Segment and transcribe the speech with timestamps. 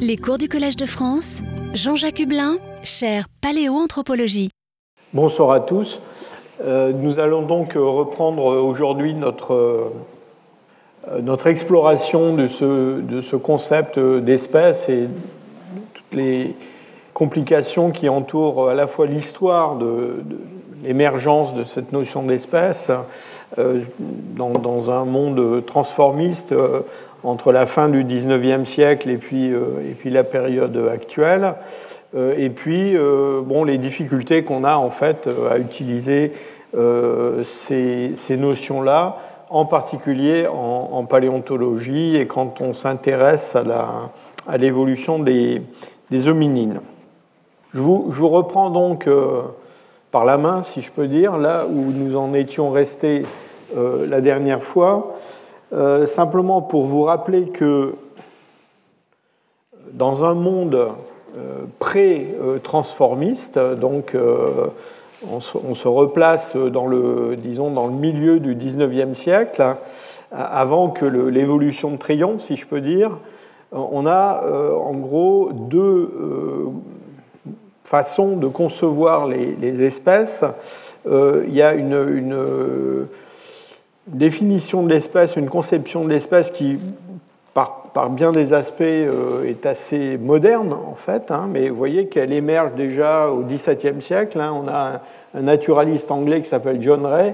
[0.00, 1.38] Les cours du Collège de France,
[1.74, 4.50] Jean-Jacques Hublin, chaire Paléoanthropologie.
[5.12, 6.00] Bonsoir à tous.
[6.64, 13.98] Euh, nous allons donc reprendre aujourd'hui notre, euh, notre exploration de ce, de ce concept
[13.98, 15.08] d'espèce et
[15.94, 16.56] toutes les
[17.14, 20.22] complications qui entourent à la fois l'histoire de,
[20.84, 22.90] l'émergence de cette notion d'espèce
[23.58, 23.82] euh,
[24.36, 26.54] dans, un monde transformiste
[27.24, 31.54] entre la fin du 19e siècle et puis, euh, et puis la période actuelle.
[32.14, 36.32] Euh, et puis, euh, bon, les difficultés qu'on a en fait à utiliser
[37.44, 39.16] ces, ces notions-là,
[39.48, 45.62] en particulier en, paléontologie et quand on s'intéresse à l'évolution à des,
[46.10, 46.82] des, hominines.
[47.72, 49.08] Je vous, je vous reprends donc
[50.10, 53.24] par la main, si je peux dire, là où nous en étions restés
[53.74, 55.14] la dernière fois.
[55.72, 57.94] Euh, simplement pour vous rappeler que
[59.92, 60.88] dans un monde
[61.36, 64.68] euh, pré-transformiste, donc euh,
[65.30, 69.76] on, se, replace dans le, disons, dans le milieu du 19e siècle, hein,
[70.32, 73.18] avant que l'évolution de triomphe, si je peux dire,
[73.72, 74.42] on a
[74.78, 76.10] en gros deux
[77.88, 80.44] façons de concevoir les, espèces.
[81.06, 83.06] il y a une
[84.08, 86.78] définition de l'espace, une conception de l'espace qui,
[87.54, 92.32] par, bien des aspects, euh, est assez moderne, en fait, hein, mais vous voyez qu'elle
[92.32, 94.40] émerge déjà au XVIIe siècle.
[94.40, 94.52] Hein.
[94.54, 95.00] on a
[95.34, 97.32] un, naturaliste anglais qui s'appelle John Ray, euh,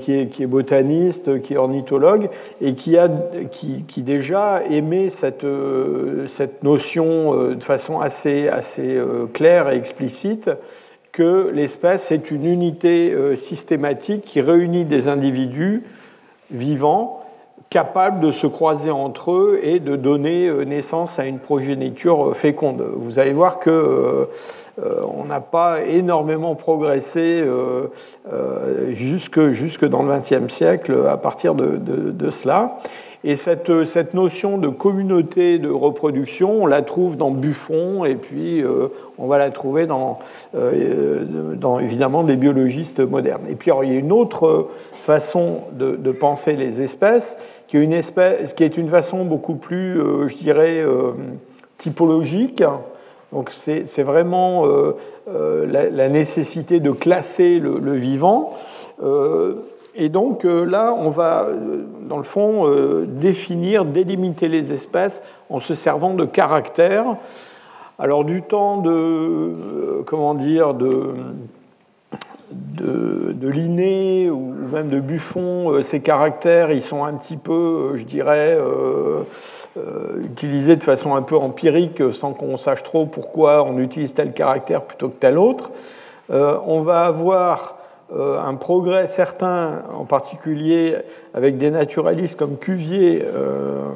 [0.00, 3.08] qui, est, qui, est, botaniste, qui est ornithologue, et qui, a,
[3.50, 9.00] qui, qui déjà émet cette, euh, cette notion de façon assez, assez
[9.32, 10.50] claire et explicite
[11.18, 15.82] que l'espèce est une unité euh, systématique qui réunit des individus
[16.52, 17.17] vivants
[17.70, 22.34] capables de se croiser entre eux et de donner euh, naissance à une progéniture euh,
[22.34, 22.82] féconde.
[22.96, 24.28] Vous allez voir que
[24.80, 27.44] on n'a pas énormément progressé
[28.90, 32.78] jusque, jusque dans le XXe siècle à partir de, de cela.
[33.24, 38.62] Et cette, cette, notion de communauté de reproduction, on la trouve dans Buffon, et puis
[38.62, 40.20] euh, on va la trouver dans,
[40.54, 41.24] euh,
[41.56, 43.42] dans, évidemment des biologistes modernes.
[43.50, 44.68] Et puis il y a une autre
[45.02, 50.84] façon de, penser les espèces, qui est une, façon beaucoup plus, euh, je dirais,
[51.76, 52.64] typologique.
[53.32, 54.64] Donc c'est vraiment
[55.26, 58.54] la, la, nécessité de classer le, vivant.
[60.00, 65.22] Et donc euh, là, on va, euh, dans le fond, euh, définir, délimiter les espèces
[65.50, 67.16] en se servant de caractères.
[67.98, 71.14] Alors du temps de, comment dire, de,
[72.50, 78.04] de, de Linné ou même de Buffon, ces caractères, ils sont un petit peu, je
[78.04, 78.58] dirais,
[80.22, 84.82] utilisés de façon un peu empirique, sans qu'on sache trop pourquoi on utilise tel caractère
[84.82, 85.70] plutôt que tel autre.
[86.30, 87.78] on va avoir
[88.16, 90.96] euh, un progrès certain, en particulier
[91.34, 93.90] avec des naturalistes comme Cuvier euh,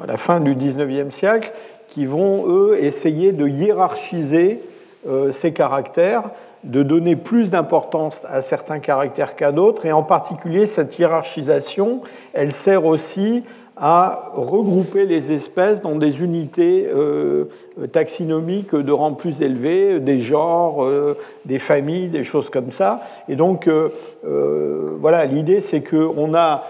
[0.00, 1.52] à la fin du XIXe siècle,
[1.88, 4.60] qui vont, eux, essayer de hiérarchiser
[5.08, 6.30] euh, ces caractères,
[6.64, 12.00] de donner plus d'importance à certains caractères qu'à d'autres, et en particulier cette hiérarchisation,
[12.32, 13.44] elle sert aussi
[13.80, 17.44] à regrouper les espèces dans des unités euh,
[17.92, 23.00] taxinomiques de rang plus élevé, des genres, euh, des familles, des choses comme ça.
[23.28, 23.90] Et donc, euh,
[25.00, 26.64] voilà, l'idée, c'est qu'on a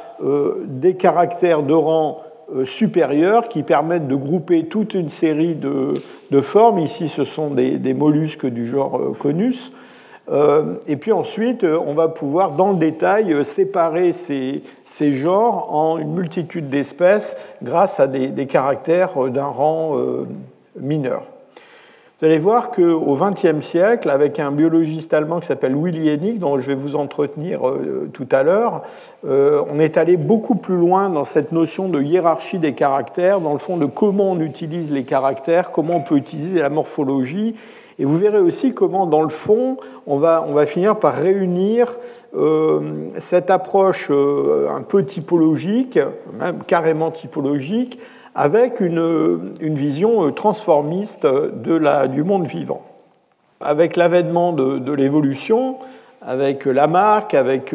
[0.65, 2.23] des caractères de rang
[2.65, 5.95] supérieur qui permettent de grouper toute une série de,
[6.31, 6.79] de formes.
[6.79, 9.73] Ici, ce sont des, des mollusques du genre Conus.
[10.31, 15.13] Euh, et puis ensuite, euh, on va pouvoir, dans le détail, euh, séparer ces, ces
[15.15, 19.97] genres en une multitude d'espèces grâce à des caractères d'un rang
[20.79, 21.23] mineur.
[22.21, 26.59] Vous allez voir qu'au XXe siècle, avec un biologiste allemand qui s'appelle Willy Hennig, dont
[26.59, 27.61] je vais vous entretenir
[28.13, 28.83] tout à l'heure,
[29.23, 33.61] on est allé beaucoup plus loin dans cette notion de hiérarchie des caractères, dans le
[33.61, 37.55] fond de comment on utilise les caractères, comment on peut utiliser la morphologie.
[38.01, 39.77] Et vous verrez aussi comment, dans le fond,
[40.09, 41.97] on va, on va finir par réunir
[42.37, 42.81] euh,
[43.19, 45.99] cette approche euh, un peu typologique,
[46.39, 47.99] même carrément typologique,
[48.39, 52.83] avec une, vision euh, transformiste du monde vivant.
[53.61, 55.77] Avec l'avènement de, l'évolution,
[56.23, 57.75] avec Lamarck, avec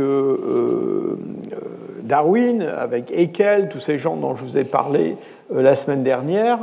[2.04, 5.18] Darwin, avec Haeckel, tous ces gens dont je vous ai parlé
[5.54, 6.60] la semaine dernière,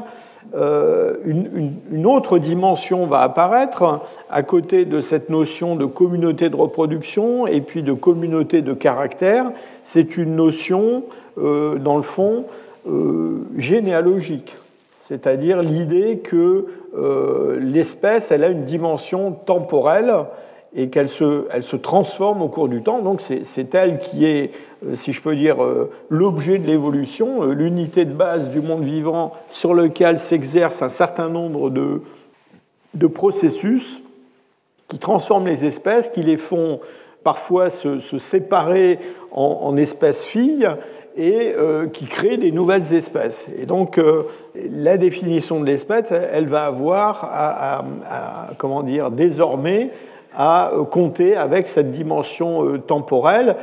[0.55, 4.00] euh, une, autre dimension va apparaître
[4.31, 9.46] à côté de cette notion de communauté de reproduction et puis de communauté de caractère.
[9.85, 11.05] C'est une notion,
[11.38, 12.69] euh, dans le fond, euh,
[13.56, 14.56] généalogique.
[15.09, 16.67] c'est-à-dire l'idée que
[17.61, 20.12] l'espèce elle a une dimension temporelle
[20.75, 23.00] et qu'elle se, elle se transforme au cours du temps.
[23.00, 24.53] Donc c'est elle qui est,
[24.87, 28.85] euh, si je peux dire, euh, l'objet de l'évolution, euh, l'unité de base du monde
[28.85, 32.03] vivant sur lequel s'exerce un certain nombre de,
[32.94, 34.00] de, processus
[34.88, 36.81] qui transforment les espèces, qui les font
[37.25, 38.99] parfois se, séparer
[39.32, 40.69] en, espèces filles
[41.17, 41.55] et
[41.93, 43.49] qui créent des nouvelles espèces.
[43.61, 44.01] Et donc
[44.55, 47.83] la définition de l'espèce, elle va avoir à,
[48.59, 49.91] comment dire, désormais
[50.37, 53.57] à compter avec cette dimension euh, temporelle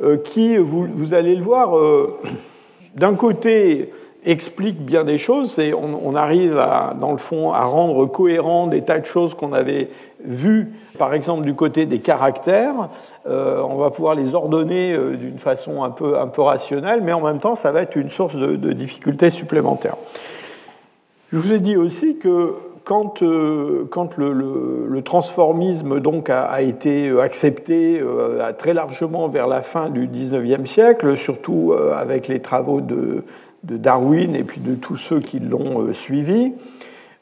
[0.00, 2.18] euh, qui, vous, allez le voir, euh,
[2.94, 3.92] d'un côté
[4.24, 6.62] explique bien des choses et on, arrive
[7.00, 9.88] dans le fond à rendre cohérent des tas de choses qu'on avait
[10.24, 12.88] vues, par exemple du côté des caractères.
[13.26, 17.38] on va pouvoir les ordonner d'une façon un peu, un peu rationnelle, mais en même
[17.38, 19.96] temps, ça va être une source de, de difficultés supplémentaires.
[21.32, 28.00] Je vous ai dit aussi que quand, euh, quand le, transformisme donc a, été accepté
[28.00, 33.22] euh, très largement vers la fin du XIXe siècle, surtout euh, avec les travaux de,
[33.62, 36.52] Darwin et puis de tous ceux qui l'ont suivi,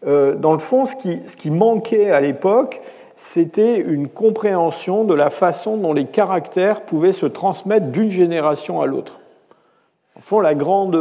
[0.04, 0.94] dans le fond, ce
[1.36, 2.80] qui, manquait à l'époque,
[3.16, 8.86] c'était une compréhension de la façon dont les caractères pouvaient se transmettre d'une génération à
[8.86, 9.18] l'autre.
[10.16, 10.96] En fond, la grande,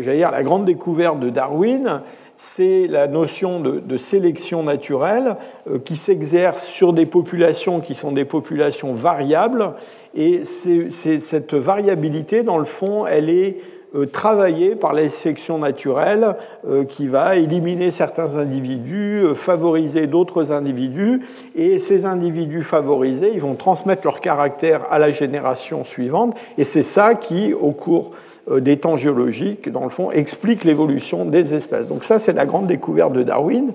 [0.00, 2.02] dire, la grande découverte de Darwin,
[2.42, 5.36] c'est la notion de, sélection naturelle
[5.68, 9.74] euh, qui s'exerce sur des populations qui sont des populations variables.
[10.14, 13.58] Et cette variabilité, dans le fond, elle est
[13.94, 16.36] euh, travaillée par la sélection naturelle
[16.68, 21.22] euh, qui va éliminer certains individus, favoriser d'autres individus.
[21.54, 26.36] Et ces individus favorisés, ils vont transmettre leur caractère à la génération suivante.
[26.58, 28.12] Et c'est ça qui, au cours
[28.50, 31.88] euh, des temps géologiques, dans le fond, explique l'évolution des espèces.
[31.88, 33.72] Donc ça, c'est la grande découverte de Darwin,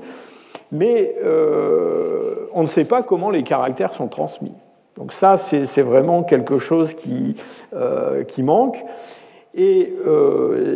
[0.72, 4.52] mais euh, on ne sait pas comment les caractères sont transmis.
[4.98, 7.36] Donc ça, c'est vraiment quelque chose qui,
[7.74, 8.84] euh, qui manque.
[9.58, 9.94] Et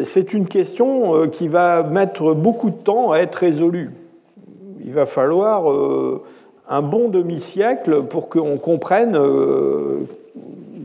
[0.03, 3.91] c'est une question qui va mettre beaucoup de temps à être résolue.
[4.85, 5.65] Il va falloir
[6.69, 9.17] un bon demi-siècle pour qu'on comprenne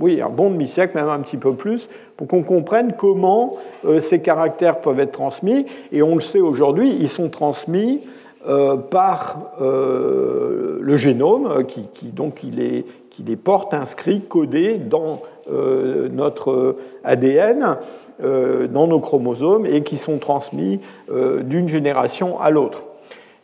[0.00, 4.20] oui, un bon demi-siècle, même un petit peu plus, pour qu'on comprenne comment euh, ces
[4.20, 5.66] caractères peuvent être transmis.
[5.92, 8.00] Et on le sait aujourd'hui, ils sont transmis
[8.46, 15.22] euh, par euh, le génome, qui, donc il les, qui les porte inscrits, codés dans
[15.50, 17.76] notre ADN,
[18.20, 22.84] dans nos chromosomes, et qui sont transmis d'une génération à l'autre.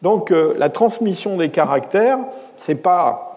[0.02, 2.18] Donc la transmission des caractères,
[2.56, 3.30] c'est pas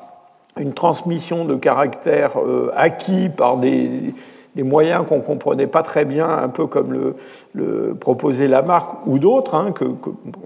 [0.60, 4.13] une transmission de caractères euh, acquis par des,
[4.56, 7.15] moyens qu'on ne comprenait pas très bien, un peu comme
[7.54, 9.56] le, proposait Lamarck ou d'autres.
[9.56, 9.86] Hein, que,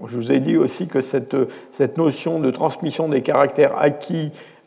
[0.06, 1.36] je vous ai dit aussi que cette,
[1.98, 4.57] notion de transmission des caractères acquis euh,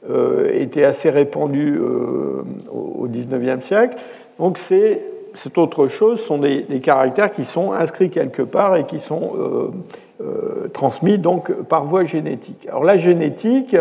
[0.54, 3.98] était assez répandue euh, au XIXe siècle.
[4.40, 5.02] Donc c'est
[5.34, 9.72] cette autre chose, sont des, caractères qui sont inscrits quelque part et qui sont
[10.74, 12.68] transmis donc par voie génétique.
[12.68, 13.78] Alors la génétique,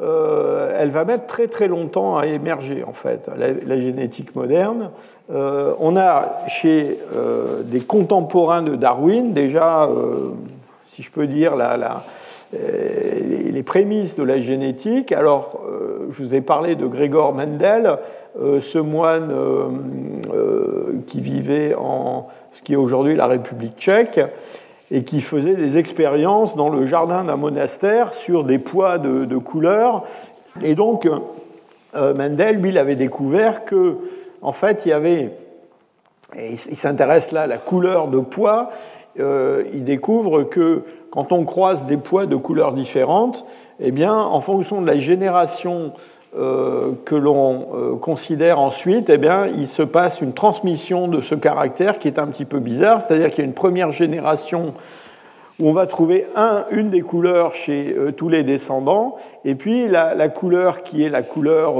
[0.00, 4.90] euh, elle va mettre très très longtemps à émerger en fait, la, génétique moderne.
[5.32, 9.88] Euh, on a chez euh, des contemporains de Darwin déjà,
[10.86, 11.54] si je peux dire,
[13.50, 15.12] les prémices de la génétique.
[15.12, 15.60] Alors,
[16.10, 17.98] je vous ai parlé de Grégor Mendel,
[18.36, 19.32] ce moine
[21.06, 24.20] qui vivait en ce qui est aujourd'hui la République tchèque
[24.90, 30.04] et qui faisait des expériences dans le jardin d'un monastère sur des poids de, couleurs.
[30.62, 31.08] Et donc,
[31.96, 33.96] euh, Mendel, lui, il avait découvert que,
[34.40, 35.32] en fait, il y avait,
[36.36, 38.70] il s'intéresse là à la couleur de poids,
[39.18, 40.82] euh, il découvre que
[41.14, 43.46] quand on croise des poids de couleurs différentes,
[43.78, 45.92] eh bien, en fonction de la génération
[46.36, 51.36] euh, que l'on euh, considère ensuite, eh bien, il se passe une transmission de ce
[51.36, 54.74] caractère qui est un petit peu bizarre, c'est-à-dire qu'il y a une première génération
[55.60, 59.86] où on va trouver un, une des couleurs chez euh, tous les descendants, et puis
[59.86, 61.74] la, couleur qui est la couleur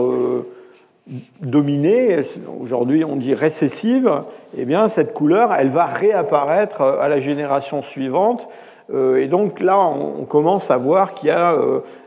[1.41, 2.21] dominée,
[2.61, 4.13] aujourd'hui on dit récessive,
[4.57, 8.49] eh bien, cette couleur, elle va réapparaître à la génération suivante.
[8.93, 11.57] Et donc là, on commence à voir qu'il y a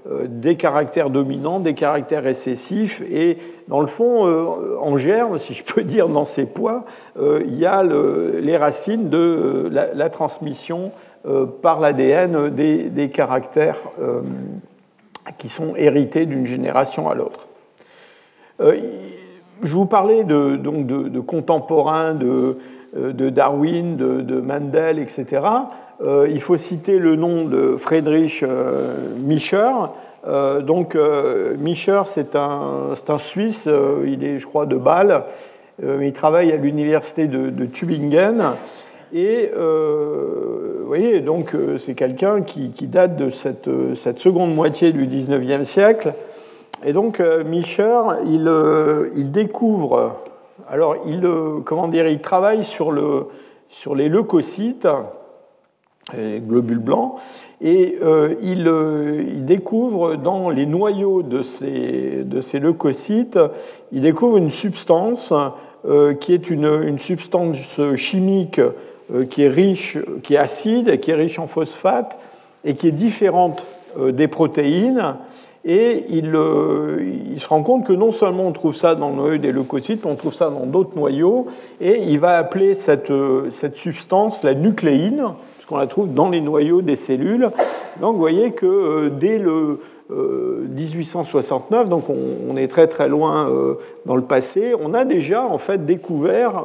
[0.10, 5.54] euh, des caractères dominants, des caractères récessifs, et dans le fond, euh, en germe, si
[5.54, 6.86] je peux dire, dans ces poids,
[7.20, 10.92] euh, il y a les racines de la, transmission
[11.62, 13.80] par l'ADN des, caractères
[15.38, 17.48] qui sont hérités d'une génération à l'autre.
[18.60, 22.58] je vous parlais de, donc de, contemporains de,
[23.30, 25.42] Darwin, de, Mendel, etc.
[26.02, 28.44] il faut citer le nom de Friedrich
[29.18, 29.72] Mischer.
[30.62, 30.96] donc,
[31.60, 33.68] Mischer, c'est un, un, Suisse,
[34.06, 35.24] il est, je crois, de Bâle.
[35.82, 38.54] il travaille à l'université de, Tübingen.
[39.14, 45.64] Et vous voyez, donc c'est quelqu'un qui, date de cette, cette, seconde moitié du 19e
[45.64, 46.14] siècle.
[46.86, 48.52] Et donc, Mischer, il,
[49.16, 50.18] il découvre
[50.70, 53.28] alors, il, euh, comment dire, il travaille sur, le,
[53.70, 54.88] sur les leucocytes,
[56.16, 57.16] globules blancs,
[57.62, 63.40] et euh, il, euh, il, découvre dans les noyaux de ces, de ces leucocytes,
[63.92, 65.34] il découvre une substance
[66.20, 68.60] qui est une, une, substance chimique
[69.30, 72.18] qui est riche, qui est acide, qui est riche en phosphate
[72.66, 73.64] et qui est différente
[73.98, 75.16] des protéines
[75.68, 79.38] et euh, il, se rend compte que non seulement on trouve ça dans le noyau
[79.38, 81.48] des leucocytes, mais on trouve ça dans d'autres noyaux.
[81.82, 85.26] Et il va appeler cette, euh, cette substance la nucléine,
[85.68, 87.52] puisqu'on la trouve dans les noyaux des cellules.
[88.00, 93.52] Donc vous voyez que euh, dès le 1869, donc on, est très très loin
[94.06, 96.64] dans le passé, on a déjà en fait découvert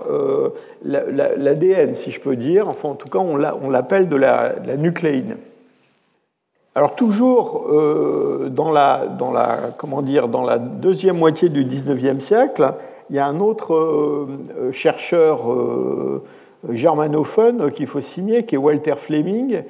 [0.84, 2.68] l'ADN, si je peux dire.
[2.68, 5.38] Enfin, en tout cas, on l'appelle de la, nucléine.
[6.74, 12.24] Alors toujours euh, dans, la, dans, la, comment dire, dans la deuxième moitié du XIXe
[12.24, 12.72] siècle,
[13.10, 16.22] il y a un autre euh, chercheur euh,
[16.70, 19.62] germanophone qu'il faut signer, qui est Walter Fleming.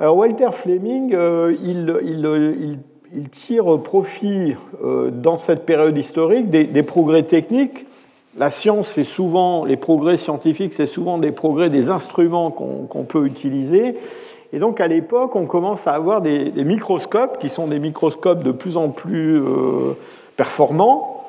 [0.00, 1.16] Alors Walter Fleming,
[1.64, 2.78] il,
[3.14, 7.86] il, tire profit dans cette période historique des, des progrès techniques.
[8.38, 13.26] La science, c'est souvent, les progrès scientifiques, c'est souvent des progrès des instruments qu'on peut
[13.26, 13.96] utiliser.
[14.54, 18.52] Et donc à l'époque, on commence à avoir des, microscopes qui sont des microscopes de
[18.52, 19.96] plus en plus euh,
[20.36, 21.21] performants.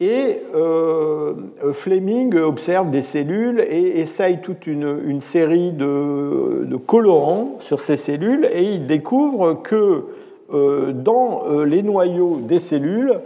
[0.00, 1.34] Et euh,
[1.72, 8.62] Fleming observe des cellules et essaye toute une, série de, colorants sur ces cellules et
[8.62, 10.04] il découvre que
[10.52, 13.20] euh, dans les noyaux des cellules,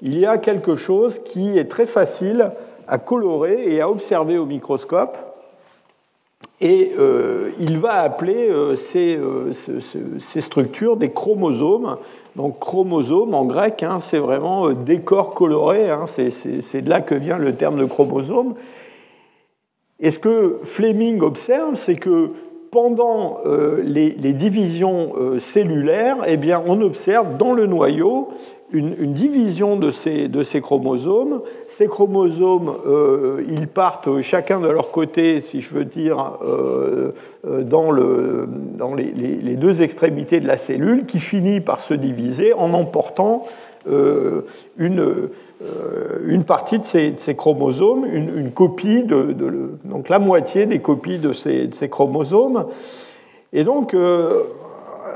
[0.00, 2.50] il y a quelque chose qui est très facile
[2.88, 5.16] à colorer et à observer au microscope.
[6.60, 11.96] Et euh, il va appeler euh, euh, ces, structures des chromosomes.
[12.36, 17.38] Donc chromosome en grec, hein, c'est vraiment décor coloré, hein, c'est de là que vient
[17.38, 18.54] le terme de chromosome.
[20.00, 22.30] Et ce que Fleming observe, c'est que
[22.72, 23.38] pendant
[23.84, 28.30] les, divisions cellulaires, eh bien, on observe dans le noyau
[28.74, 31.40] une, division de ces, de ces, chromosomes.
[31.66, 37.12] Ces chromosomes, euh, ils partent chacun de leur côté, si je veux dire, euh,
[37.46, 41.94] euh, dans, le, dans les, les, deux extrémités de la cellule, qui finit par se
[41.94, 43.42] diviser en emportant
[44.78, 45.28] une,
[46.26, 49.34] une partie de ces, de ces chromosomes, une, une copie, de,
[49.84, 52.64] donc la moitié des copies de ces, de ces chromosomes.
[53.52, 53.94] Et donc,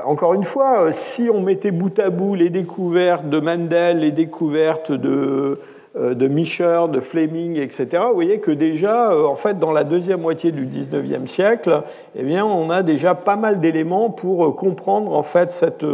[0.05, 4.11] encore une fois, euh, si on mettait bout à bout les découvertes de Mendel, les
[4.11, 5.59] découvertes de,
[5.95, 9.83] euh, de Mischer, de Fleming, etc., vous voyez que déjà, euh, en fait, dans la
[9.83, 11.83] deuxième moitié du XIXe siècle,
[12.15, 15.85] eh on a déjà pas mal d'éléments pour comprendre en fait cette,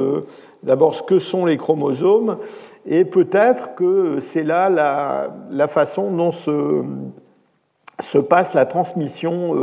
[0.64, 2.38] d'abord ce que sont les chromosomes,
[2.86, 9.56] et peut-être que c'est là la, façon dont se passe la transmission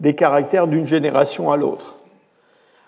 [0.00, 1.95] des caractères d'une génération à l'autre.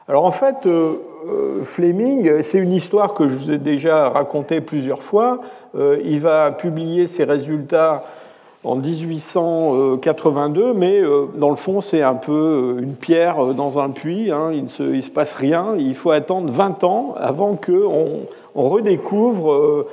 [0.08, 0.94] Alors en fait, euh,
[1.28, 5.40] euh, Fleming, c'est une histoire que je vous ai déjà racontée plusieurs fois.
[5.76, 8.04] Euh, il va publier ses résultats
[8.64, 11.02] en 1882, mais
[11.36, 14.32] dans le fond, c'est un peu une pierre dans un puits.
[14.32, 14.50] Hein.
[14.52, 15.76] il ne se, se, passe rien.
[15.78, 18.20] Il faut attendre 20 ans avant qu'on
[18.54, 19.86] on redécouvre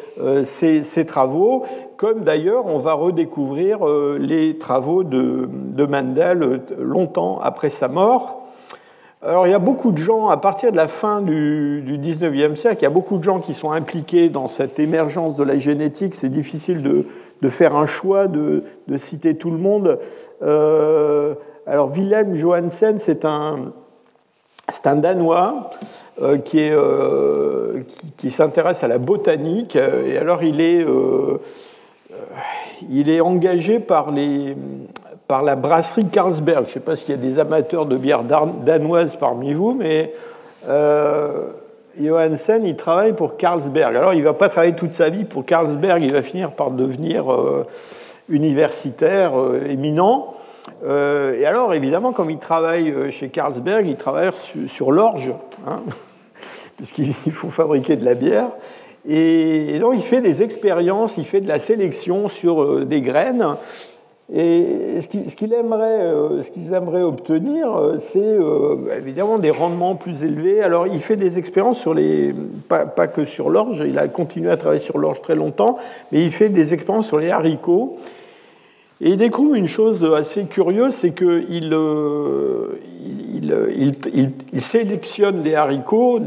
[0.43, 1.63] ses, travaux,
[1.98, 3.86] comme d'ailleurs on va redécouvrir
[4.17, 8.45] les travaux de, de Mendel longtemps après sa mort.
[9.25, 12.55] Alors il y a beaucoup de gens, à partir de la fin du, du 19e
[12.55, 15.58] siècle, il y a beaucoup de gens qui sont impliqués dans cette émergence de la
[15.58, 16.13] génétique.
[16.13, 18.63] C'est difficile de, faire un choix, de,
[18.98, 19.98] citer tout le monde.
[20.44, 21.34] Euh,
[21.65, 23.74] alors Wilhelm Johansen, c'est un,
[24.84, 25.72] un Danois
[26.22, 27.82] euh, qui, est, euh,
[28.17, 29.75] qui, s'intéresse à la botanique.
[29.75, 30.86] Et alors il est,
[32.91, 34.55] il est engagé par les,
[35.27, 36.65] par la brasserie Carlsberg.
[36.65, 40.13] Je ne sais pas s'il y a des amateurs de bière danoise parmi vous, mais
[40.67, 41.48] euh,
[42.00, 43.96] Johansen, il travaille pour Carlsberg.
[43.96, 46.72] Alors, il ne va pas travailler toute sa vie pour Carlsberg, il va finir par
[46.72, 47.65] devenir euh,
[48.29, 50.34] universitaire euh, éminent.
[50.84, 54.32] Et alors, évidemment, comme il travaille chez Carlsberg, il travaille
[54.67, 55.32] sur, l'orge,
[55.67, 55.82] hein,
[56.77, 58.48] puisqu'il faut fabriquer de la bière.
[59.08, 63.55] Et donc, il fait des expériences, il fait de la sélection sur des graines.
[64.34, 66.41] Et ce qu'ils aimeraient, euh,
[66.74, 70.63] aimeraient, obtenir, euh, c'est euh, évidemment des rendements plus élevés.
[70.63, 72.34] Alors, il fait des expériences sur les,
[72.67, 75.77] pas, que sur l'orge, il a continué à travailler sur l'orge très longtemps,
[76.12, 77.98] mais il fait des expériences sur les haricots.
[79.00, 81.72] Et il découvre une chose assez curieuse, c'est qu'il
[83.44, 86.20] il, sélectionne des haricots,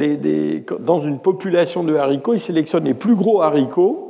[0.78, 4.07] dans une population de haricots, il sélectionne les plus gros haricots,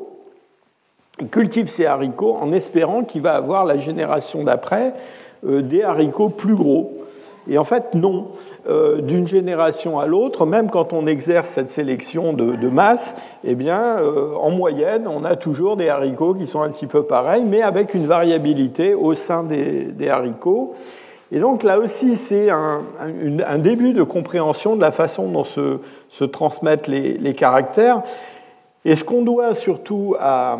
[1.20, 4.94] il cultive ces haricots en espérant qu'il va avoir la génération d'après
[5.46, 6.98] euh, des haricots plus gros.
[7.48, 8.28] Et en fait, non.
[8.68, 13.80] Euh, d'une génération à l'autre, même quand on exerce cette sélection de, masse, eh bien,
[13.80, 17.62] euh, en moyenne, on a toujours des haricots qui sont un petit peu pareils, mais
[17.62, 20.74] avec une variabilité au sein des, haricots.
[21.32, 22.82] Et donc là aussi, c'est un,
[23.58, 28.02] début de compréhension de la façon dont se, transmettent les caractères.
[28.84, 30.58] Et ce qu'on doit surtout à,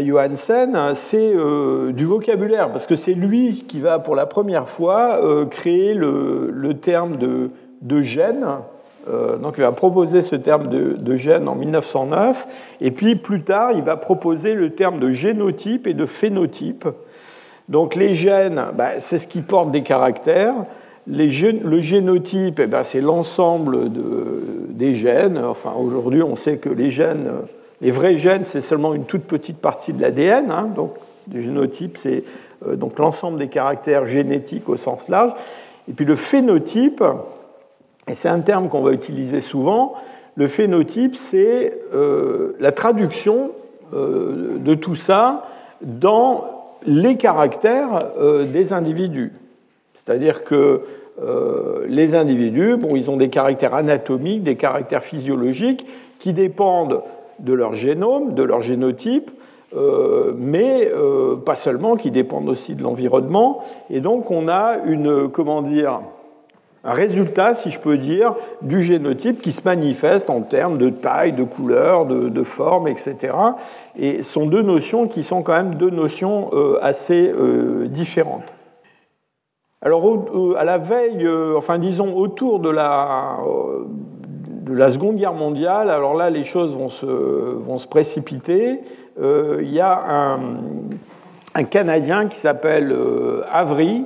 [0.00, 5.22] Johansen, c'est euh, du vocabulaire, parce que c'est lui qui va pour la première fois
[5.22, 8.46] euh, créer le, terme de, gène.
[9.08, 12.48] Euh, donc il va proposer ce terme de, gène en 1909,
[12.80, 16.88] et puis plus tard, il va proposer le terme de génotype et de phénotype.
[17.68, 20.54] Donc les gènes, bah, c'est ce qui porte des caractères.
[21.06, 21.28] le
[21.82, 23.90] génotype, eh ben, c'est l'ensemble
[24.70, 25.36] des gènes.
[25.36, 27.28] Enfin, aujourd'hui, on sait que les gènes
[27.80, 30.50] les vrais gènes, c'est seulement une toute petite partie de l'ADN.
[30.50, 30.92] Hein, donc,
[31.32, 32.24] le génotype, c'est
[32.66, 35.32] euh, donc l'ensemble des caractères génétiques au sens large.
[35.88, 37.02] Et puis le phénotype,
[38.08, 39.94] et c'est un terme qu'on va utiliser souvent,
[40.36, 43.50] le phénotype, c'est euh, la traduction
[43.94, 45.46] euh, de tout ça
[45.82, 46.44] dans
[46.86, 48.12] les caractères
[48.52, 49.32] des individus.
[49.94, 50.82] C'est-à-dire que
[51.88, 55.84] les individus, bon, ils ont des caractères anatomiques, des caractères physiologiques
[56.20, 57.02] qui dépendent
[57.38, 59.30] de leur génome, de leur génotype,
[59.76, 63.62] euh, mais euh, pas seulement, qui dépendent aussi de l'environnement.
[63.90, 66.00] Et donc on a une, comment dire,
[66.84, 71.32] un résultat, si je peux dire, du génotype qui se manifeste en termes de taille,
[71.32, 73.34] de couleur, de, forme, etc.
[73.98, 77.32] Et ce sont deux notions qui sont quand même deux notions euh, assez
[77.88, 78.54] différentes.
[79.82, 80.04] Alors,
[80.56, 83.38] à la veille, enfin disons autour de la,
[84.68, 88.80] de la Seconde Guerre mondiale, alors là, les choses vont se, précipiter.
[89.20, 90.38] Euh, il y a un,
[91.54, 94.04] un Canadien qui s'appelle euh, Avery,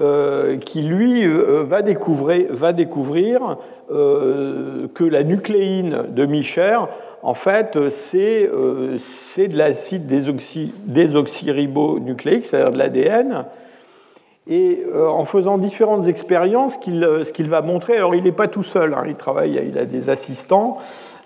[0.00, 6.78] euh, qui lui va découvrir, va découvrir que la nucléine de Micher,
[7.22, 10.06] en fait, c'est de l'acide
[10.86, 13.44] désoxyribonucléique, c'est-à-dire de l'ADN,
[14.46, 18.48] et euh, en faisant différentes expériences, euh, ce qu'il va montrer, alors il n'est pas
[18.48, 20.76] tout seul, hein, il travaille, il a des assistants,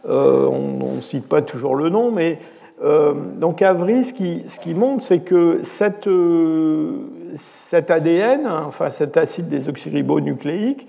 [0.09, 2.39] euh, on ne cite pas toujours le nom, mais
[3.39, 6.09] donc Avry, ce qui, ce qui montre, c'est que cette,
[7.35, 10.87] cet ADN, enfin cet acide désoxyribonucléique,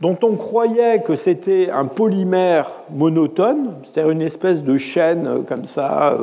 [0.00, 6.16] dont on croyait que c'était un polymère monotone, c'est-à-dire une espèce de chaîne comme ça,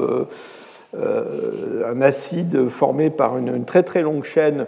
[0.95, 4.67] un acide formé par une, très très longue chaîne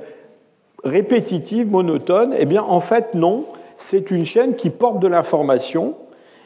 [0.85, 3.45] répétitive, monotone, eh bien en fait non,
[3.77, 5.95] c'est une chaîne qui porte de l'information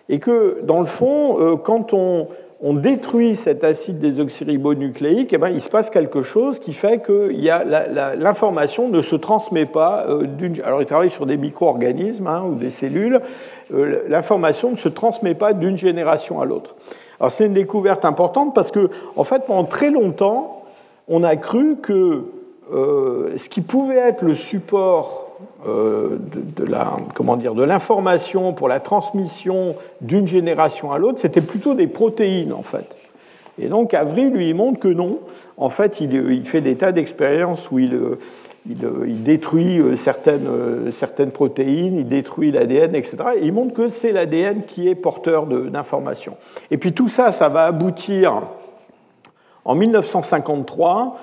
[0.08, 2.28] et que dans le fond, euh, quand on,
[2.62, 7.32] détruit cet acide désoxyribonucléique, eh bien, il se passe quelque chose qui fait que
[8.17, 10.25] l'information ne se transmet pas euh.
[10.65, 13.21] Alors il travaille sur des micro-organismes hein, ou des cellules,
[13.73, 16.75] euh, l'information ne se transmet pas d'une génération à l'autre.
[17.21, 20.63] Alors c'est une découverte importante parce que en fait pendant très longtemps,
[21.08, 22.25] on a cru que
[22.71, 25.27] euh, ce qui pouvait être le support
[25.67, 32.62] euh, de, l'information pour la transmission d'une génération à l'autre, c'était plutôt des protéines en
[32.62, 32.95] fait.
[33.58, 35.19] Et donc Avril lui montre que non.
[35.58, 37.99] En fait, il, fait des tas d'expériences où il,
[38.69, 43.17] il, détruit euh, certaines, certaines protéines, il détruit l'ADN, etc.
[43.38, 46.38] Et il montre que c'est l'ADN qui est porteur d'informations.
[46.71, 48.43] Et puis tout ça, ça va aboutir
[49.65, 51.17] en 1953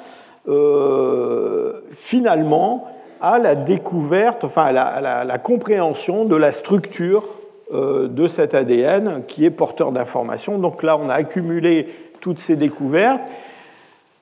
[0.49, 2.89] euh, finalement
[3.21, 7.25] à la découverte, enfin à la, compréhension de la structure
[7.73, 10.59] euh, de cet ADN qui est porteur d'informations.
[10.59, 11.89] Donc là, on a accumulé
[12.21, 13.23] toutes ces découvertes.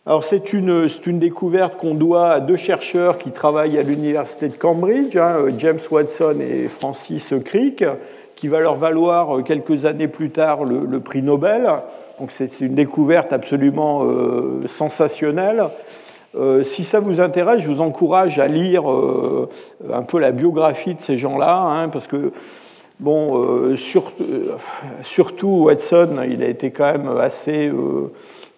[0.06, 4.56] Alors c'est une, une, découverte qu'on doit à deux chercheurs qui travaillent à l'université de
[4.56, 7.84] Cambridge, hein, James Watson et Francis Crick,
[8.36, 11.68] qui va leur valoir quelques années plus tard le, prix Nobel.
[12.20, 15.64] Donc c'est une découverte absolument euh, sensationnelle.
[16.36, 19.48] Euh, si ça vous intéresse, je vous encourage à lire euh,
[19.92, 22.32] un peu la biographie de ces gens-là, hein, parce que,
[22.98, 27.70] bon, euh, surtout Watson, il a été quand même assez,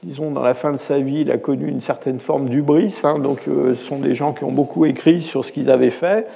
[0.02, 2.98] disons, dans la fin de sa vie, il a connu une certaine forme d'ubris.
[3.04, 6.26] Hein, donc, ce sont des gens qui ont beaucoup écrit sur ce qu'ils avaient fait.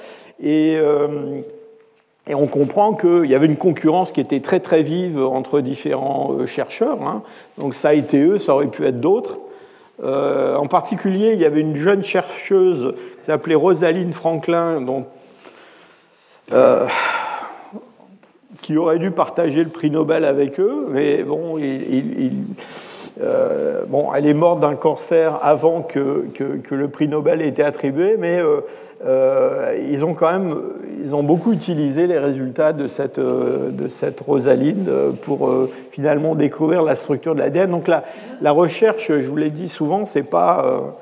[0.43, 0.79] Et,
[2.33, 7.01] on comprend qu'il y avait une concurrence qui était très très vive entre différents chercheurs.
[7.01, 7.23] Hein.
[7.57, 9.39] Donc, ça a été eux, ça aurait pu être d'autres.
[10.03, 15.05] En particulier, il y avait une jeune chercheuse qui s'appelait Rosaline Franklin, dont
[18.61, 21.57] qui aurait dû partager le prix Nobel avec eux, mais bon,
[23.21, 23.83] euh,
[24.15, 28.39] elle est morte d'un cancer avant que, que, le prix Nobel ait été attribué, mais
[28.39, 28.61] euh, euh,
[29.03, 30.55] ils ont quand même
[31.03, 34.87] ils ont beaucoup utilisé les résultats de cette, de cette Rosaline
[35.23, 35.49] pour
[35.91, 37.71] finalement découvrir la structure de l'ADN.
[37.71, 38.03] Donc la,
[38.41, 40.93] la recherche, je vous l'ai dit souvent, c'est pas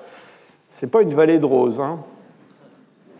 [0.69, 1.81] c'est pas une vallée de roses.
[1.81, 1.99] Hein.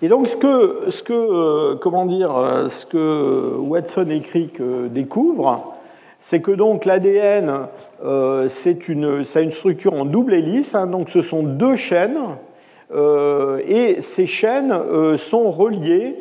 [0.02, 4.88] Et donc, ce que, ce que, euh, comment dire, euh, ce que Watson écrit que
[4.88, 5.74] découvre,
[6.20, 7.68] c'est que donc l'ADN,
[8.06, 8.48] euh,
[8.88, 12.18] une, ça a une structure en double hélice, hein, donc ce sont deux chaînes,
[12.92, 14.74] et ces chaînes
[15.18, 16.16] sont reliées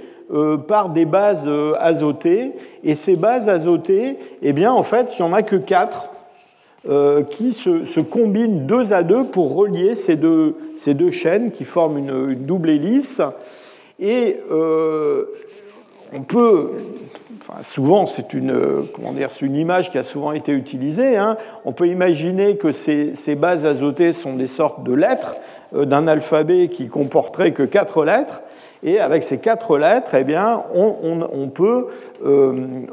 [0.67, 2.53] par des bases azotées,
[2.85, 6.11] et ces bases azotées, eh bien, en fait, il n'y en a que quatre
[7.31, 11.99] qui se, combinent deux à deux pour relier ces deux, ces deux chaînes qui forment
[11.99, 13.21] une, double hélice.
[14.01, 15.25] Et euh,
[16.13, 16.71] on peut,
[17.41, 18.55] enfin, souvent c'est une,
[19.43, 21.37] une image qui a souvent été utilisée, hein.
[21.65, 26.69] on peut imaginer que ces, bases azotées sont des sortes de lettres euh, d'un alphabet
[26.69, 28.43] qui comporterait que quatre lettres,
[28.83, 31.89] et avec ces quatre lettres, eh bien, on, peut
[32.25, 32.53] euh,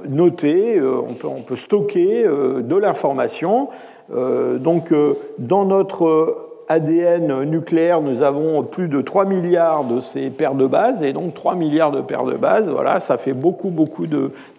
[0.09, 3.69] noter, euh, on peut, stocker euh, de l'information.
[4.09, 4.93] donc,
[5.37, 11.03] dans notre ADN nucléaire, nous avons plus de 3 milliards de ces paires de bases,
[11.03, 14.07] et donc 3 milliards de paires de bases, voilà, ça fait beaucoup, beaucoup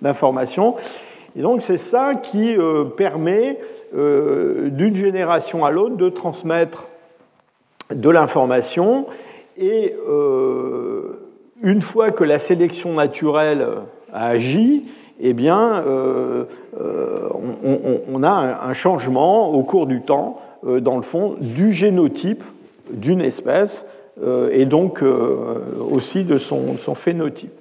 [0.00, 0.76] d'informations.
[1.37, 3.59] Et donc c'est ça qui euh, permet
[3.94, 6.88] euh, d'une génération à l'autre de transmettre
[7.94, 9.07] de l'information,
[9.57, 11.18] et euh,
[11.62, 13.66] une fois que la sélection naturelle
[14.12, 14.85] a agi,
[15.20, 15.83] eh bien,
[18.12, 22.42] on, a un changement au cours du temps euh, dans le fond, du génotype
[22.90, 23.87] d'une espèce
[24.22, 27.53] euh, et donc euh, aussi de son, son, phénotype.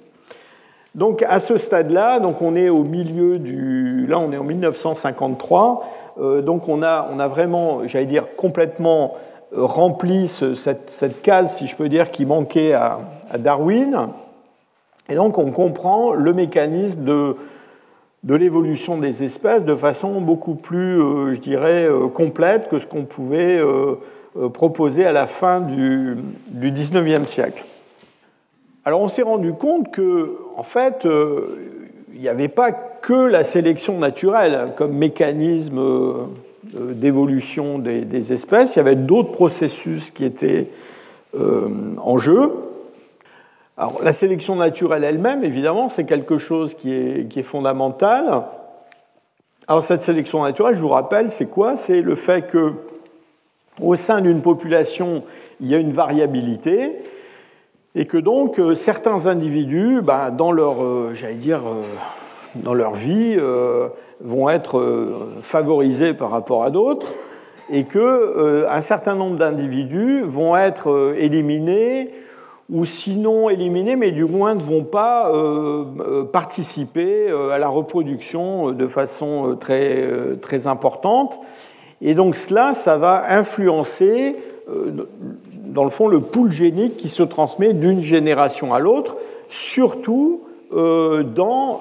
[0.94, 5.92] Donc à ce stade-là, donc on est au milieu du, là on est en 1953,
[6.42, 9.12] donc on a, on a vraiment, j'allais dire, complètement
[9.56, 13.00] rempli cette, case, si je peux dire, qui manquait à,
[13.38, 14.08] Darwin.
[15.08, 17.36] Et donc on comprend le mécanisme de,
[18.24, 22.86] de l'évolution des espèces de façon beaucoup plus, euh, je dirais, euh, complète que ce
[22.86, 23.96] qu'on pouvait euh,
[24.52, 26.16] proposer à la fin du,
[26.50, 27.64] du 19e siècle.
[28.84, 31.06] Alors on s'est rendu compte que, en fait,
[32.14, 35.80] il n'y avait pas que la sélection naturelle comme mécanisme
[36.92, 40.68] d'évolution des, espèces, il y avait d'autres processus qui étaient
[41.34, 42.52] en jeu.
[43.78, 48.44] Alors, la sélection naturelle elle-même, évidemment, c'est quelque chose qui est, qui est, fondamental.
[49.68, 51.76] Alors, cette sélection naturelle, je vous rappelle, c'est quoi?
[51.76, 52.72] C'est le fait que,
[53.82, 55.24] au sein d'une population,
[55.60, 56.96] il y a une variabilité,
[57.94, 61.82] et que donc euh, certains individus, ben, dans leur, euh, j'allais dire, euh,
[62.62, 63.36] dans leur vie,
[64.20, 65.08] vont être
[65.42, 67.14] favorisés par rapport à d'autres,
[67.70, 72.10] et que un certain nombre d'individus vont être éliminés
[72.70, 77.68] ou sinon éliminés, mais du moins ne vont pas euh, euh, participer euh, à la
[77.68, 80.08] reproduction de façon très,
[80.42, 81.38] très importante.
[82.00, 84.36] Et donc cela, ça va influencer,
[85.66, 89.16] dans le fond, le pool génique qui se transmet d'une génération à l'autre,
[89.48, 90.42] surtout
[90.72, 91.80] dans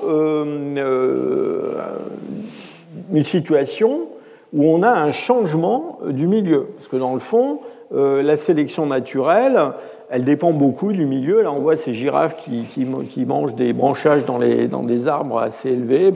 [3.13, 4.07] une situation
[4.53, 6.67] où on a un changement du milieu.
[6.75, 7.59] Parce que dans le fond,
[7.91, 9.59] la sélection naturelle,
[10.09, 11.41] elle dépend beaucoup du milieu.
[11.41, 16.13] Là, on voit ces girafes qui, mangent des branchages dans, des arbres assez élevés.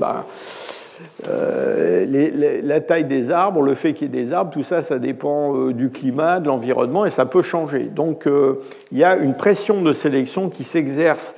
[1.27, 4.99] Euh, la taille des arbres, le fait qu'il y ait des arbres, tout ça, ça
[4.99, 7.83] dépend euh, du climat, de l'environnement, et ça peut changer.
[7.83, 8.59] Donc, euh,
[8.91, 11.35] il y a une pression de sélection qui s'exerce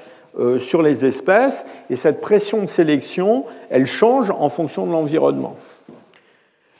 [0.59, 5.57] sur les espèces, et cette pression de sélection, elle change en fonction de l'environnement.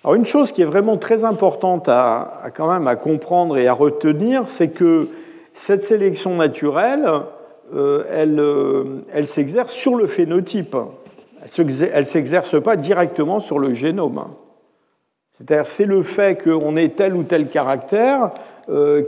[0.04, 3.74] Alors, une chose qui est vraiment très importante à, quand même à comprendre et à
[3.74, 5.08] retenir, c'est que
[5.54, 7.08] cette sélection naturelle,
[7.76, 10.76] euh, euh, elle, s'exerce sur le phénotype.
[11.56, 14.26] Elle ne s'exerce pas directement sur le génome.
[15.34, 18.32] C'est-à-dire c'est le fait qu'on ait tel ou tel caractère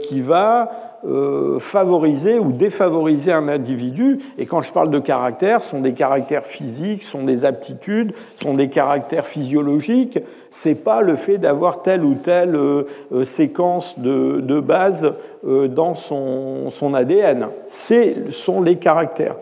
[0.02, 4.20] qui va euh, favoriser ou défavoriser un individu.
[4.38, 8.14] Et quand je parle de caractères, ce sont des caractères physiques, ce sont des aptitudes,
[8.38, 10.18] ce sont des caractères physiologiques.
[10.50, 15.12] C'est pas le fait d'avoir telle ou telle euh, euh, séquence de, de base
[15.42, 17.48] dans son, son ADN.
[17.68, 19.36] Ce sont les caractères.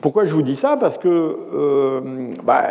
[0.00, 0.78] Pourquoi je vous dis ça?
[0.80, 1.36] Parce que
[2.42, 2.68] bah,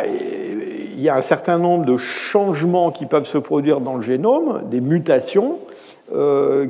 [1.00, 4.62] il y a un certain nombre de changements qui peuvent se produire dans le génome,
[4.68, 5.58] des mutations,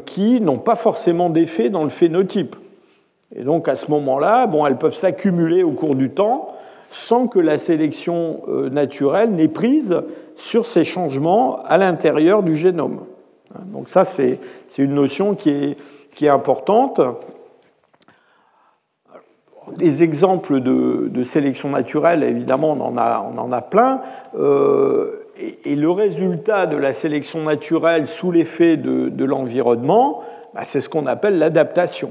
[0.04, 2.56] qui n'ont pas forcément d'effet dans le phénotype.
[3.34, 6.48] Et donc à ce moment-là, bon, elles peuvent s'accumuler au cours du temps
[6.90, 10.02] sans que la sélection euh, naturelle n'ait prise
[10.36, 13.04] sur ces changements à l'intérieur du génome.
[13.66, 14.38] Donc ça, c'est
[14.78, 15.76] une notion qui est,
[16.14, 17.00] qui est importante.
[19.76, 24.02] Des exemples de, de, sélection naturelle, évidemment, on en a, on en a plein.
[24.36, 25.19] Euh,
[25.64, 30.22] et, le résultat de la sélection naturelle sous l'effet de, l'environnement,
[30.54, 32.10] bah, c'est ce qu'on appelle l'adaptation.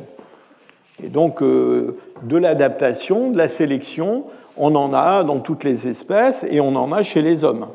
[1.04, 4.26] Et donc, euh, de l'adaptation, de la sélection,
[4.58, 7.68] on en a dans toutes les espèces et on en a chez les hommes.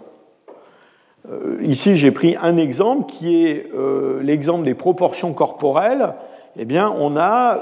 [1.31, 6.15] Euh, ici, j'ai pris un exemple qui est euh, l'exemple des proportions corporelles.
[6.57, 7.59] Eh bien, on a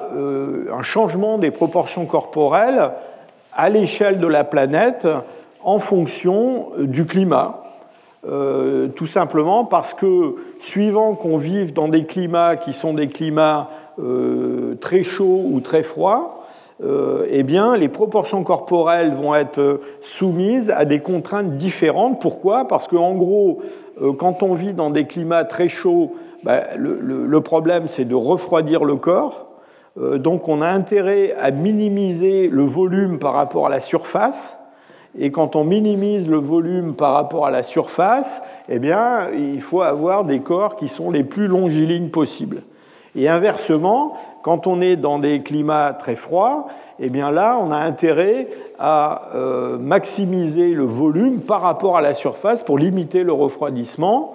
[0.70, 2.90] un changement des proportions corporelles
[3.55, 5.09] à l'échelle de la planète
[5.64, 7.62] en fonction du climat.
[8.24, 13.68] Euh, tout simplement parce que suivant qu'on vive dans des climats qui sont des climats
[13.98, 16.44] euh, très chauds ou très froids,
[16.85, 22.20] euh, eh bien, les proportions corporelles vont être soumises à des contraintes différentes.
[22.20, 22.68] Pourquoi?
[22.68, 23.61] Parce qu'en gros,
[24.18, 26.12] quand on vit dans des climats très chauds,
[26.44, 29.48] ben, le, le, problème c'est de refroidir le corps.
[29.96, 34.62] donc on a intérêt à minimiser le volume par rapport à la surface
[35.18, 39.83] et quand on minimise le volume par rapport à la surface, eh bien, il faut
[39.83, 42.62] avoir des corps qui sont les plus longilignes possibles.
[43.14, 46.66] Et inversement, quand on est dans des climats très froids,
[46.98, 48.48] eh bien là, on a intérêt
[48.79, 54.35] à euh, maximiser le volume par rapport à la surface pour limiter le refroidissement.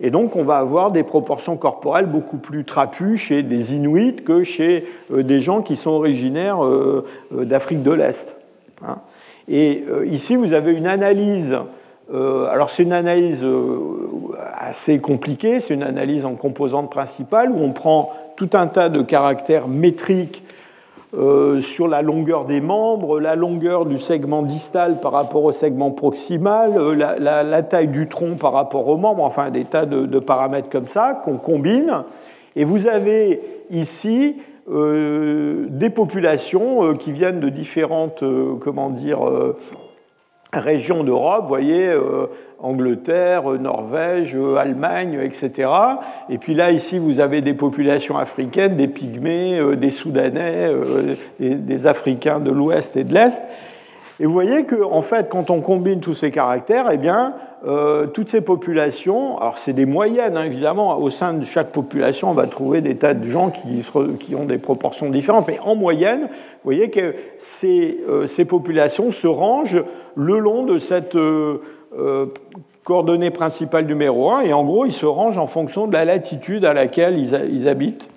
[0.00, 4.42] Et donc, on va avoir des proportions corporelles beaucoup plus trapues chez des Inuits que
[4.42, 8.38] chez euh, des gens qui sont originaires euh, d'Afrique de l'Est.
[8.86, 8.98] Hein.
[9.48, 11.56] Et euh, ici, vous avez une analyse.
[12.12, 13.78] Euh, alors, c'est une analyse euh,
[14.54, 19.02] assez compliquée, c'est une analyse en composantes principales où on prend tout un tas de
[19.02, 20.44] caractères métriques
[21.60, 26.74] sur la longueur des membres, la longueur du segment distal par rapport au segment proximal,
[26.92, 31.18] la, taille du tronc par rapport aux membres, enfin des tas de, paramètres comme ça
[31.24, 32.04] qu'on combine.
[32.56, 34.36] Et vous avez ici
[34.68, 39.20] des populations euh, qui viennent de différentes euh, comment dire,
[40.52, 41.94] régions d'Europe, vous voyez,
[42.58, 45.70] Angleterre, Norvège, Allemagne, etc.
[46.30, 50.72] Et puis là, ici, vous avez des populations africaines, des pygmées, des Soudanais,
[51.38, 53.42] des, Africains de l'Ouest et de l'Est.
[54.20, 57.34] Et vous voyez que, en fait, quand on combine tous ces caractères, eh bien,
[57.66, 62.30] euh, toutes ces populations, alors c'est des moyennes hein, évidemment, au sein de chaque population,
[62.30, 66.22] on va trouver des tas de gens qui, ont des proportions différentes, mais en moyenne,
[66.22, 69.82] vous voyez que ces, euh, populations se rangent
[70.14, 71.58] le long de cette euh,
[72.84, 76.64] coordonnée principale numéro 1, et en gros, ils se rangent en fonction de la latitude
[76.64, 78.08] à laquelle ils, habitent.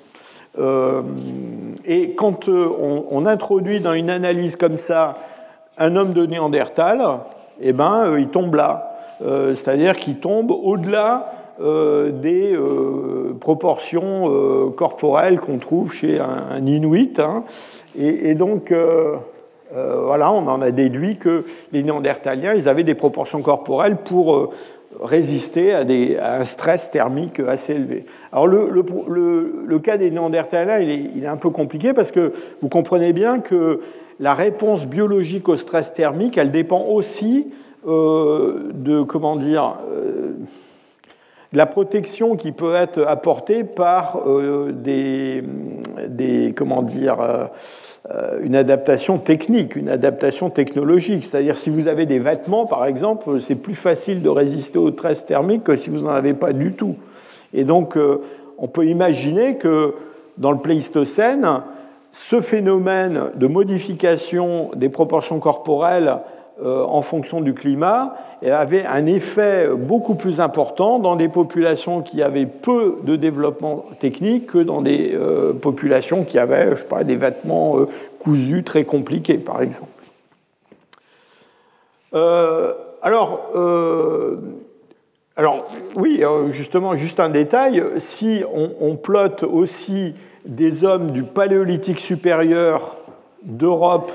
[1.86, 5.18] et quand on, on, introduit dans une analyse comme ça
[5.80, 7.02] un homme de Néandertal,
[7.60, 8.91] eh ben, il tombe là.
[9.24, 17.20] Euh, c'est-à-dire qui tombe au-delà euh, des euh, proportions corporelles qu'on trouve chez un, Inuit.
[17.20, 17.44] Hein.
[18.00, 18.74] Et, donc,
[19.74, 24.54] voilà, on en a déduit que les Néandertaliens, ils avaient des proportions corporelles pour
[25.02, 28.06] résister à, des, un stress thermique assez élevé.
[28.32, 33.14] Alors le, le, cas des Néandertaliens, il est, un peu compliqué parce que vous comprenez
[33.14, 33.82] bien que
[34.20, 37.48] la réponse biologique au stress thermique, elle dépend aussi
[37.86, 40.34] de comment dire euh,
[41.54, 45.44] la protection qui peut être apportée par euh, des,
[46.08, 47.50] des, comment dire
[48.42, 51.24] une adaptation technique, une adaptation technologique.
[51.24, 55.26] C'est-à-dire si vous avez des vêtements, par exemple, c'est plus facile de résister au stress
[55.26, 56.96] thermique que si vous n'en avez pas du tout.
[57.54, 57.98] Et donc,
[58.58, 59.94] on peut imaginer que
[60.38, 61.48] dans le Pléistocène,
[62.14, 66.18] ce phénomène de modification des proportions corporelles euh,
[66.64, 72.24] en fonction du climat et avait un effet beaucoup plus important dans des populations qui
[72.24, 77.78] avaient peu de développement technique que dans des euh, populations qui avaient, je des vêtements
[77.78, 77.88] euh,
[78.20, 79.90] cousus très compliqués, par exemple.
[83.02, 83.42] alors,
[85.38, 90.14] Alors oui, justement, juste un détail, si on, on plotte aussi
[90.46, 92.98] des hommes du Paléolithique supérieur
[93.44, 94.12] d'Europe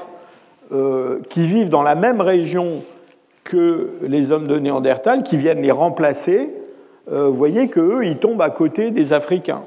[0.73, 2.83] euh, qui vivent dans la même région
[3.45, 6.53] que les hommes de Néandertal, qui viennent les remplacer,
[7.13, 9.63] euh, vous voyez qu'eux, ils tombent à côté des Africains.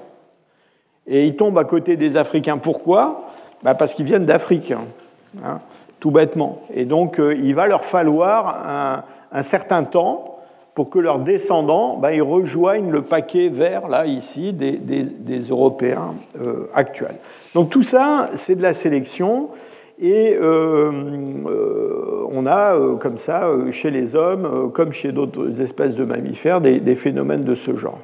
[1.08, 2.58] Et ils tombent à côté des Africains.
[2.58, 3.30] Pourquoi?
[3.64, 4.74] Bah, Parce qu'ils viennent d'Afrique,
[5.42, 5.62] hein,
[6.02, 6.64] tout bêtement.
[6.74, 10.40] Et donc, euh, il va leur falloir un, certain temps
[10.76, 16.14] pour que leurs descendants bah, ils rejoignent le paquet vert, là, ici, des, Européens
[16.74, 17.16] actuels.
[17.54, 19.50] Donc tout ça, c'est de la sélection.
[20.02, 20.92] Et euh,
[21.48, 26.62] euh, on a, euh, comme ça, chez les hommes, comme chez d'autres espèces de mammifères,
[26.62, 28.00] des, phénomènes de ce genre.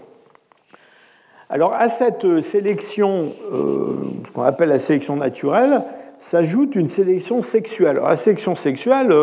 [1.49, 5.83] Alors à cette sélection, ce qu'on appelle la sélection naturelle,
[6.19, 7.97] s'ajoute une sélection sexuelle.
[7.97, 9.13] Alors, la sélection sexuelle,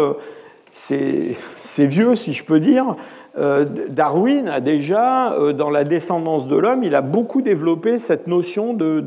[0.71, 1.37] c'est
[1.79, 2.97] vieux, si je peux dire.
[3.37, 9.01] Darwin a déjà, dans la descendance de l'homme, il a beaucoup développé cette notion de,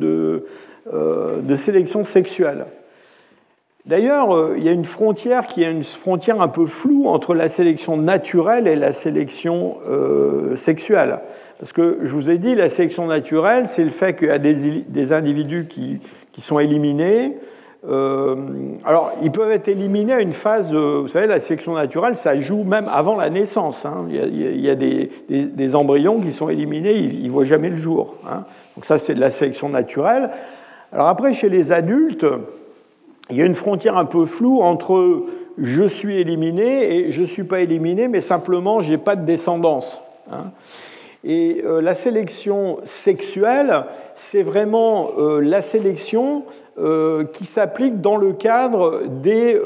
[0.91, 2.65] de sélection sexuelle.
[3.85, 7.35] D'ailleurs, euh, il y a une frontière qui est une frontière un peu floue entre
[7.35, 11.19] la sélection naturelle et la sélection euh, sexuelle.
[11.59, 14.39] Parce que je vous ai dit, la sélection naturelle, c'est le fait qu'il y a
[14.39, 16.01] des, individus qui,
[16.39, 17.37] sont éliminés.
[17.87, 18.35] Euh,
[18.85, 22.63] alors, ils peuvent être éliminés à une phase, vous savez, la sélection naturelle, ça joue
[22.63, 23.85] même avant la naissance.
[23.85, 24.07] Hein.
[24.09, 28.15] Il y a, des, embryons qui sont éliminés, ils ne voient jamais le jour.
[28.27, 28.43] Hein.
[28.75, 30.31] Donc ça, c'est de la sélection naturelle.
[30.91, 32.25] Alors après, chez les adultes,
[33.29, 35.23] il y a une frontière un peu floue entre
[35.57, 39.25] je suis éliminé et je ne suis pas éliminé, mais simplement je n'ai pas de
[39.25, 40.01] descendance.
[40.31, 40.51] Hein.
[41.23, 43.85] Et euh, la sélection sexuelle,
[44.15, 46.43] c'est vraiment euh, la sélection
[46.77, 49.59] euh, qui s'applique dans le cadre des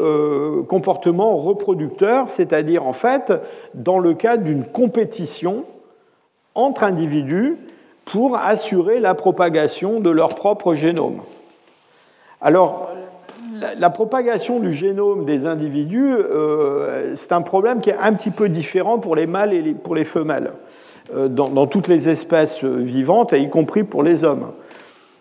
[0.68, 3.34] comportements reproducteurs, c'est-à-dire en fait
[3.74, 5.66] dans le cadre d'une compétition
[6.56, 7.58] entre individus
[8.06, 11.20] pour assurer la propagation de leur propre génome.
[12.42, 12.90] Alors,
[13.78, 18.50] la, propagation du génome des individus, euh, c'est un problème qui est un petit peu
[18.50, 20.52] différent pour les mâles et pour les femelles,
[21.16, 24.48] euh, dans, toutes les espèces vivantes, y compris pour les hommes.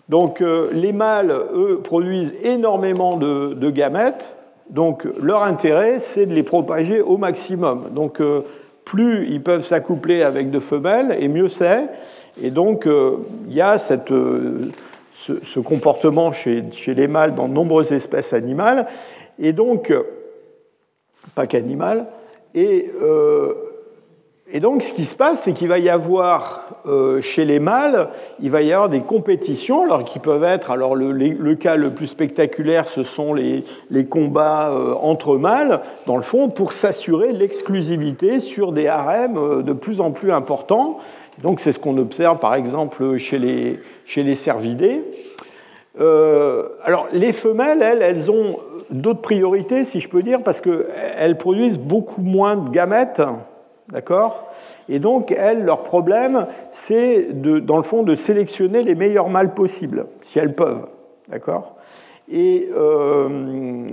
[0.09, 4.33] Donc euh, les mâles, eux, produisent énormément de, gamètes,
[4.71, 7.89] donc leur intérêt, c'est de les propager au maximum.
[7.93, 8.21] Donc
[8.85, 11.85] plus ils peuvent s'accoupler avec de femelles, et mieux c'est.
[12.43, 14.13] Et donc il y a cette
[15.19, 18.87] ce, comportement chez, les mâles dans de nombreuses espèces animales,
[19.39, 19.93] et donc,
[21.35, 22.07] pas qu'animales,
[22.55, 23.53] et, euh,
[24.51, 28.09] et, donc ce qui se passe, c'est qu'il va y avoir euh, chez les mâles,
[28.41, 32.07] il va y avoir des compétitions, alors qui peuvent être, alors le, cas le plus
[32.07, 33.65] spectaculaire, ce sont les,
[34.09, 40.01] combats euh, entre mâles, dans le fond, pour s'assurer l'exclusivité sur des harems de plus
[40.01, 40.99] en plus importants.
[41.43, 43.79] Donc c'est ce qu'on observe par exemple chez les,
[44.09, 45.05] chez les cervidés.
[46.01, 48.59] Euh, alors les femelles, elles, elles ont
[48.91, 53.21] d'autres priorités, si je peux dire, parce qu'elles produisent beaucoup moins de gamètes,
[53.93, 54.49] d'accord?
[54.89, 60.07] Et donc, elles, leur problème, c'est, dans le fond, de sélectionner les meilleurs mâles possibles,
[60.23, 60.87] si elles peuvent,
[61.29, 61.77] d'accord?
[62.31, 63.87] Et, euh,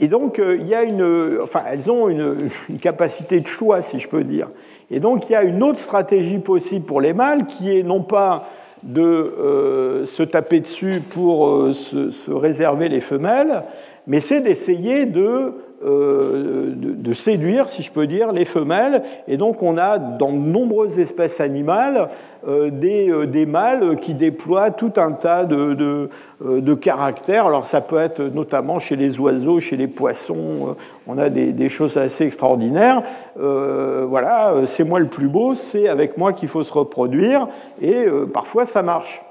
[0.00, 2.48] et donc, euh, il y a une, enfin, elles ont une,
[2.80, 4.48] capacité de choix, si je peux dire.
[4.90, 8.02] Et donc, il y a une autre stratégie possible pour les mâles, qui est non
[8.02, 8.48] pas
[8.82, 13.64] de euh, se taper dessus pour euh, se, réserver les femelles,
[14.06, 19.02] mais c'est d'essayer de, euh, de, séduire, si je peux dire, les femelles.
[19.28, 22.08] Et donc on a dans de nombreuses espèces animales
[22.46, 26.08] des, des, mâles qui déploient tout un tas de,
[26.40, 27.46] de, caractères.
[27.46, 30.76] Alors ça peut être notamment chez les oiseaux, chez les poissons,
[31.08, 33.02] on a des choses assez extraordinaires.
[33.36, 37.48] voilà, c'est moi le plus beau, c'est avec moi qu'il faut se reproduire,
[37.82, 39.22] et parfois ça marche.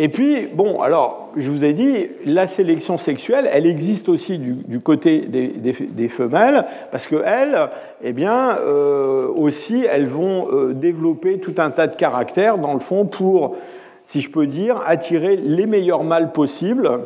[0.00, 4.78] Et puis, bon, alors, je vous ai dit, la sélection sexuelle, elle existe aussi du,
[4.78, 7.68] côté des, femelles, parce qu'elles,
[8.04, 12.80] eh bien, euh, aussi, elles vont euh, développer tout un tas de caractères, dans le
[12.80, 13.56] fond, pour,
[14.04, 17.00] si je peux dire, attirer les meilleurs mâles possibles,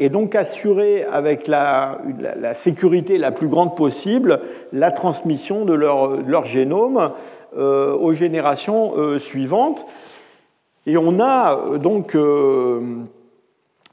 [0.00, 2.00] et donc assurer avec la,
[2.54, 4.40] sécurité la plus grande possible
[4.72, 7.12] la transmission de leur, génome
[7.56, 9.86] euh, aux générations suivantes.
[10.86, 12.80] Et on a euh, donc euh,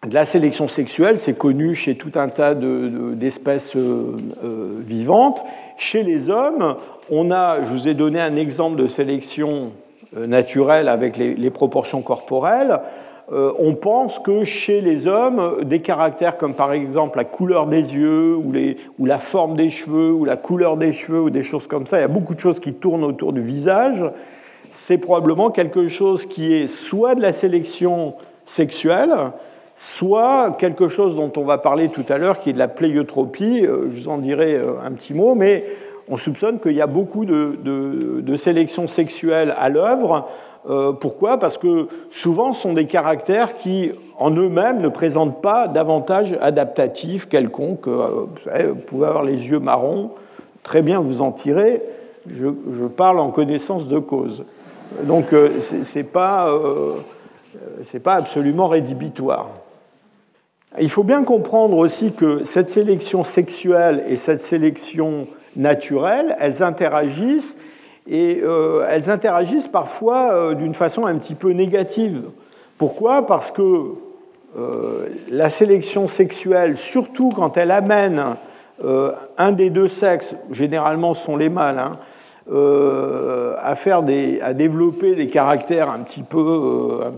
[0.08, 4.18] de la sélection sexuelle, c'est connu chez tout un tas d'espèces euh,
[4.80, 5.44] vivantes.
[5.78, 6.76] Chez les hommes,
[7.12, 9.72] on a, je vous ai donné un exemple de sélection
[10.16, 12.80] naturelle avec les, proportions corporelles.
[13.32, 18.36] on pense que chez les hommes, des caractères comme par exemple la couleur des yeux
[18.36, 22.00] ou, la forme des cheveux ou la couleur des cheveux ou des choses comme ça,
[22.00, 24.04] il y a beaucoup de choses qui tournent autour du visage,
[24.70, 28.16] c'est probablement quelque chose qui est soit de la sélection
[28.46, 29.14] sexuelle,
[29.76, 33.66] soit quelque chose dont on va parler tout à l'heure, qui est de la pléiotropie,
[33.66, 35.66] euh, je vous en dirai euh, un petit mot, mais
[36.10, 40.28] on soupçonne qu'il y a beaucoup de, sélection sexuelle à l'œuvre,
[40.70, 41.38] euh, pourquoi?
[41.38, 47.28] Parce que souvent, ce sont des caractères qui, en eux-mêmes, ne présentent pas d'avantage adaptatif
[47.28, 47.88] quelconque.
[47.88, 50.12] Euh, vous, pouvez avoir les yeux marrons,
[50.64, 51.82] très bien vous en tirer.
[52.28, 52.48] Je,
[52.96, 54.44] parle en connaissance de cause.
[55.04, 56.48] Donc, euh, ce n'est pas,
[58.04, 59.50] pas absolument rédhibitoire.
[60.80, 67.58] Il faut bien comprendre aussi que cette sélection sexuelle et cette sélection naturelle, elles interagissent
[68.08, 72.24] et euh, elles interagissent parfois euh, d'une façon un petit peu négative.
[72.78, 73.26] Pourquoi?
[73.26, 73.94] Parce que
[74.58, 78.24] euh, la sélection sexuelle, surtout quand elle amène
[79.38, 81.92] un des deux sexes, généralement ce sont les mâles, hein,
[82.52, 87.12] à, faire des, à développer des caractères un petit peu, un,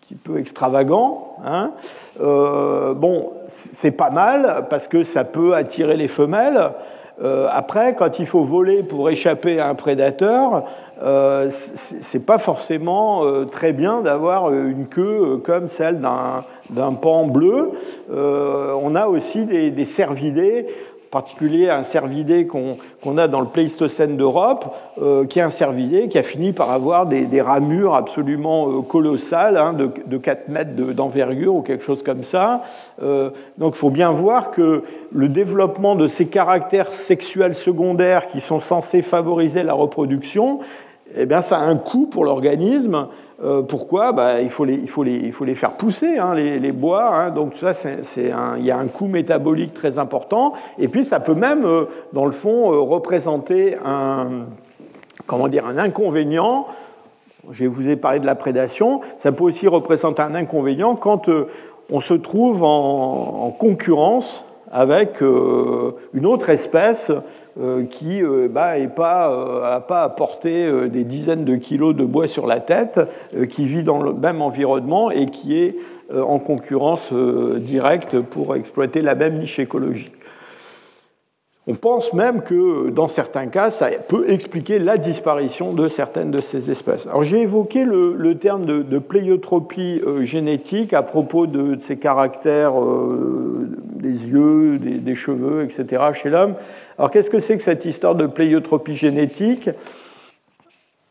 [0.00, 1.70] petit peu extravagants, hein,
[2.18, 6.72] bon, c'est pas mal parce que ça peut attirer les femelles,
[7.22, 10.64] euh, après, quand il faut voler pour échapper à un prédateur,
[11.02, 17.70] euh, c'est pas forcément euh, très bien d'avoir une queue comme celle d'un pan bleu.
[18.10, 20.66] on a aussi des cervidés
[21.10, 24.66] particulier un cervidé qu'on a dans le Pléistocène d'Europe,
[25.00, 29.56] euh, qui est un cervidé qui a fini par avoir des, ramures absolument euh, colossales,
[29.56, 32.62] hein, de, 4 mètres d'envergure ou quelque chose comme ça.
[33.02, 34.82] Euh, donc il faut bien voir que
[35.12, 40.60] le développement de ces caractères sexuels secondaires qui sont censés favoriser la reproduction,
[41.16, 43.08] eh bien, ça a un coût pour l'organisme
[43.42, 44.10] euh, pourquoi?
[44.10, 46.72] Bah, il, faut les, il, faut les, il, faut les, faire pousser, hein, les, les,
[46.72, 47.14] bois.
[47.14, 47.30] Hein.
[47.30, 47.70] donc ça,
[48.16, 50.54] il y a un coût métabolique très important.
[50.78, 54.46] Et puis ça peut même, euh, dans le fond, euh, représenter un,
[55.26, 56.66] comment dire, un inconvénient.
[57.50, 59.02] Je vous ai parlé de la prédation.
[59.16, 61.30] Ça peut aussi représenter un inconvénient quand
[61.90, 67.10] on se trouve en, en concurrence avec une autre espèce
[67.90, 72.46] qui n'a euh, bah, pas, euh, pas apporté des dizaines de kilos de bois sur
[72.46, 73.00] la tête,
[73.50, 75.76] qui vit dans le même environnement et qui est
[76.14, 80.12] en concurrence directe pour exploiter la même niche écologique.
[81.70, 86.40] On pense même que dans certains cas, ça peut expliquer la disparition de certaines de
[86.40, 87.06] ces espèces.
[87.20, 92.72] J'ai évoqué le, terme de, pléiotropie génétique à propos de, ces caractères
[93.98, 96.02] des yeux, des, cheveux, etc.
[96.14, 96.54] chez l'homme.
[96.98, 99.70] Alors qu'est-ce que c'est que cette histoire de pléiotropie génétique?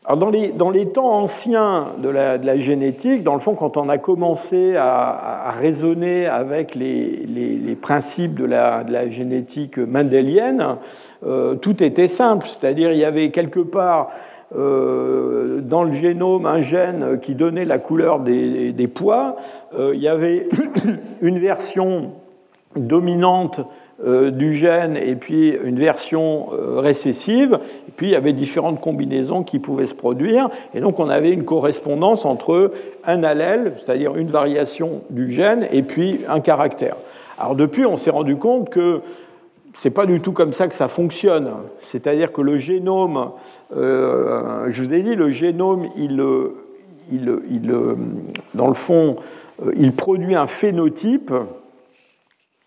[0.04, 3.88] Alors dans, les, dans les, temps anciens de la, génétique, dans le fond, quand on
[3.88, 10.76] a commencé à, raisonner avec les, les, principes de la, de la, génétique mendélienne,
[11.26, 14.10] euh, tout était simple, c'est-à-dire il y avait quelque part
[14.56, 19.36] euh, dans le génome un gène qui donnait la couleur des, des pois,
[19.78, 20.48] euh, il y avait
[21.20, 22.12] une version
[22.76, 23.60] dominante
[24.06, 29.42] du gène et puis une version euh, récessive, et puis il y avait différentes combinaisons
[29.42, 32.70] qui pouvaient se produire, et donc on avait une correspondance entre
[33.04, 36.94] un allèle, c'est-à-dire une variation du gène, et puis un caractère.
[37.38, 39.00] Alors depuis, on s'est rendu compte que
[39.74, 41.50] c'est pas du tout comme ça que ça fonctionne.
[41.86, 43.30] C'est-à-dire que le génome,
[43.76, 46.22] euh, je vous ai dit, le génome, il,
[47.10, 47.72] il, il,
[48.54, 49.16] dans le fond,
[49.76, 51.32] il produit un phénotype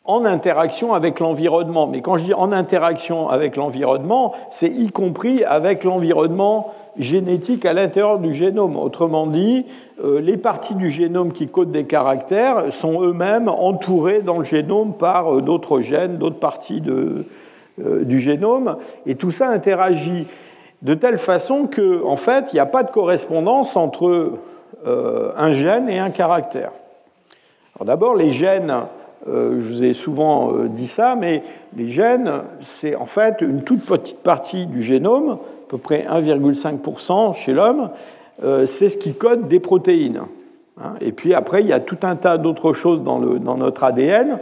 [0.06, 1.88] en interaction avec l'environnement.
[1.88, 7.74] Mais quand je dis en interaction avec l'environnement, c'est y compris avec l'environnement génétique à
[7.74, 8.78] l'intérieur du génome.
[8.78, 9.66] Autrement dit,
[10.04, 14.94] euh, les parties du génome qui codent des caractères sont eux-mêmes entourées dans le génome
[14.94, 17.24] par euh, d'autres gènes, d'autres parties euh,
[18.04, 20.28] du génome, et tout ça interagit
[20.82, 24.40] de telle façon qu'en en fait, il n'y a pas de correspondance entre
[24.84, 26.72] un gène et un caractère.
[27.84, 28.74] D'abord, les gènes
[29.28, 31.44] je vous ai souvent euh, dit ça, mais
[31.78, 37.34] les gènes, c'est en fait une toute petite partie du génome, à peu près 1,5%
[37.36, 37.92] chez l'homme,
[38.44, 40.22] euh, c'est ce qui code des protéines.
[40.80, 40.94] Hein.
[41.02, 44.40] Et puis après, il y a tout un tas d'autres choses dans, notre ADN,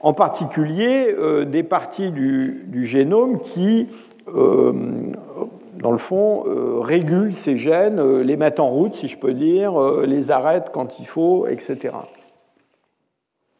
[0.00, 1.14] en particulier
[1.46, 3.86] des parties du, génome qui,
[4.26, 6.42] dans le fond,
[6.80, 11.06] régulent ces gènes, les mettent en route, si je peux dire, les arrêtent quand il
[11.06, 11.92] faut, etc.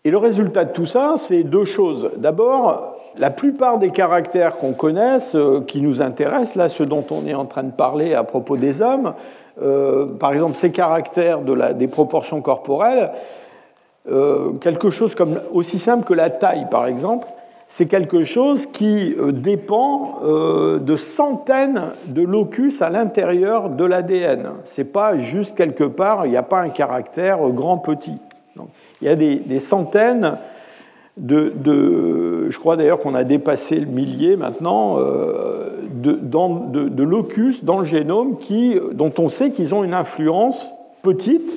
[0.04, 2.10] Et le résultat de tout ça, c'est deux choses.
[2.16, 7.26] D'abord, la plupart des caractères qu'on connaisse, euh, qui nous intéressent, là, ce dont on
[7.26, 9.14] est en train de parler à propos des hommes,
[10.18, 13.10] par exemple ces caractères de la, des proportions corporelles,
[14.62, 17.28] quelque chose comme aussi simple que la taille, par exemple,
[17.72, 24.50] c'est quelque chose qui euh, dépend euh, de centaines de locus à l'intérieur de l'ADN.
[24.66, 28.18] Ce n'est pas juste quelque part, il n'y a pas un caractère grand-petit.
[29.02, 30.36] Il y a des, centaines
[31.16, 31.52] de,
[32.48, 38.36] je crois d'ailleurs qu'on a dépassé le millier maintenant, euh, de, locus dans le génome
[38.38, 40.70] qui, dont on sait qu'ils ont une influence
[41.02, 41.52] petite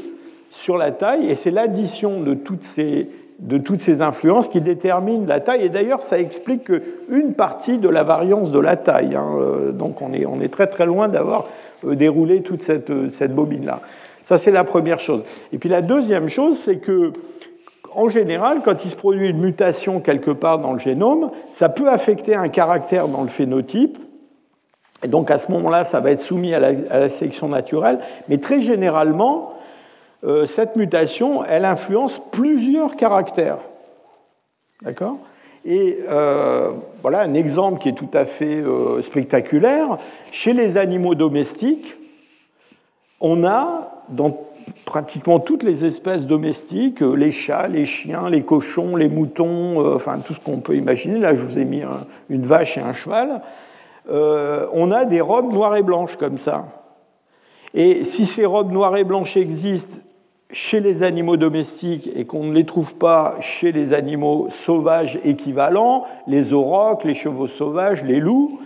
[0.50, 3.08] sur la taille, et c'est l'addition de toutes ces
[3.40, 5.66] de toutes ces influences qui déterminent la taille.
[5.66, 9.14] Et d'ailleurs, ça explique qu'une partie de la variance de la taille.
[9.14, 9.28] Hein.
[9.38, 11.46] Euh, donc on est, on est, très très loin d'avoir
[11.86, 13.82] euh, déroulé toute cette, cette bobine-là.
[14.26, 15.24] Ça, c'est la première chose.
[15.54, 17.14] Et puis la deuxième chose, c'est que,
[17.94, 21.90] en général, quand il se produit une mutation quelque part dans le génome, ça peut
[21.90, 24.00] affecter un caractère dans le phénotype.
[25.04, 28.00] Et donc à ce moment-là, ça va être soumis à la, sélection naturelle.
[28.28, 29.54] Mais très généralement,
[30.24, 33.60] euh, cette mutation, elle influence plusieurs caractères.
[34.82, 35.18] D'accord?
[35.66, 36.72] Et euh,
[37.04, 39.98] voilà un exemple qui est tout à fait euh, spectaculaire.
[40.32, 41.96] Chez les animaux domestiques,
[43.22, 44.38] on a dans
[44.86, 50.34] pratiquement toutes les espèces domestiques, les chats, les chiens, les cochons, les moutons, enfin tout
[50.34, 51.20] ce qu'on peut imaginer.
[51.20, 51.84] Là, je vous ai mis
[52.30, 53.42] une vache et un cheval.
[54.10, 56.66] on a des robes noires et blanches comme ça.
[57.74, 59.98] Et si ces robes noires et blanches existent
[60.50, 66.06] chez les animaux domestiques et qu'on ne les trouve pas chez les animaux sauvages équivalents,
[66.28, 68.60] les aurochs, les chevaux sauvages, les loups,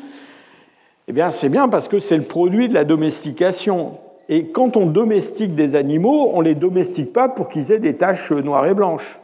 [1.08, 3.94] eh bien c'est bien parce que c'est le produit de la domestication.
[4.30, 7.96] Et quand on domestique des animaux, on ne les domestique pas pour qu'ils aient des
[7.96, 9.20] taches noires et blanches.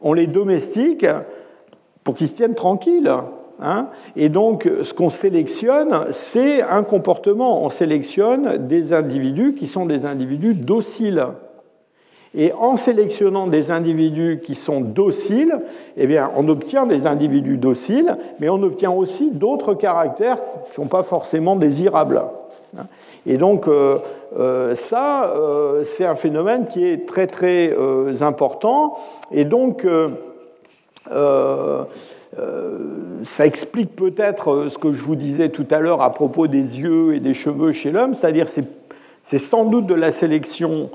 [0.00, 1.06] On les domestique
[2.02, 3.12] pour qu'ils se tiennent tranquilles.
[3.58, 3.88] Hein.
[4.16, 7.64] et donc, ce qu'on sélectionne, c'est un comportement.
[7.64, 11.26] On sélectionne des individus qui sont des individus dociles.
[12.34, 15.58] Et en sélectionnant des individus qui sont dociles,
[15.96, 20.74] eh bien, on obtient des individus dociles, mais on obtient aussi d'autres caractères qui ne
[20.74, 22.22] sont pas forcément désirables.
[23.26, 23.96] Et donc, euh,
[24.74, 27.74] ça, euh, c'est un phénomène qui est très très
[28.22, 28.94] important.
[29.30, 29.86] Et donc,
[33.24, 37.14] ça explique peut-être ce que je vous disais tout à l'heure à propos des yeux
[37.14, 40.90] et des cheveux chez l'homme, c'est-à-dire c'est sans doute de la sélection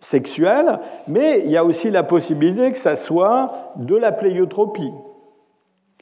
[0.00, 0.78] sexuelle,
[1.08, 4.92] mais il y a aussi la possibilité que ça soit de la pléiotropie.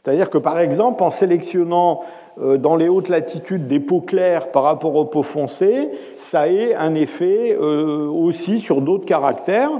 [0.02, 2.04] C'est-à-dire que par exemple, en sélectionnant euh,
[2.36, 6.94] dans les hautes latitudes des peaux claires par rapport aux peaux foncées, ça ait un
[6.94, 9.70] effet euh, aussi sur d'autres caractères.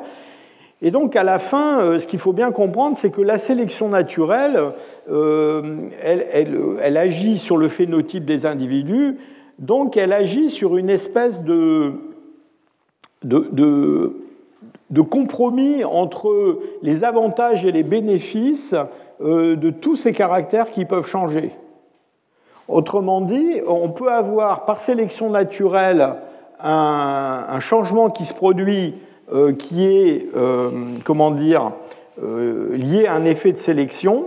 [0.80, 3.88] Et donc à la fin, euh, ce qu'il faut bien comprendre, c'est que la sélection
[3.88, 4.60] naturelle,
[5.08, 9.18] elle, agit sur le phénotype des individus,
[9.58, 11.92] donc elle agit sur une espèce de,
[15.10, 18.74] compromis entre les avantages et les bénéfices
[19.20, 21.52] euh, de tous ces caractères qui peuvent changer.
[22.68, 26.14] Autrement dit, on peut avoir par sélection naturelle
[26.60, 28.94] un, changement qui se produit
[29.32, 30.70] euh, qui est, euh,
[31.04, 31.72] comment dire,
[32.20, 34.26] lié à un effet de sélection,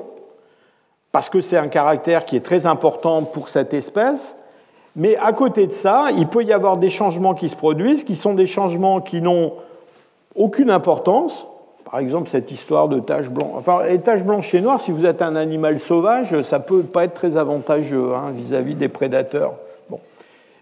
[1.12, 4.36] parce que c'est un caractère qui est très important pour cette espèce,
[4.98, 8.16] mais à côté de ça, il peut y avoir des changements qui se produisent, qui
[8.16, 9.54] sont des changements qui n'ont
[10.36, 11.46] aucune importance.
[11.90, 13.54] Par exemple, cette histoire de taches blanches.
[13.56, 16.82] Enfin, les taches blanches et noires, si vous êtes un animal sauvage, ça ne peut
[16.82, 19.54] pas être très avantageux hein, vis-à-vis des prédateurs.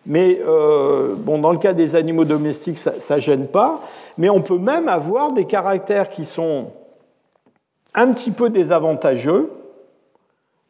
[0.06, 3.82] Mais euh, dans le cas des animaux domestiques, ça ne gêne pas.
[4.20, 6.68] Mais on peut même avoir des caractères qui sont
[7.96, 9.52] un petit peu désavantageux,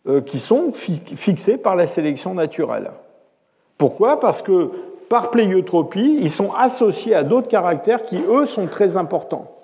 [0.07, 2.91] euh, qui sont fixés par la sélection naturelle.
[3.77, 4.21] Pourquoi?
[4.21, 4.71] Parce que
[5.09, 9.54] par pléiotropie, ils sont associés à d'autres caractères qui, eux, sont très importants.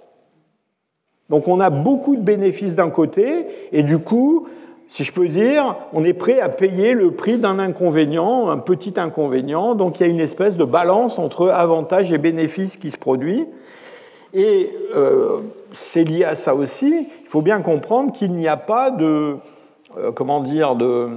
[1.31, 4.47] Donc on a beaucoup de bénéfices d'un côté, et du coup,
[4.89, 8.93] si je peux dire, on est prêt à payer le prix d'un inconvénient, un petit
[8.97, 9.73] inconvénient.
[9.73, 13.45] Donc il y a une espèce de balance entre avantages et bénéfices qui se produit.
[14.33, 15.37] Et euh,
[15.71, 17.07] c'est lié à ça aussi.
[17.23, 19.37] Il faut bien comprendre qu'il n'y a pas de,
[19.97, 21.07] euh, comment dire, de,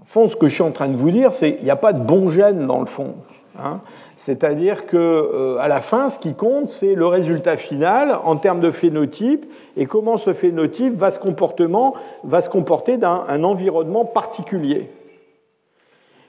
[0.00, 1.76] au fond, ce que je suis en train de vous dire, c'est qu'il n'y a
[1.76, 3.14] pas de bon gène dans le fond.
[3.58, 3.80] Hein.
[4.24, 8.60] C'est-à-dire que euh, à la fin, ce qui compte, c'est le résultat final en termes
[8.60, 9.46] de phénotype
[9.76, 14.90] et comment ce phénotype va se, comporter dans un environnement particulier.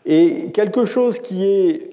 [0.08, 1.92] Et quelque chose qui est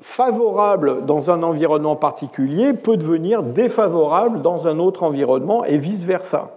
[0.00, 6.50] favorable dans un environnement particulier peut devenir défavorable dans un autre environnement et vice-versa.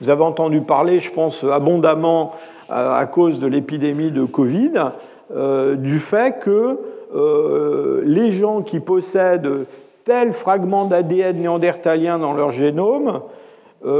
[0.00, 2.32] Vous avez entendu parler, je pense, abondamment
[2.68, 4.72] à cause de l'épidémie de Covid,
[5.34, 6.80] euh, du fait que
[7.14, 9.66] les gens qui possèdent
[10.04, 13.20] tel fragment d'ADN néandertalien dans leur génome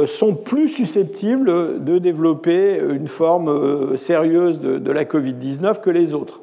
[0.07, 6.41] sont plus susceptibles de développer une forme sérieuse de, la Covid-19 que les autres.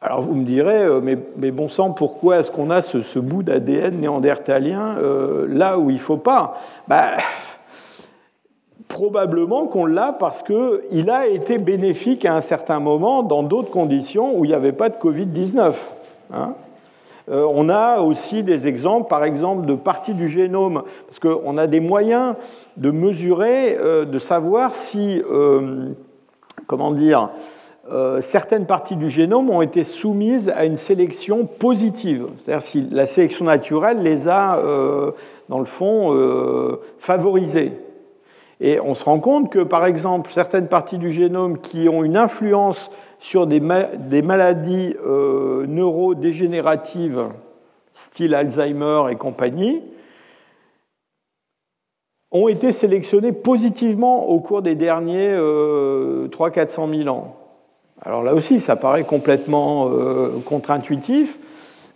[0.00, 4.96] Alors vous me direz, mais, bon sang, pourquoi est-ce qu'on a ce, bout d'ADN néandertalien
[5.48, 6.60] là où il ne faut pas?
[6.88, 7.16] Bah,
[8.92, 14.36] Probablement qu'on l'a parce qu'il a été bénéfique à un certain moment dans d'autres conditions
[14.36, 15.72] où il n'y avait pas de Covid-19.
[16.34, 16.52] Hein.
[17.30, 21.66] Euh, on a aussi des exemples, par exemple, de parties du génome, parce qu'on a
[21.66, 22.34] des moyens
[22.76, 25.88] de mesurer, euh, de savoir si, euh,
[26.66, 27.30] comment dire,
[28.20, 33.46] certaines parties du génome ont été soumises à une sélection positive, c'est-à-dire si la sélection
[33.46, 34.62] naturelle les a,
[35.50, 37.72] dans le fond, favorisées.
[38.64, 42.16] Et on se rend compte que, par exemple, certaines parties du génome qui ont une
[42.16, 47.24] influence sur des, maladies euh, neurodégénératives,
[47.92, 49.82] style Alzheimer et compagnie,
[52.30, 57.36] ont été sélectionnées positivement au cours des derniers 300-400 000 ans.
[58.00, 61.38] Alors là aussi, ça paraît complètement euh, contre-intuitif,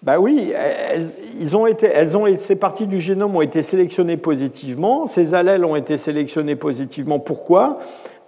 [0.02, 1.90] bah oui, elles, ont été,
[2.36, 7.18] ces parties du génome ont été sélectionnées positivement, ces allèles ont été sélectionnés positivement.
[7.18, 7.78] Pourquoi?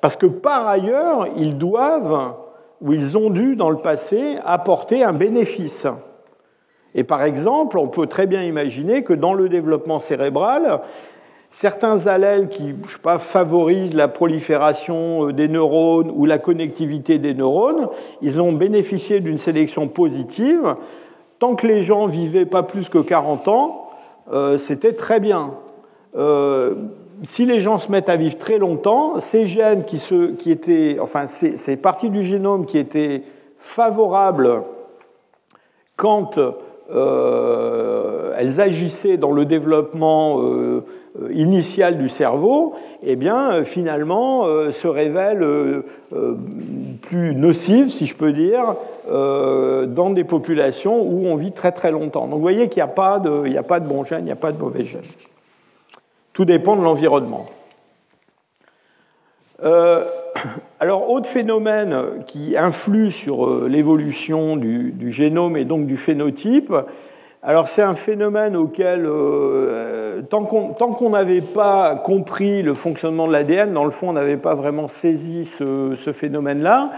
[0.00, 2.34] Parce que par ailleurs, ils doivent,
[2.80, 5.86] ou ils ont dû dans le passé, apporter un bénéfice.
[6.94, 10.80] Et par exemple, on peut très bien imaginer que dans le développement cérébral,
[11.50, 17.18] certains allèles qui je sais pas, favorisent la prolifération euh, des neurones ou la connectivité
[17.18, 17.88] des neurones,
[18.22, 20.76] ils ont bénéficié d'une sélection positive
[21.38, 23.88] Tant que les gens vivaient pas plus que 40 ans,
[24.32, 25.54] euh, c'était très bien.
[26.16, 26.74] Euh,
[27.22, 31.76] si les gens se mettent à vivre très longtemps, ces gènes qui, étaient, enfin, ces,
[31.76, 33.22] parties du génome qui étaient
[33.58, 34.62] favorables
[35.96, 36.38] quand
[36.90, 40.40] euh, elles agissaient dans le développement
[41.30, 45.44] initiale du cerveau, eh bien, finalement, se révèle
[47.02, 48.76] plus nocive, si je peux dire,
[49.08, 52.26] dans des populations où on vit très très longtemps.
[52.26, 54.26] Donc vous voyez qu'il n'y a, pas de, il a pas de bons gènes, il
[54.26, 55.02] n'y a pas de mauvais gènes.
[56.32, 57.46] Tout dépend de l'environnement.
[60.80, 66.72] alors, autre phénomène qui influe sur l'évolution du, du, génome et donc du phénotype,
[67.42, 73.72] alors c'est un phénomène auquel, euh, tant qu'on n'avait pas compris le fonctionnement de l'ADN,
[73.72, 76.90] dans le fond on n'avait pas vraiment saisi ce, phénomène-là,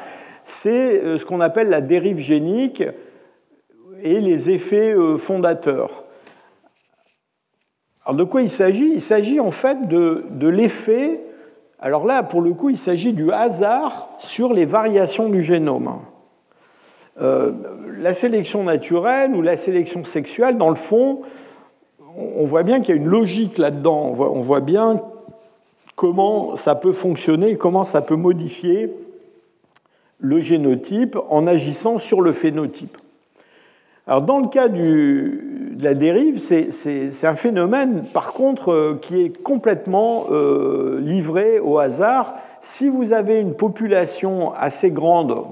[0.45, 2.82] c'est euh, ce qu'on appelle la dérive génique
[4.03, 6.05] et les effets euh, fondateurs.
[8.05, 8.91] Alors de quoi il s'agit?
[8.93, 11.20] Il s'agit en fait de, de l'effet,
[11.78, 16.01] alors là pour le coup il s'agit du hasard sur les variations du génome.
[17.20, 17.53] Euh,
[17.99, 21.20] la sélection naturelle ou la sélection sexuelle, dans le fond,
[22.16, 24.14] on voit bien qu'il y a une logique là-dedans.
[24.18, 25.03] On voit, bien
[25.97, 28.91] comment ça peut fonctionner, comment ça peut modifier
[30.20, 32.96] le génotype en agissant sur le phénotype.
[34.06, 35.40] Alors dans le cas de
[35.80, 42.34] la dérive, c'est un phénomène par contre euh, qui est complètement euh, livré au hasard.
[42.60, 45.44] Si vous avez une population assez grande,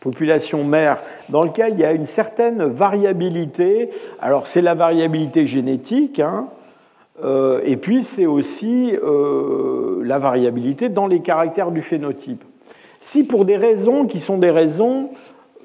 [0.00, 3.90] population mère, dans lequel il y a une certaine variabilité.
[4.20, 6.48] Alors c'est la variabilité génétique, hein,
[7.22, 8.92] euh, et puis c'est aussi
[10.02, 12.44] la variabilité dans les caractères du phénotype.
[13.00, 15.10] Si pour des raisons qui sont des raisons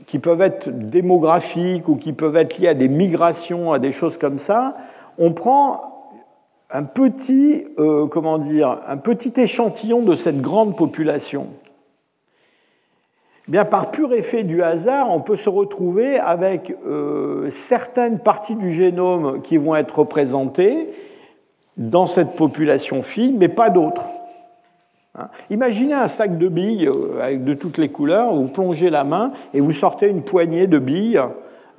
[0.07, 4.17] qui peuvent être démographiques ou qui peuvent être liées à des migrations, à des choses
[4.17, 4.75] comme ça,
[5.17, 6.13] on prend
[6.69, 11.47] un petit, euh, comment dire, un petit échantillon de cette grande population
[13.47, 18.71] bien, par pur effet du hasard, on peut se retrouver avec euh, certaines parties du
[18.71, 20.89] génome qui vont être représentées
[21.77, 24.09] dans cette population fille, mais pas d'autres.
[25.18, 25.28] Hein.
[25.49, 29.59] Imaginez un sac de billes euh, de toutes les couleurs, vous plongez la main et
[29.59, 31.22] vous sortez une poignée de billes.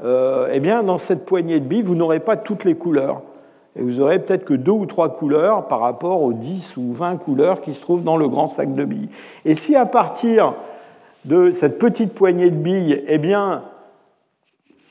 [0.04, 3.22] Euh, eh bien, dans cette poignée de billes, vous n'aurez pas toutes les couleurs.
[3.78, 7.16] Et vous aurez peut-être que deux ou trois couleurs par rapport aux 10 ou 20
[7.16, 9.10] couleurs qui se trouvent dans le grand sac de billes.
[9.44, 10.54] Et si à partir
[11.26, 13.64] de cette petite poignée de billes, eh bien,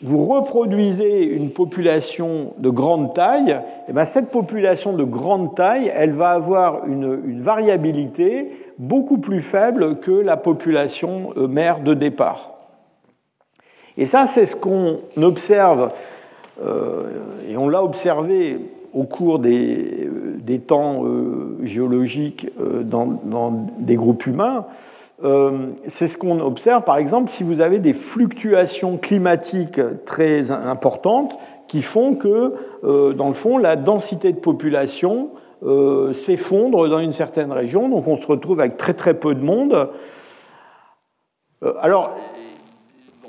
[0.03, 6.11] vous reproduisez une population de grande taille, eh bien, cette population de grande taille, elle
[6.11, 12.51] va avoir une, variabilité beaucoup plus faible que la population euh, mère de départ.
[13.97, 15.91] Et ça, c'est ce qu'on observe,
[16.61, 17.03] euh,
[17.49, 18.59] et on l'a observé
[18.93, 20.09] au cours des,
[20.67, 21.03] temps
[21.63, 22.47] géologiques
[22.83, 24.65] dans, des groupes humains.
[25.21, 31.37] C'est ce qu'on observe, par exemple, si vous avez des fluctuations climatiques très importantes
[31.67, 32.53] qui font que,
[33.13, 35.29] dans le fond, la densité de population
[36.13, 37.89] s'effondre dans une certaine région.
[37.89, 39.89] Donc on se retrouve avec très très peu de monde.
[41.79, 42.13] Alors,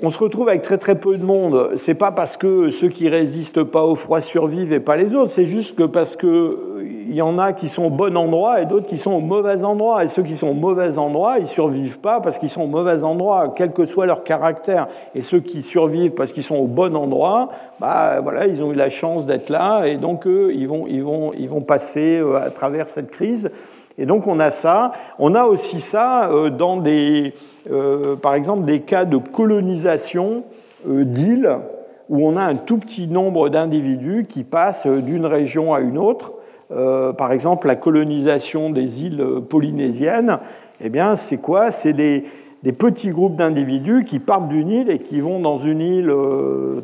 [0.03, 1.71] on se retrouve avec très très peu de monde.
[1.75, 5.31] C'est pas parce que ceux qui résistent pas au froid survivent et pas les autres.
[5.31, 8.65] C'est juste que parce que il y en a qui sont au bon endroit et
[8.65, 10.03] d'autres qui sont au mauvais endroit.
[10.03, 13.03] Et ceux qui sont au mauvais endroit, ils survivent pas parce qu'ils sont au mauvais
[13.03, 14.87] endroit, quel que soit leur caractère.
[15.15, 18.75] Et ceux qui survivent parce qu'ils sont au bon endroit, bah voilà, ils ont eu
[18.75, 22.39] la chance d'être là et donc eux, ils vont ils vont ils vont passer euh,
[22.39, 23.51] à travers cette crise.
[23.97, 24.91] Et donc on a ça.
[25.19, 27.33] On a aussi ça euh, dans des,
[27.71, 30.43] euh, par exemple, des cas de colonisation
[30.87, 31.57] euh, d'îles
[32.09, 36.35] où on a un tout petit nombre d'individus qui passent d'une région à une autre.
[37.17, 40.39] par exemple, la colonisation des îles polynésiennes,
[40.79, 41.69] eh bien, c'est quoi?
[41.69, 42.23] C'est des,
[42.63, 46.13] des, petits groupes d'individus qui partent d'une île et qui vont dans une île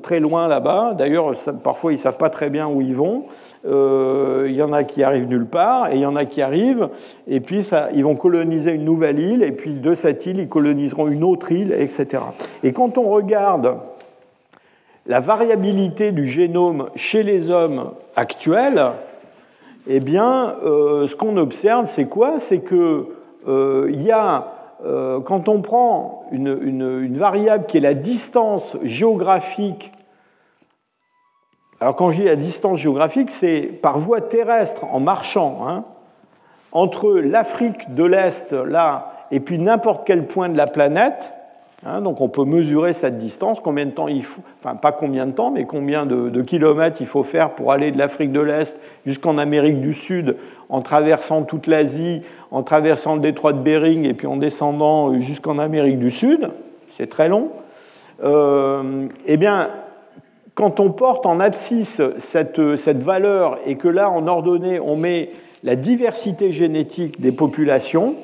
[0.02, 0.94] très loin là-bas.
[0.94, 1.32] D'ailleurs,
[1.64, 3.24] parfois, ils ne savent pas très bien où ils vont.
[3.66, 6.42] Euh, il y en a qui arrivent nulle part, et il y en a qui
[6.42, 6.90] arrivent,
[7.28, 11.08] et puis ils vont coloniser une nouvelle île, et puis de cette île, ils coloniseront
[11.08, 12.24] une autre île, etc.
[12.64, 13.78] Et quand on regarde
[15.06, 18.84] la variabilité du génome chez les hommes actuels,
[19.88, 22.40] eh bien, euh, ce qu'on observe, c'est quoi?
[22.40, 23.08] C'est que
[23.48, 24.48] euh, y a,
[25.24, 29.94] quand on prend une, variable qui est la distance géographique
[31.84, 35.84] alors quand je dis la distance géographique, c'est par voie terrestre, en marchant, hein,
[36.72, 41.34] entre l'Afrique de l'Est, là, et puis n'importe quel point de la planète.
[41.86, 45.26] Hein, donc on peut mesurer cette distance, combien de temps il faut, enfin pas combien
[45.26, 48.80] de temps, mais combien de, kilomètres il faut faire pour aller de l'Afrique de l'Est
[49.06, 50.38] jusqu'en Amérique du Sud,
[50.70, 52.22] en traversant toute l'Asie,
[52.52, 56.50] en traversant le détroit de Bering et puis en descendant jusqu'en Amérique du Sud.
[56.92, 57.50] C'est très long.
[58.24, 59.68] Euh, eh bien,
[60.56, 65.32] quand on porte en abscisse cette, valeur et que là, en ordonnée, on met
[65.64, 68.16] la diversité génétique des populations,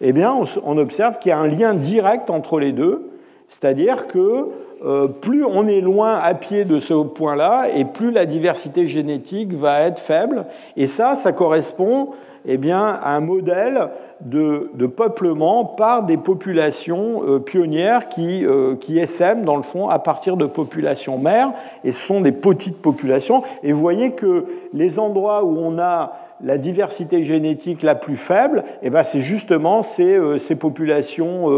[0.00, 3.10] eh bien, on, observe qu'il y a un lien direct entre les deux,
[3.48, 4.48] c'est-à-dire que
[4.84, 9.52] euh, plus on est loin à pied de ce point-là, et plus la diversité génétique
[9.52, 10.46] va être faible.
[10.76, 12.10] Et ça, ça correspond
[12.46, 13.90] eh bien, à un modèle
[14.22, 19.98] de, peuplement par des populations euh, pionnières qui, euh, qui essaiment, dans le fond, à
[19.98, 21.52] partir de populations mères,
[21.84, 23.42] et ce sont des petites populations.
[23.62, 26.12] Et vous voyez que les endroits où on a
[26.42, 31.48] la diversité génétique la plus faible, eh ben c'est justement ces, euh, ces populations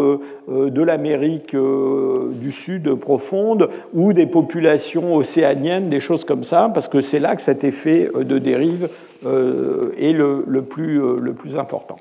[0.48, 7.00] de l'Amérique du Sud profonde ou des populations océaniennes, des choses comme ça, parce que
[7.00, 8.88] c'est là que cet effet de dérive
[9.24, 11.96] est le, le, plus, le plus important.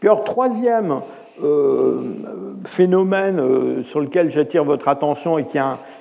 [0.00, 1.00] Puis alors, troisième
[1.42, 2.00] euh,
[2.64, 5.46] phénomène euh, sur lequel j'attire votre attention et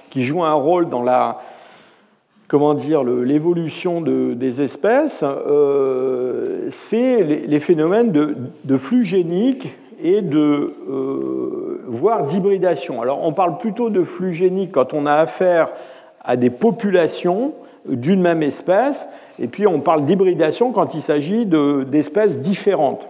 [0.10, 1.39] qui, joue un rôle dans la
[2.48, 9.68] comment dire l'évolution des espèces, euh, c'est les, phénomènes de, flux géniques
[10.02, 10.74] et de
[11.88, 13.02] voire d'hybridation.
[13.02, 15.70] Alors on parle plutôt de flux géniques quand on a affaire
[16.24, 17.54] à des populations
[17.86, 19.08] d'une même espèce,
[19.39, 23.08] et puis on parle d'hybridation quand il s'agit d'espèces différentes.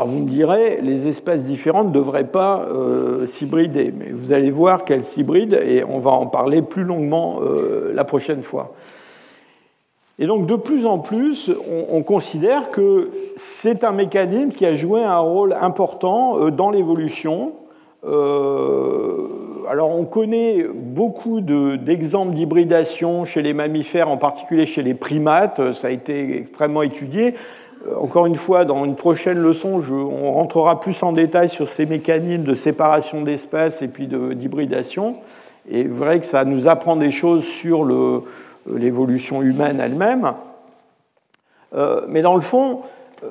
[0.00, 4.50] Alors vous me direz, les espèces différentes ne devraient pas euh, s'hybrider, mais vous allez
[4.50, 8.72] voir qu'elles s'hybrident et on va en parler plus longuement euh, la prochaine fois.
[10.18, 11.50] Et donc de plus en plus,
[11.92, 17.52] on, considère que c'est un mécanisme qui a joué un rôle important euh, dans l'évolution.
[18.02, 25.88] alors on connaît beaucoup d'exemples d'hybridation chez les mammifères, en particulier chez les primates, ça
[25.88, 27.34] a été extrêmement étudié.
[27.86, 31.86] Euh, encore une fois, dans une prochaine leçon, on rentrera plus en détail sur ces
[31.86, 35.16] mécanismes de séparation d'espèces et puis d'hybridation.
[35.70, 37.86] Et verrez que ça nous apprend des choses sur
[38.66, 40.32] l'évolution humaine elle-même.
[41.74, 42.80] Euh, mais dans le fond,
[43.22, 43.28] euh,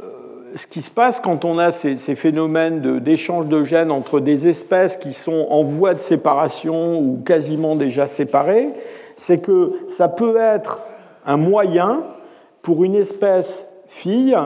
[0.55, 4.95] ce qui se passe quand on a ces phénomènes d'échange de, gènes entre des espèces
[4.97, 8.69] qui sont en voie de séparation ou quasiment déjà séparées,
[9.15, 10.81] c'est que ça peut être
[11.25, 12.01] un moyen
[12.61, 14.37] pour une espèce fille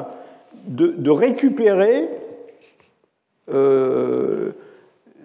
[0.66, 2.10] de, récupérer
[3.54, 4.52] euh,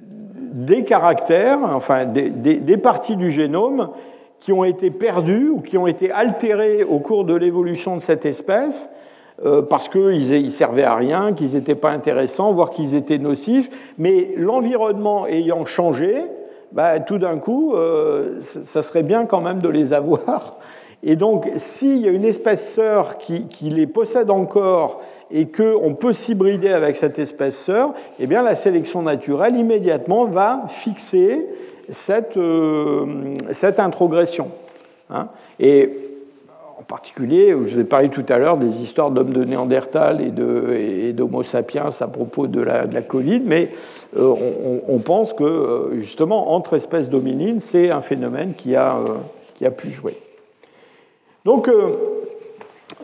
[0.01, 3.91] des caractères, enfin des, parties du génome
[4.41, 8.27] qui ont été perdues ou qui ont été altérées au cours de l'évolution de cette
[8.27, 8.91] espèce
[9.45, 13.71] euh, parce qu'ils ne servaient à rien, qu'ils n'étaient pas intéressants, voire qu'ils étaient nocifs,
[13.99, 16.25] mais l'environnement ayant changé,
[16.73, 17.75] bah, tout d'un coup,
[18.41, 20.59] ça serait bien quand même de les avoir.
[21.03, 26.13] Et donc, s'il y a une espèce sœur qui, les possède encore et qu'on peut
[26.13, 31.47] s'hybrider avec cette espèce sœur, eh bien la sélection naturelle immédiatement va fixer
[31.91, 34.49] cette, euh, cette introgression.
[35.11, 35.29] Hein.
[35.59, 35.91] et
[36.79, 41.13] en particulier, je vous ai parlé tout à l'heure des histoires d'hommes de Néandertal et
[41.13, 43.71] d'Homo sapiens à propos de la, Covid, mais
[44.19, 44.35] euh,
[44.87, 48.97] on, pense que euh, justement entre espèces dominines, c'est un phénomène qui a,
[49.57, 50.17] qui a pu jouer.
[51.45, 51.71] Donc,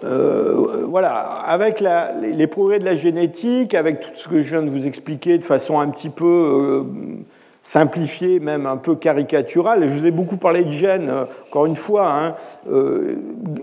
[0.03, 1.83] euh, voilà, avec
[2.21, 5.45] les progrès de la génétique, avec tout ce que je viens de vous expliquer de
[5.45, 6.83] façon un petit peu euh,
[7.63, 11.77] simplifiée, même un peu caricaturale, je vous ai beaucoup parlé de gènes, euh, encore une
[11.77, 12.35] fois, hein,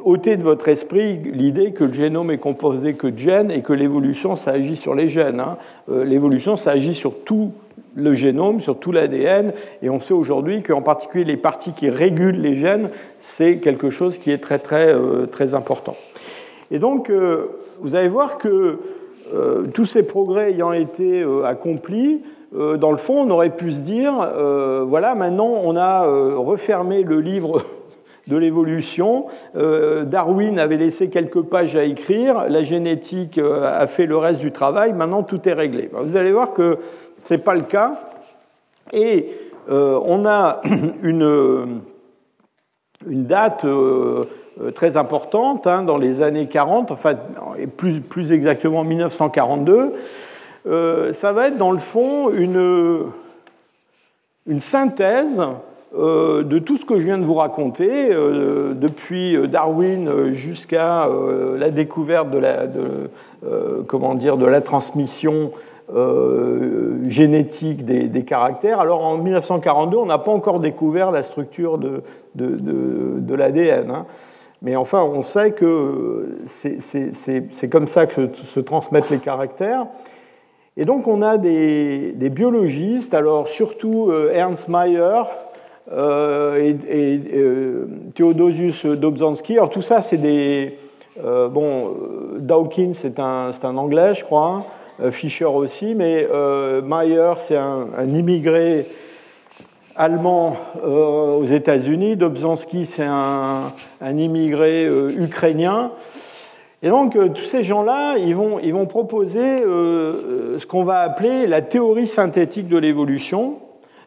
[0.03, 3.73] ôtez de votre esprit l'idée que le génome est composé que de gènes et que
[3.73, 5.39] l'évolution, ça agit sur les gènes.
[5.39, 5.57] Hein.
[5.87, 7.51] l'évolution, ça agit sur tout
[7.95, 12.39] le génome, sur tout l'ADN, et on sait aujourd'hui qu'en particulier les parties qui régulent
[12.39, 14.95] les gènes, c'est quelque chose qui est très très
[15.31, 15.95] très important.
[16.71, 17.47] Et donc, euh,
[17.81, 18.79] vous allez voir que
[19.33, 22.21] euh, tous ces progrès ayant été euh, accomplis,
[22.53, 24.11] dans le fond, on aurait pu se dire,
[24.85, 26.03] voilà, maintenant on a
[26.35, 27.63] refermé le livre
[28.27, 29.27] de l'évolution.
[29.55, 34.91] Darwin avait laissé quelques pages à écrire, la génétique a fait le reste du travail,
[34.91, 35.89] maintenant tout est réglé.
[35.93, 36.79] Vous allez voir que
[37.23, 37.99] ce n'est pas le cas.
[38.93, 39.37] Et
[39.69, 40.61] on a
[41.01, 41.81] une,
[43.07, 43.65] une date
[44.59, 47.15] euh, très importante hein, dans les années 40, enfin
[47.77, 49.93] plus, plus exactement 1942.
[50.67, 53.05] Euh, ça va être dans le fond une,
[54.47, 55.41] une synthèse
[55.97, 61.07] euh, de tout ce que je viens de vous raconter, depuis Darwin jusqu'à
[61.57, 62.67] la découverte de la,
[63.87, 65.51] comment dire, de la transmission
[67.07, 68.79] génétique des, caractères.
[68.79, 72.03] Alors en 1942, on n'a pas encore découvert la structure de,
[72.35, 72.57] de,
[73.19, 73.91] de l'ADN.
[73.91, 74.05] Hein.
[74.61, 79.87] Mais enfin, on sait que c'est comme ça que se transmettent les caractères.
[80.77, 85.25] Et donc, on a des, biologistes, alors surtout euh, Ernst Mayr
[85.91, 89.53] euh, et, et euh, Theodosius Dobzhansky.
[89.53, 90.77] Alors, tout ça, c'est des.
[91.19, 91.95] bon,
[92.39, 94.63] Dawkins, c'est un, un, anglais, je crois.
[95.01, 95.11] Hein.
[95.11, 96.27] Fischer aussi, mais
[96.83, 98.85] Mayer, c'est un, immigré
[99.95, 102.15] allemand euh, aux États-Unis.
[102.15, 103.71] Dobzhansky, c'est un,
[104.01, 105.91] immigré euh, ukrainien.
[106.83, 111.47] Et donc, euh, tous ces gens-là, ils vont, ils vont proposer ce qu'on va appeler
[111.47, 113.59] la théorie synthétique de l'évolution.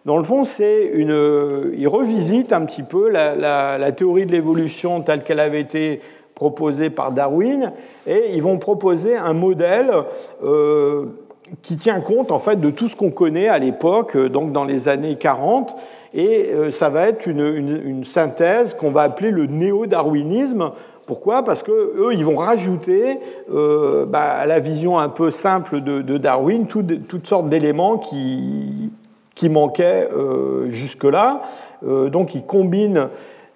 [0.04, 5.22] Dans le fond, c'est une, ils revisitent un petit peu la théorie de l'évolution telle
[5.22, 6.00] qu'elle avait été
[6.34, 7.72] proposée par Darwin,
[8.06, 9.92] et ils vont proposer un modèle
[11.62, 14.64] qui tient compte en fait de tout ce qu'on connaît à l'époque, euh, donc dans
[14.64, 15.76] les années 40,
[16.14, 20.70] et euh, ça va être une, synthèse qu'on va appeler le néo-darwinisme.
[21.06, 21.42] Pourquoi?
[21.42, 23.18] Parce que eux, ils vont rajouter
[23.52, 28.90] euh, bah, à la vision un peu simple de, Darwin toutes sortes d'éléments qui,
[29.34, 30.08] qui manquaient
[30.70, 31.42] jusque-là.
[31.82, 33.08] donc, ils combinent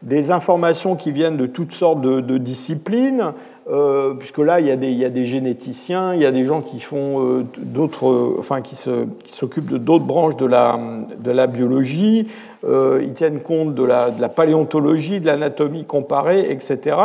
[0.02, 3.32] des informations qui viennent de toutes sortes de disciplines,
[3.70, 4.76] euh, puisque là, il y, a
[5.10, 9.76] des, généticiens, il y a des gens qui font euh, d'autres, enfin, qui, s'occupent de
[9.76, 10.78] d'autres branches de la,
[11.18, 12.28] de la biologie,
[12.64, 16.96] euh, ils tiennent compte de la, de la paléontologie, de l'anatomie comparée, etc.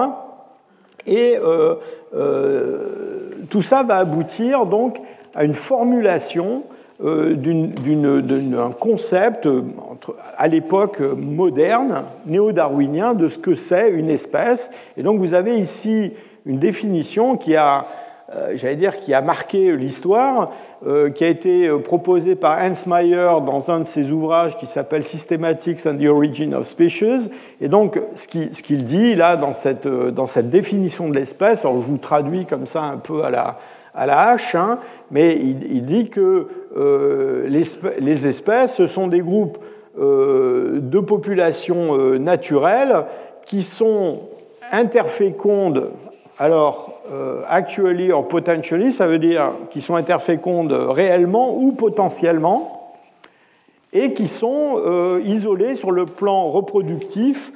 [1.05, 1.37] Et
[3.49, 5.01] tout ça va aboutir donc
[5.35, 6.63] à une formulation
[7.03, 9.47] d'un concept
[10.37, 14.71] à l'époque moderne, néo-darwinien, de ce que c'est une espèce.
[14.95, 16.13] Et donc vous avez ici
[16.45, 17.85] une définition qui a,
[18.35, 20.51] euh, j'allais dire, qui a marqué l'histoire,
[20.85, 24.65] euh, qui a été euh, proposée par Hans Meyer dans un de ses ouvrages qui
[24.65, 27.29] s'appelle Systematics and the Origin of Species.
[27.61, 31.87] Et donc, ce qu'il dit là dans cette, dans cette définition de l'espèce, alors je
[31.87, 33.57] vous traduis comme ça un peu à la,
[33.95, 34.79] à la hache, hein,
[35.11, 39.57] mais il, dit que les espèces, ce sont des groupes
[39.97, 43.05] de populations naturelles
[43.45, 44.21] qui sont
[44.71, 45.91] interfécondes
[46.39, 52.91] alors, euh, actually or potentially, ça veut dire qu'ils sont interfécondes réellement ou potentiellement,
[53.91, 57.53] et qui sont euh, isolés sur le plan reproductif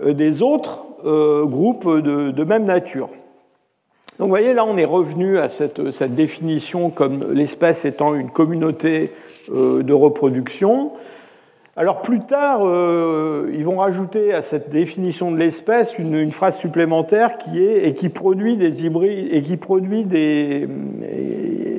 [0.00, 3.08] euh, des autres groupes de, même nature.
[4.20, 5.80] Donc vous voyez, là on est revenu à cette,
[6.14, 9.12] définition comme l'espèce étant une communauté
[9.48, 10.92] de reproduction.
[11.74, 17.38] Alors plus tard, euh, ils vont rajouter à cette définition de l'espèce une, phrase supplémentaire
[17.38, 20.68] qui est et qui produit des hybrides et qui produit des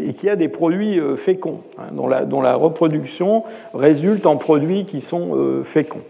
[0.07, 3.43] et qui a des produits féconds, hein, dont, la, reproduction
[3.75, 6.01] résulte en produits qui sont féconds.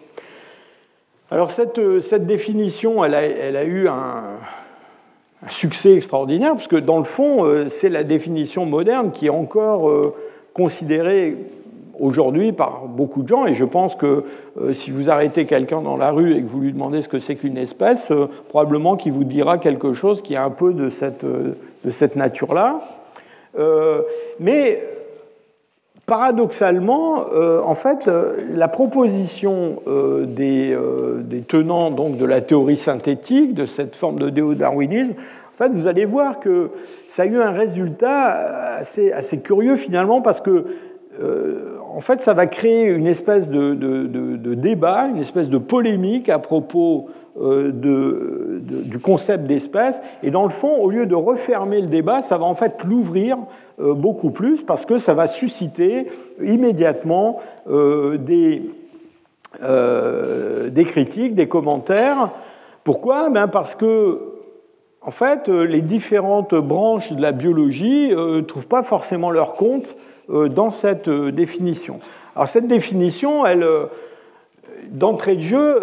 [1.29, 4.37] Alors cette, définition, elle a eu un,
[5.45, 10.13] un, succès extraordinaire, parce que dans le fond, c'est la définition moderne qui est encore
[10.53, 11.35] considérée
[12.01, 14.23] aujourd'hui par beaucoup de gens, et je pense que
[14.59, 17.19] euh, si vous arrêtez quelqu'un dans la rue et que vous lui demandez ce que
[17.19, 20.89] c'est qu'une espèce, euh, probablement qu'il vous dira quelque chose qui est un peu de
[20.89, 21.53] cette, euh,
[21.85, 22.81] de cette nature-là.
[24.39, 24.81] mais
[26.05, 27.25] paradoxalement,
[27.65, 28.09] en fait,
[28.53, 29.81] la proposition
[30.27, 30.77] des,
[31.19, 35.87] des, tenants donc, de la théorie synthétique, de cette forme de déodarwinisme, en fait, vous
[35.87, 36.71] allez voir que
[37.07, 40.65] ça a eu un résultat assez, assez curieux finalement, parce que
[41.93, 43.75] en fait, ça va créer une espèce de,
[44.55, 50.01] débat, une espèce de polémique à propos euh, du concept d'espèce.
[50.21, 53.37] Et dans le fond, au lieu de refermer le débat, ça va en fait l'ouvrir
[53.79, 56.07] euh, beaucoup plus parce que ça va susciter
[56.43, 57.37] immédiatement
[57.69, 58.63] euh, des,
[59.61, 62.31] des critiques, des commentaires.
[62.83, 63.29] Pourquoi?
[63.29, 64.19] Ben Parce que
[65.01, 69.95] en fait, les différentes branches de la biologie ne trouvent pas forcément leur compte
[70.29, 72.01] dans cette définition.
[72.35, 73.65] Alors cette définition, elle,
[74.91, 75.79] d'entrée de jeu,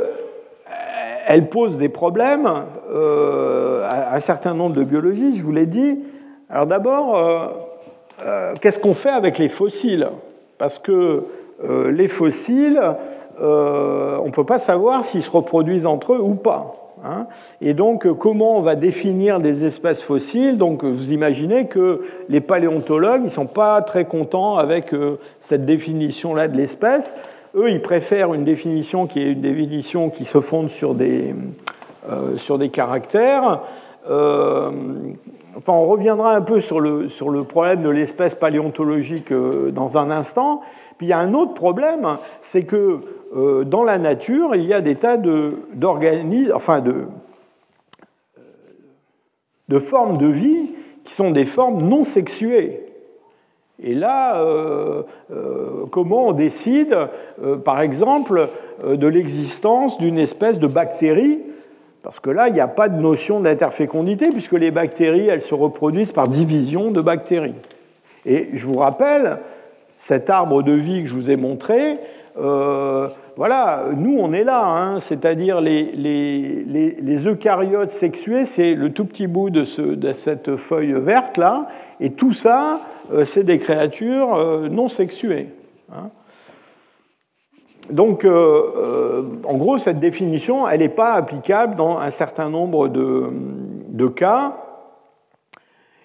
[1.28, 6.00] elle pose des problèmes à un certain nombre de biologies, je vous l'ai dit.
[6.48, 7.20] Alors d'abord,
[8.60, 10.08] qu'est-ce qu'on fait avec les fossiles?
[10.56, 11.24] Parce que
[11.62, 12.80] les fossiles,
[13.38, 16.78] on ne peut pas savoir s'ils se reproduisent entre eux ou pas.
[17.04, 17.26] Hein.
[17.60, 20.58] Et donc, comment on va définir des espèces fossiles?
[20.58, 25.64] Donc, vous imaginez que les paléontologues, ils ne sont pas très contents avec euh, cette
[25.64, 27.16] définition-là de l'espèce.
[27.54, 31.34] Eux, ils préfèrent une définition qui est une définition qui se fonde sur des,
[32.08, 33.62] euh, sur des caractères.
[34.08, 34.70] Euh,
[35.56, 40.10] enfin, on reviendra un peu sur le, sur le problème de l'espèce paléontologique dans un
[40.10, 40.60] instant.
[40.96, 43.00] Puis il y a un autre problème, c'est que
[43.36, 47.04] euh, dans la nature, il y a des tas d'organismes, enfin de,
[49.68, 50.74] de formes de vie
[51.04, 52.87] qui sont des formes non sexuées.
[53.80, 55.02] Et là, euh,
[55.32, 56.96] euh, comment on décide,
[57.64, 58.48] par exemple,
[58.84, 61.40] de l'existence d'une espèce de bactérie?
[62.02, 65.54] Parce que là, il n'y a pas de notion d'interfécondité, puisque les bactéries, elles se
[65.54, 67.54] reproduisent par division de bactéries.
[68.26, 69.38] Et je vous rappelle,
[69.96, 71.98] cet arbre de vie que je vous ai montré,
[72.40, 75.00] euh, voilà, nous on est là, hein.
[75.00, 81.66] c'est-à-dire les, les, eucaryotes sexués, c'est le tout petit bout de, cette feuille verte là,
[82.00, 82.80] et tout ça,
[83.12, 85.48] euh, c'est des créatures euh, non sexuées.
[85.92, 86.10] Hein.
[87.90, 93.30] Donc, en gros, cette définition, elle n'est pas applicable dans un certain nombre de,
[93.88, 94.58] de cas.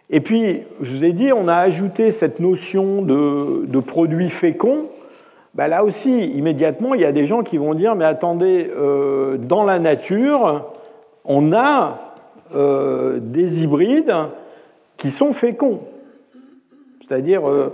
[0.10, 4.88] Et puis, je vous ai dit, on a ajouté cette notion de, de produit fécond
[5.54, 9.38] bah, là aussi, immédiatement, il y a des gens qui vont dire, mais attendez, euh,
[9.38, 10.72] dans la nature,
[11.26, 12.16] on a
[12.56, 14.14] euh, des hybrides
[14.98, 15.82] qui sont féconds.
[17.02, 17.74] C'est-à-dire, euh,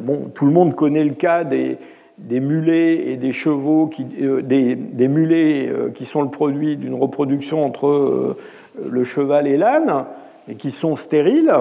[0.00, 1.78] bon, tout le monde connaît le cas des,
[2.18, 8.36] mulets et des chevaux, qui, des, des, mulets qui sont le produit d'une reproduction entre
[8.84, 10.06] le cheval et l'âne,
[10.48, 11.52] et qui sont stériles.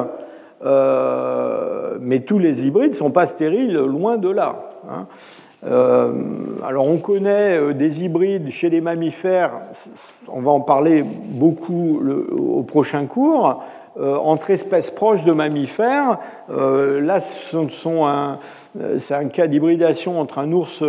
[0.63, 4.71] mais tous les hybrides ne sont pas stériles, loin de là.
[4.89, 5.07] Hein.
[5.65, 6.11] Euh,
[6.63, 9.61] alors on connaît euh, des hybrides chez les mammifères,
[10.27, 12.01] on va en parler beaucoup
[12.37, 13.53] au prochain cours, euh,
[13.99, 16.19] entre espèces proches de mammifères.
[16.49, 20.83] là, c'est un cas d'hybridation entre un ours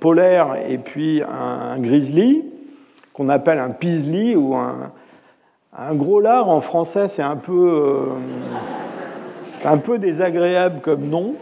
[0.00, 2.44] polaire et puis un, grizzly,
[3.12, 4.92] qu'on appelle un pisli ou un,
[5.76, 8.08] un, gros lard en français, c'est un peu,
[9.64, 11.34] un peu désagréable comme nom.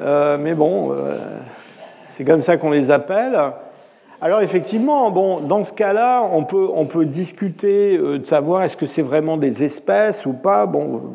[0.00, 1.14] Euh, mais bon, euh,
[2.10, 3.38] c'est comme ça qu'on les appelle.
[4.20, 8.76] Alors effectivement, bon, dans ce cas-là, on peut, on peut discuter euh, de savoir est-ce
[8.76, 10.66] que c'est vraiment des espèces ou pas.
[10.66, 11.14] Bon,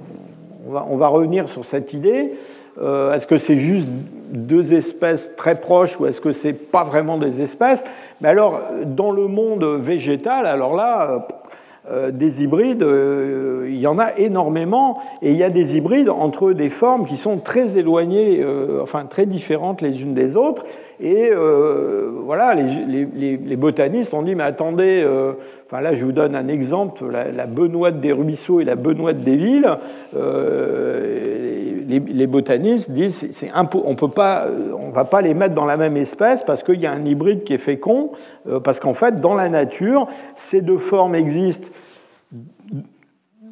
[0.67, 2.33] on va, on va revenir sur cette idée.
[2.77, 3.87] est-ce que c'est juste
[4.31, 7.83] deux espèces très proches ou est-ce que c'est pas vraiment des espèces?
[8.21, 11.19] Mais alors, dans le monde végétal, alors là, euh,
[12.11, 16.53] des hybrides, euh, il y en a énormément, et il y a des hybrides entre
[16.53, 20.63] des formes qui sont très éloignées, euh, enfin très différentes les unes des autres.
[21.03, 21.31] Et
[22.23, 25.03] voilà, les, botanistes ont dit, mais attendez,
[25.65, 27.47] enfin là je vous donne un exemple, la, la
[27.91, 29.67] des ruisseaux et la benoîte des villes,
[31.89, 34.45] les, botanistes disent, c'est on peut pas,
[34.79, 37.45] on va pas les mettre dans la même espèce parce qu'il y a un hybride
[37.45, 38.11] qui est fécond,
[38.63, 41.69] parce qu'en fait, dans la nature, ces deux formes existent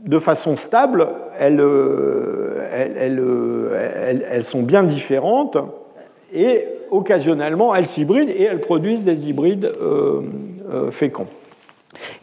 [0.05, 1.63] de façon stable, elles,
[2.71, 5.57] elles, sont bien différentes
[6.33, 9.71] et occasionnellement elles s'hybrident et elles produisent des hybrides
[10.91, 11.27] féconds.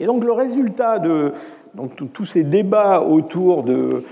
[0.00, 1.32] Et donc le résultat de
[1.74, 4.02] donc, tous ces débats autour de,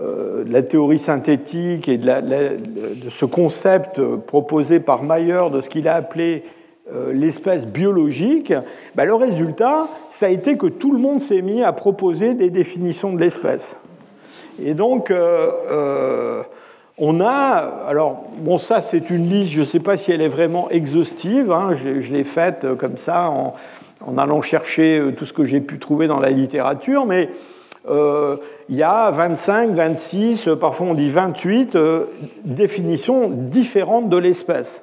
[0.00, 5.96] euh, la théorie synthétique et de, ce concept proposé par Mayer de ce qu'il a
[5.96, 6.44] appelé
[6.92, 8.52] euh, l'espèce biologique,
[8.94, 12.50] bah, le résultat, ça a été que tout le monde s'est mis à proposer des
[12.50, 13.76] définitions de l'espèce.
[14.62, 16.42] Et donc, euh,
[17.02, 20.28] on a, alors, bon, ça c'est une liste, je ne sais pas si elle est
[20.28, 23.54] vraiment exhaustive, hein, je, l'ai faite comme ça en,
[24.18, 27.30] allant chercher euh, tout ce que j'ai pu trouver dans la littérature, mais
[27.88, 28.36] euh,
[28.68, 31.76] il y a 25, 26, euh, parfois on dit 28
[32.44, 34.82] définitions différentes de l'espèce.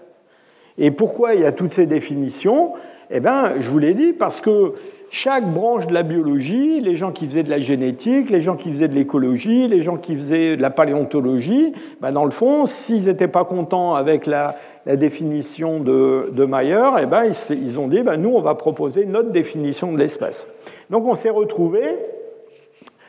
[0.77, 2.73] Et pourquoi il y a toutes ces définitions?
[3.09, 4.73] Eh bien, je vous l'ai dit, parce que
[5.09, 8.69] chaque branche de la biologie, les gens qui faisaient de la génétique, les gens qui
[8.69, 13.05] faisaient de l'écologie, les gens qui faisaient de la paléontologie, ben dans le fond, s'ils
[13.05, 14.55] n'étaient pas contents avec la,
[14.85, 19.91] définition de, de eh ben, ils, ont dit, ben, nous, on va proposer notre définition
[19.91, 20.47] de l'espèce.
[20.89, 21.81] Donc on s'est retrouvé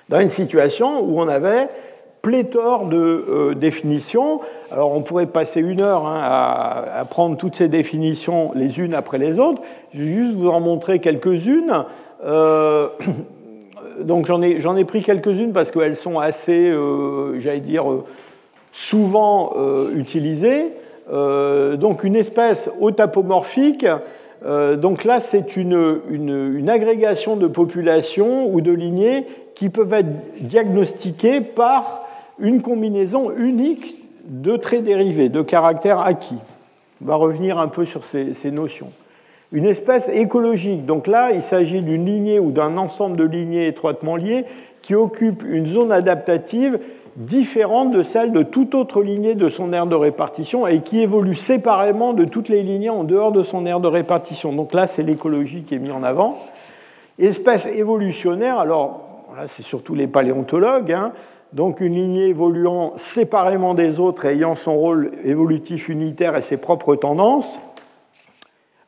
[0.09, 1.69] dans une situation où on avait
[2.29, 4.41] pléthore de euh, définitions.
[4.71, 9.17] Alors on pourrait passer une heure hein, à, prendre toutes ces définitions les unes après
[9.17, 9.63] les autres.
[9.95, 11.87] Je vais juste vous en montrer quelques-unes.
[12.23, 12.89] Euh,
[14.03, 17.87] donc j'en ai, ai, pris quelques-unes parce qu'elles sont assez, euh, j'allais dire,
[18.73, 19.55] souvent
[19.95, 20.73] utilisées.
[21.11, 23.87] Donc une espèce autapomorphique,
[24.45, 30.41] euh, donc là c'est une, une, agrégation de populations ou de lignées qui peuvent être
[30.41, 32.08] diagnostiquées par
[32.39, 36.39] une combinaison unique de traits dérivés, de caractères acquis.
[37.03, 38.91] On va revenir un peu sur ces, notions.
[39.53, 44.17] Une espèce écologique, donc là il s'agit d'une lignée ou d'un ensemble de lignées étroitement
[44.17, 44.45] liées
[44.83, 46.79] qui occupent une zone adaptative
[47.17, 51.35] différente de celle de toute autre lignée de son aire de répartition et qui évolue
[51.35, 54.53] séparément de toutes les lignées en dehors de son aire de répartition.
[54.53, 56.39] Donc là, c'est l'écologie qui est mise en avant.
[57.19, 61.13] Espèce évolutionnaire, alors là, c'est surtout les paléontologues, hein.
[61.53, 66.97] Donc une lignée évoluant séparément des autres ayant son rôle évolutif unitaire et ses propres
[66.97, 67.59] tendances.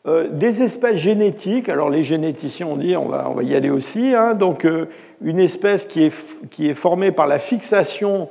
[0.07, 3.71] Euh, des espèces génétiques, alors les généticiens ont dit, on va, on va y aller
[3.71, 4.35] aussi, hein.
[4.35, 4.87] donc euh,
[5.23, 6.15] une espèce qui est,
[6.51, 8.29] qui est formée par la fixation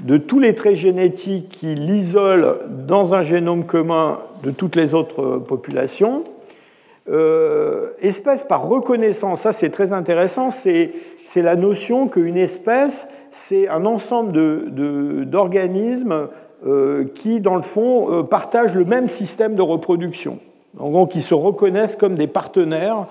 [0.00, 5.22] de tous les traits génétiques qui l'isolent dans un génome commun de toutes les autres
[5.22, 6.24] euh, populations.
[7.08, 10.92] Euh, espèce par reconnaissance, ça c'est très intéressant, c'est
[11.36, 14.32] la notion qu'une espèce, c'est un ensemble
[15.24, 16.28] d'organismes
[16.66, 20.38] euh, qui, dans le fond, euh, partagent le même système de reproduction.
[20.74, 23.06] Donc, qui se reconnaissent comme des partenaires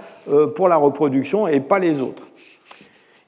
[0.56, 2.28] pour la reproduction et pas les autres.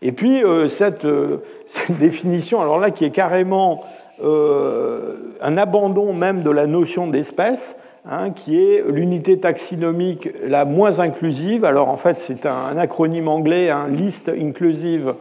[0.01, 0.67] Et puis euh,
[1.05, 1.37] euh,
[1.67, 3.83] cette, définition, alors là, qui est carrément
[4.23, 7.77] euh, un abandon même de la notion d'espèce,
[8.09, 11.65] hein, qui est l'unité taxinomique la moins inclusive.
[11.65, 15.15] Alors en fait, c'est un, acronyme anglais, un List Inclusive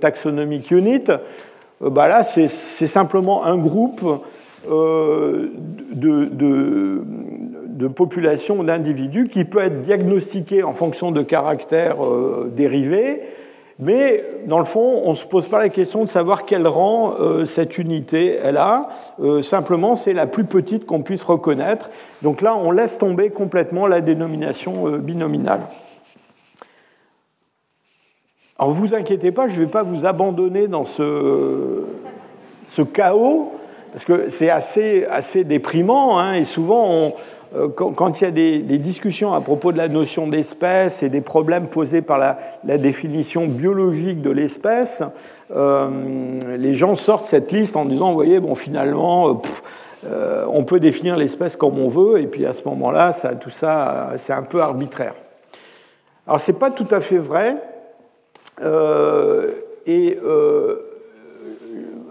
[0.00, 1.04] Taxonomic Unit.
[1.80, 4.04] Bah là, c'est simplement un groupe
[4.68, 5.50] de,
[5.94, 11.96] de, populations d'individus qui peut être diagnostiqué en fonction de caractères
[12.48, 13.22] dérivés
[13.78, 17.14] mais dans le fond, on ne se pose pas la question de savoir quel rang
[17.20, 18.88] euh, cette unité elle a.
[19.20, 21.90] Euh, simplement, c'est la plus petite qu'on puisse reconnaître.
[22.22, 25.60] Donc là, on laisse tomber complètement la dénomination euh, binominale.
[28.58, 31.84] Alors vous inquiétez pas, je ne vais pas vous abandonner dans ce,
[32.66, 33.52] ce chaos,
[33.92, 37.12] parce que c'est assez, assez déprimant, hein, et souvent on,
[37.56, 41.22] euh, quand, il y a des, discussions à propos de la notion d'espèce et des
[41.22, 45.02] problèmes posés par la, définition biologique de l'espèce,
[45.54, 45.88] euh,
[46.58, 49.40] les gens sortent cette liste en disant, vous voyez, bon, finalement,
[50.06, 53.50] euh, on peut définir l'espèce comme on veut, et puis à ce moment-là, ça, tout
[53.50, 55.14] ça, c'est un peu arbitraire.
[56.26, 57.56] Alors, ce n'est pas tout à fait vrai.
[58.60, 60.18] Et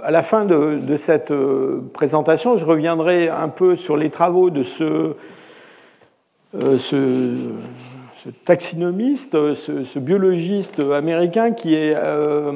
[0.03, 4.63] à la fin de, cette euh, présentation, je reviendrai un peu sur les travaux de
[4.63, 5.15] ce,
[6.55, 7.35] euh,
[8.45, 12.51] taxinomiste, ce, biologiste américain qui est euh,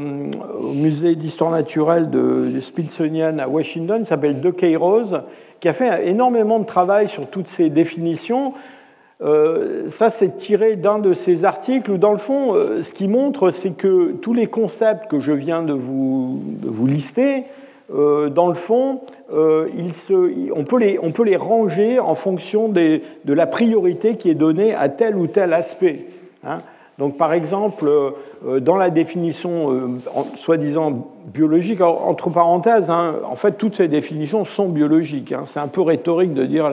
[0.60, 5.22] au musée d'histoire naturelle de, Smithsonian à Washington, s'appelle De Rose,
[5.60, 8.54] qui a fait énormément de travail sur toutes ces définitions.
[9.22, 13.72] Ça, c'est tiré d'un de ses articles où, dans le fond, ce qui montre, c'est
[13.72, 16.40] que tous les concepts que je viens de vous,
[16.88, 17.46] lister,
[17.94, 19.02] euh, dans le fond,
[19.34, 19.68] euh,
[20.56, 25.28] on, peut les, ranger en fonction de la priorité qui est donnée à tel ou
[25.28, 26.06] tel aspect.
[26.46, 26.60] Hein.
[27.02, 29.88] Donc, par exemple, euh, dans la définition euh,
[30.36, 35.32] soi-disant biologique, entre parenthèses, hein, en fait, toutes ces définitions sont biologiques.
[35.32, 35.46] Hein.
[35.48, 36.70] C'est un peu rhétorique de dire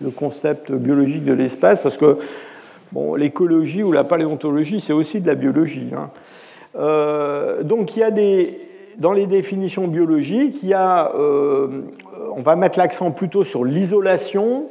[0.00, 2.18] le concept biologique de l'espace, parce que
[2.92, 5.90] bon, l'écologie ou la paléontologie, c'est aussi de la biologie.
[5.92, 6.10] Hein.
[6.78, 8.60] Euh, donc, il y a des,
[8.98, 11.10] dans les définitions biologiques, il y a,
[12.36, 14.66] on va mettre l'accent plutôt sur l'isolation,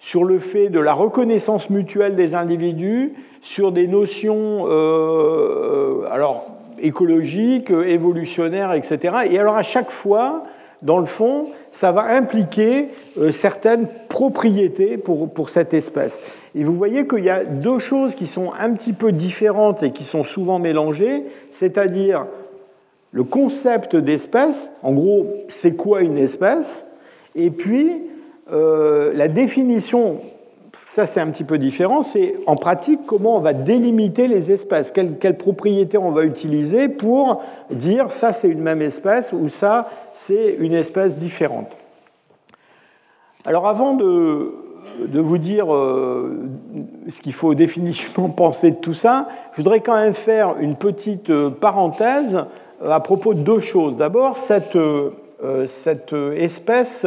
[0.00, 3.14] sur le fait de la reconnaissance mutuelle des individus,
[3.48, 6.48] sur des notions euh, alors,
[6.78, 8.98] écologiques, évolutionnaires, etc.
[9.30, 10.44] Et alors à chaque fois,
[10.82, 16.20] dans le fond, ça va impliquer euh, certaines propriétés pour, pour cette espèce.
[16.54, 19.92] Et vous voyez qu'il y a deux choses qui sont un petit peu différentes et
[19.92, 22.26] qui sont souvent mélangées, c'est-à-dire
[23.12, 26.84] le concept d'espèce, en gros, c'est quoi une espèce,
[27.34, 28.02] et puis
[28.52, 30.20] euh, la définition,
[30.72, 34.92] ça c'est un petit peu différent, c'est en pratique comment on va délimiter les espèces,
[34.92, 39.88] quelles quelle propriétés on va utiliser pour dire ça c'est une même espèce ou ça
[40.14, 41.76] c'est une espèce différente?
[43.44, 44.52] Alors avant de,
[45.14, 46.48] vous dire euh,
[47.08, 51.30] ce qu'il faut définitivement penser de tout ça, je voudrais quand même faire une petite
[51.30, 52.44] euh, parenthèse
[52.84, 53.96] à propos de deux choses.
[53.96, 54.78] D'abord, cette,
[55.66, 57.06] cette espèce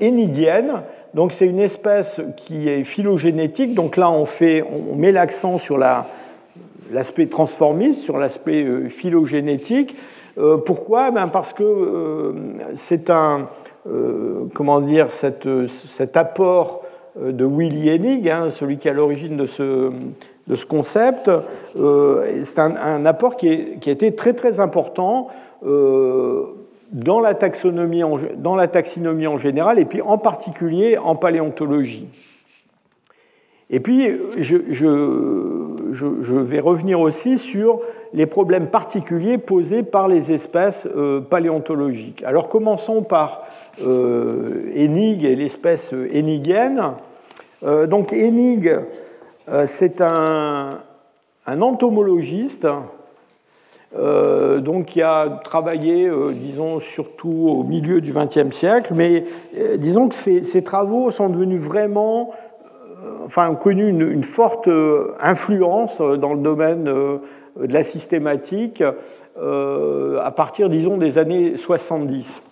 [0.00, 0.82] énigienne.
[1.14, 3.74] Donc c'est une espèce qui est phylogénétique.
[3.74, 9.96] Donc là, on, fait, on met l'accent sur l'aspect transformiste, sur l'aspect euh, phylogénétique.
[10.38, 11.10] Euh, pourquoi?
[11.10, 12.32] Ben Parce que euh,
[12.74, 13.48] c'est un,
[14.54, 16.82] comment dire, cet apport
[17.20, 19.90] de Willy Hennig, hein, celui qui est à l'origine de ce,
[20.46, 21.30] de ce concept,
[21.74, 25.28] c'est un, apport qui, est, qui, a été très très important
[26.92, 32.08] dans la, taxonomie en, dans la taxinomie en général et puis en particulier en paléontologie.
[33.72, 37.80] Et puis, je, vais revenir aussi sur
[38.12, 42.24] les problèmes particuliers posés par les espèces euh, paléontologiques.
[42.24, 43.42] Alors, commençons par
[43.86, 45.94] euh, Enig et l'espèce.
[45.94, 48.72] Euh, donc, Enig,
[49.66, 50.80] c'est un
[51.46, 52.66] entomologiste
[53.98, 59.24] euh, donc qui a travaillé, euh, disons, surtout au milieu du XXe siècle, mais
[59.58, 62.30] euh, disons que ces, travaux sont devenus vraiment,
[63.24, 64.68] enfin, ont connu une, forte
[65.18, 67.20] influence dans le domaine de
[67.56, 72.42] la systématique à partir, disons, des années 70.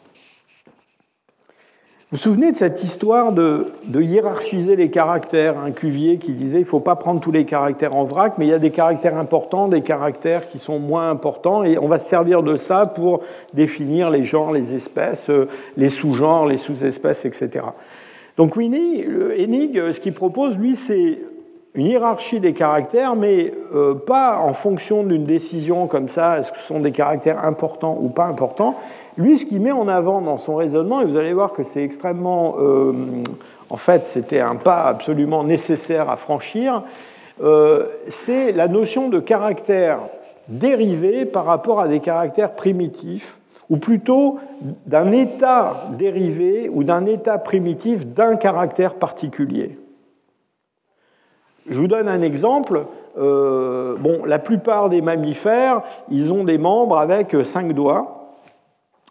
[2.10, 6.62] Vous vous souvenez de cette histoire de, hiérarchiser les caractères Un Cuvier qui disait il
[6.62, 9.18] ne faut pas prendre tous les caractères en vrac, mais il y a des caractères
[9.18, 13.20] importants, des caractères qui sont moins importants, et on va se servir de ça pour
[13.52, 17.66] définir les genres, les espèces, euh, les sous-genres, les sous-espèces, etc.
[18.38, 21.18] Donc Winnie, Enig, ce qu'il propose, lui, c'est
[21.74, 26.58] une hiérarchie des caractères, mais euh, pas en fonction d'une décision comme ça, est-ce que
[26.58, 28.76] ce sont des caractères importants ou pas importants,
[29.18, 31.82] lui, ce qu'il met en avant dans son raisonnement, et vous allez voir que c'est
[31.82, 32.54] extrêmement...
[32.58, 32.92] Euh,
[33.70, 36.84] en fait, c'était un pas absolument nécessaire à franchir,
[37.42, 39.98] euh, c'est la notion de caractère
[40.48, 43.36] dérivé par rapport à des caractères primitifs,
[43.68, 44.38] ou plutôt
[44.86, 49.78] d'un état dérivé ou d'un état primitif d'un caractère particulier.
[51.68, 52.86] Je vous donne un exemple.
[53.18, 53.96] Euh,
[54.26, 58.17] la plupart des mammifères, ils ont des membres avec cinq doigts.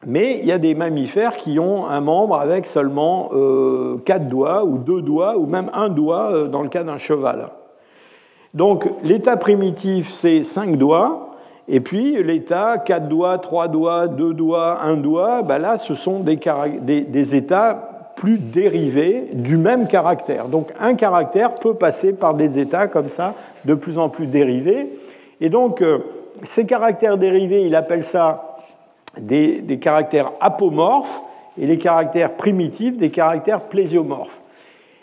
[0.06, 4.64] Mais il y a des mammifères qui ont un membre avec seulement euh, quatre doigts,
[4.64, 7.50] ou deux doigts, ou même un doigt euh, dans le cas d'un cheval.
[8.54, 11.32] Donc l'état primitif, c'est cinq doigts,
[11.68, 16.20] et puis l'état quatre doigts, trois doigts, deux doigts, un doigt, ben là, ce sont
[16.20, 20.48] des, états plus dérivés du même caractère.
[20.48, 23.34] Donc un caractère peut passer par des états comme ça,
[23.66, 24.90] de plus en plus dérivés.
[25.42, 26.00] Et donc euh,
[26.44, 28.47] ces caractères dérivés, il appelle ça
[29.22, 31.22] des, caractères apomorphes
[31.60, 34.42] et les caractères primitifs des caractères plésiomorphes.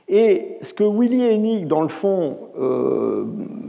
[0.09, 3.24] Et ce que Willy Hennig, dans le fond, euh,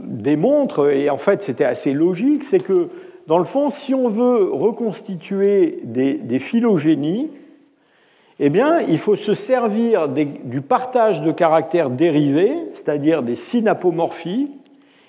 [0.06, 2.88] démontre, et en fait c'était assez logique, c'est que,
[3.26, 7.30] dans le fond, si on veut reconstituer des, phylogénies,
[8.38, 14.50] eh bien, il faut se servir du partage de caractères dérivés, c'est-à-dire des synapomorphies,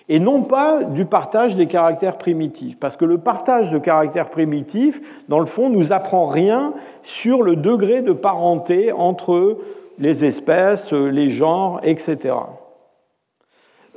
[0.10, 2.80] et non pas du partage des caractères primitifs.
[2.80, 6.74] Parce que le partage de caractères primitifs, dans le fond, nous apprend rien
[7.04, 9.58] sur le degré de parenté entre
[10.00, 12.36] les espèces, les genres, etc.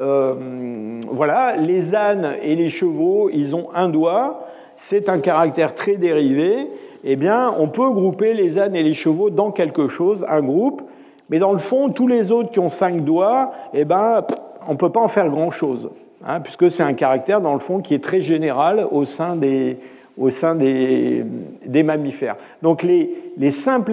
[0.01, 4.47] Euh, voilà, les ânes et les chevaux, ils ont un doigt,
[4.77, 6.69] c'est un caractère très dérivé.
[7.05, 10.83] Eh bien, on peut grouper les ânes et les chevaux dans quelque chose, un groupe,
[11.29, 14.25] mais dans le fond, tous les autres qui ont cinq doigts, eh ben,
[14.69, 15.91] on ne peut pas en faire grand-chose.
[16.25, 19.79] hein, puisque c'est un caractère, dans le fond, qui est très général au sein des,
[20.19, 21.25] au sein des,
[21.65, 22.37] des mammifères.
[22.63, 23.93] Donc les, les simples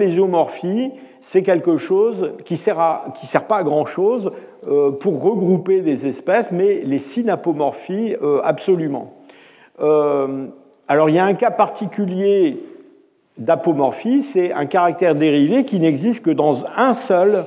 [1.20, 4.32] c'est quelque chose qui ne sert, qui sert pas à grand-chose
[4.68, 9.12] euh, pour regrouper des espèces, mais les synapomorphies, euh, absolument.
[9.80, 10.46] Euh,
[10.86, 12.58] alors il y a un cas particulier
[13.36, 17.44] d'apomorphie, c'est un caractère dérivé qui n'existe que dans un seul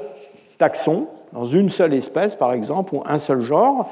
[0.58, 3.90] taxon, dans une seule espèce par exemple, ou un seul genre.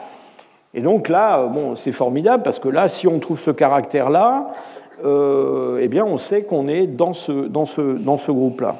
[0.73, 4.51] Et donc là, bon, c'est formidable parce que là, si on trouve ce caractère-là,
[5.01, 8.75] eh bien, on sait qu'on est dans ce, dans ce, dans ce groupe-là.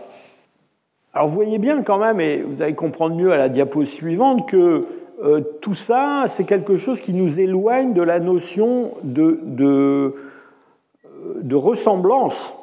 [1.14, 4.48] Alors vous voyez bien quand même, et vous allez comprendre mieux à la diapo suivante,
[4.48, 4.86] que
[5.24, 10.16] euh, tout ça, c'est quelque chose qui nous éloigne de la notion de, de,
[11.42, 12.54] de ressemblance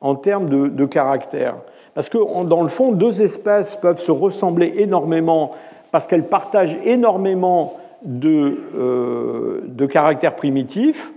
[0.00, 1.56] en termes de, de, caractère.
[1.94, 5.52] Parce que dans le fond, deux espèces peuvent se ressembler énormément
[5.92, 11.12] parce qu'elles partagent énormément de, euh, caractères primitifs,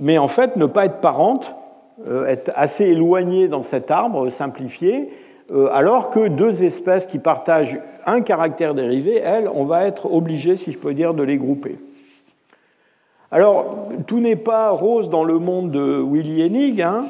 [0.00, 1.54] mais en fait ne pas être parentes
[2.08, 5.10] euh, être assez éloignées dans cet arbre simplifié,
[5.52, 10.56] euh, alors que deux espèces qui partagent un caractère dérivé, elles, on va être obligé,
[10.56, 11.78] si je peux dire, de les grouper.
[13.30, 16.82] Alors, tout n'est pas rose dans le monde de Willy Hennig.
[16.82, 17.04] Hein.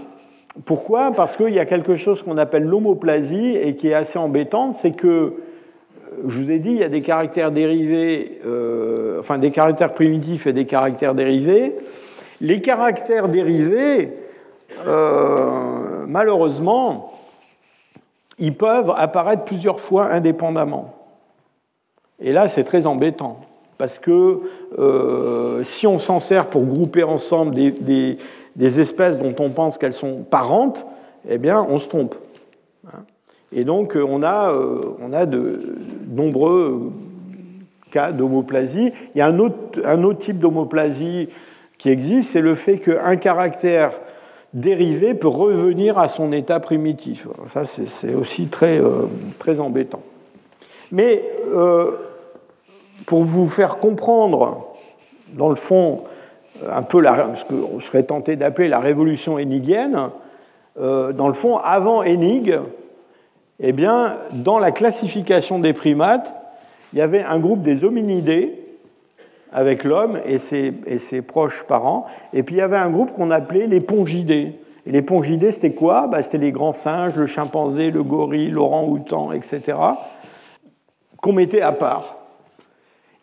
[0.64, 1.12] Pourquoi?
[1.12, 4.92] Parce qu'il y a quelque chose qu'on appelle l'homoplasie et qui est assez embêtante, c'est
[4.92, 5.32] que, euh,
[6.26, 8.40] je vous ai dit, il y a des caractères dérivés,
[9.18, 11.76] enfin des caractères primitifs et des caractères dérivés.
[12.42, 14.12] Les caractères dérivés,
[14.86, 17.12] euh, malheureusement,
[18.38, 20.94] ils peuvent apparaître plusieurs fois indépendamment.
[22.20, 23.40] Et là, c'est très embêtant,
[23.78, 24.40] parce que
[24.78, 28.18] euh, si on s'en sert pour grouper ensemble des,
[28.60, 30.84] espèces dont on pense qu'elles sont parentes,
[31.28, 32.14] eh bien, on se trompe.
[33.52, 35.76] Et donc, on a, euh, on a de
[36.08, 36.92] nombreux
[37.90, 38.92] cas d'homoplasie.
[39.14, 41.28] Il y a un autre, un autre type d'homoplasie
[41.78, 43.92] qui existe, c'est le fait qu'un caractère
[44.54, 47.26] dérivé peut revenir à son état primitif.
[47.48, 49.06] Ça, c'est aussi très, euh,
[49.38, 50.02] très embêtant.
[50.90, 51.24] Mais
[51.54, 51.92] euh,
[53.06, 54.68] pour vous faire comprendre,
[55.34, 56.04] dans le fond,
[56.70, 57.02] un peu
[57.34, 60.10] ce que je serais tenté d'appeler la révolution énigienne,
[60.80, 62.58] euh, dans le fond, avant Enig,
[63.60, 66.34] eh bien, dans la classification des primates,
[66.92, 68.58] il y avait un groupe des hominidés,
[69.52, 72.06] avec l'homme et ses, et ses, proches parents.
[72.32, 74.58] Et puis il y avait un groupe qu'on appelait les pongidés.
[74.86, 76.06] Et les pongidés, c'était quoi?
[76.06, 79.78] Bah, C'était les grands singes, le chimpanzé, le gorille, l'orang-outan, etc.,
[81.20, 82.21] qu'on mettait à part.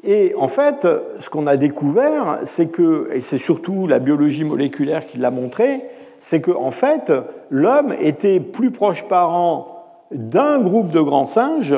[0.04, 5.06] Et en fait, ce qu'on a découvert, c'est que, et c'est surtout la biologie moléculaire
[5.06, 5.82] qui l'a montré,
[6.22, 7.12] c'est qu'en en fait,
[7.50, 11.76] l'homme était plus proche parent d'un groupe de grands singes,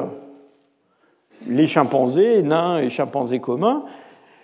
[1.48, 3.84] les chimpanzés, nains et chimpanzés communs,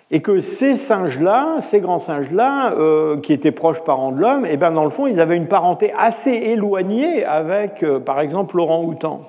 [0.09, 4.57] et que ces singes-là, ces grands singes-là, euh, qui étaient proches parents de l'homme, eh
[4.57, 9.21] bien dans le fond, ils avaient une parenté assez éloignée avec, euh, par exemple, l'orang-outan.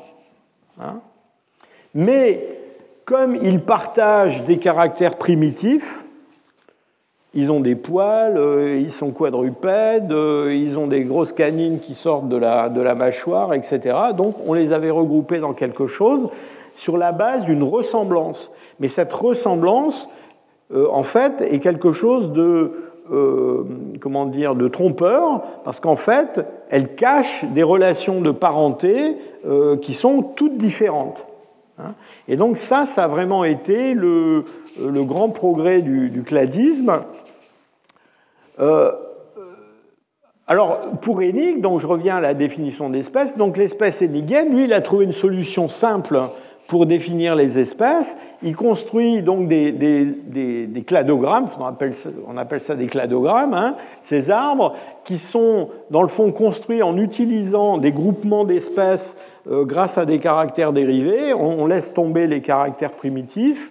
[0.81, 1.01] Hein.
[1.95, 2.58] Mais
[3.09, 6.05] comme ils partagent des caractères primitifs,
[7.33, 12.29] ils ont des poils, euh, ils sont quadrupèdes, ils ont des grosses canines qui sortent
[12.29, 13.97] de la, de la mâchoire, etc.
[14.15, 16.29] Donc on les avait regroupés dans quelque chose
[16.75, 18.51] sur la base d'une ressemblance.
[18.81, 20.09] Mais cette ressemblance,
[20.73, 22.73] euh, en fait, est quelque chose de,
[23.11, 23.65] euh,
[24.01, 29.17] comment dire, de trompeur, parce qu'en fait, elle cache des relations de parenté
[29.47, 31.27] euh, qui sont toutes différentes.
[31.79, 31.95] Hein.
[32.29, 34.45] Et donc ça, ça a vraiment été le,
[34.79, 37.01] grand progrès du, cladisme.
[40.47, 44.73] alors, pour Enig, donc je reviens à la définition d'espèce, donc l'espèce énigienne, lui, il
[44.73, 46.21] a trouvé une solution simple
[46.69, 48.19] pour définir les espèces.
[48.43, 54.31] Il construit donc des, cladogrammes, on appelle, ça, on appelle, ça, des cladogrammes, hein, ces
[54.31, 54.75] arbres
[55.05, 59.17] qui sont dans le fond construits en utilisant des groupements d'espèces
[59.51, 61.35] euh, grâce à des caractères dérivés.
[61.35, 63.71] On, laisse tomber les caractères primitifs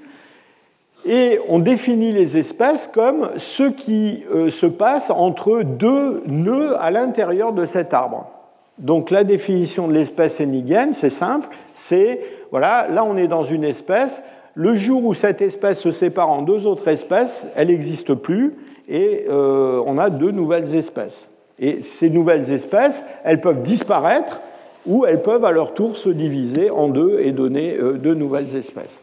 [1.06, 6.92] et on définit les espèces comme ce qui euh, se passe entre deux nœuds à
[6.92, 8.30] l'intérieur de cet arbre.
[8.78, 12.22] Donc la définition de l'espèce énigienne, c'est simple, c'est
[12.52, 14.24] voilà, là on est dans une espèce.
[14.54, 18.56] Le jour où cette espèce se sépare en deux autres espèces, elle n'existe plus
[18.88, 21.28] et euh, on a deux nouvelles espèces.
[21.60, 24.42] Et ces nouvelles espèces, elles peuvent disparaître
[24.88, 28.56] ou elles peuvent à leur tour se diviser en deux et donner euh, deux nouvelles
[28.56, 29.02] espèces.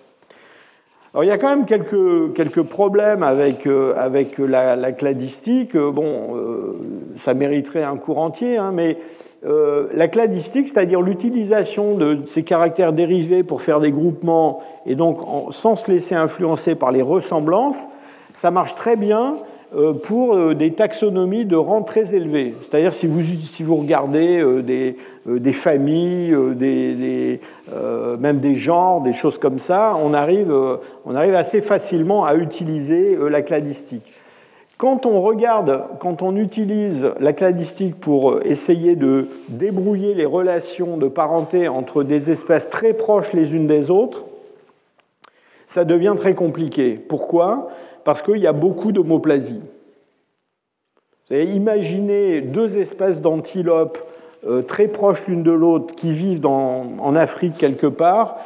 [1.12, 5.76] Alors, il y a quand même quelques, quelques problèmes avec, euh, avec la, la, cladistique.
[5.76, 6.36] Euh, bon,
[7.16, 8.98] ça mériterait un cours entier, hein, mais
[9.46, 15.18] la cladistique, c'est-à-dire l'utilisation de ces caractères dérivés pour faire des groupements et donc
[15.50, 17.86] sans se laisser influencer par les ressemblances,
[18.32, 19.36] ça marche très bien
[20.02, 22.54] pour euh, des taxonomies de rang très élevé.
[22.62, 24.96] C'est-à-dire si vous, si vous regardez euh, des,
[25.26, 27.40] des familles, des,
[28.20, 30.54] même des genres, des choses comme ça, on arrive,
[31.04, 34.12] on arrive assez facilement à utiliser la cladistique.
[34.76, 41.08] Quand on regarde, quand on utilise la cladistique pour essayer de débrouiller les relations de
[41.08, 44.24] parenté entre des espèces très proches les unes des autres,
[45.66, 47.00] ça devient très compliqué.
[47.08, 47.68] Pourquoi?
[48.04, 49.60] Parce qu'il y a beaucoup d'homoplasie.
[51.26, 53.98] Vous avez imaginé deux espèces d'antilopes
[54.46, 58.36] euh, très proches l'une de l'autre qui vivent en Afrique quelque part,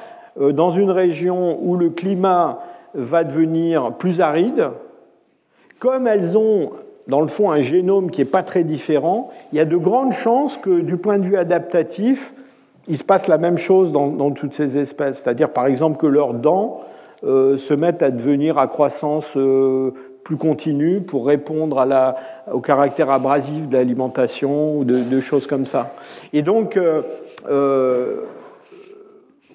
[0.40, 2.60] euh, dans une région où le climat
[2.94, 4.70] va devenir plus aride.
[5.80, 6.70] Comme elles ont,
[7.09, 10.12] dans le fond, un génome qui n'est pas très différent, il y a de grandes
[10.12, 12.32] chances que, du point de vue adaptatif,
[12.86, 15.22] il se passe la même chose dans, dans toutes ces espèces.
[15.22, 16.80] C'est-à-dire, par exemple, que leurs dents
[17.23, 19.93] se mettent à devenir à croissance euh,
[20.24, 21.85] plus continue pour répondre
[22.53, 25.95] au caractère abrasif de l'alimentation ou de, choses comme ça.
[26.32, 28.16] Et donc, euh,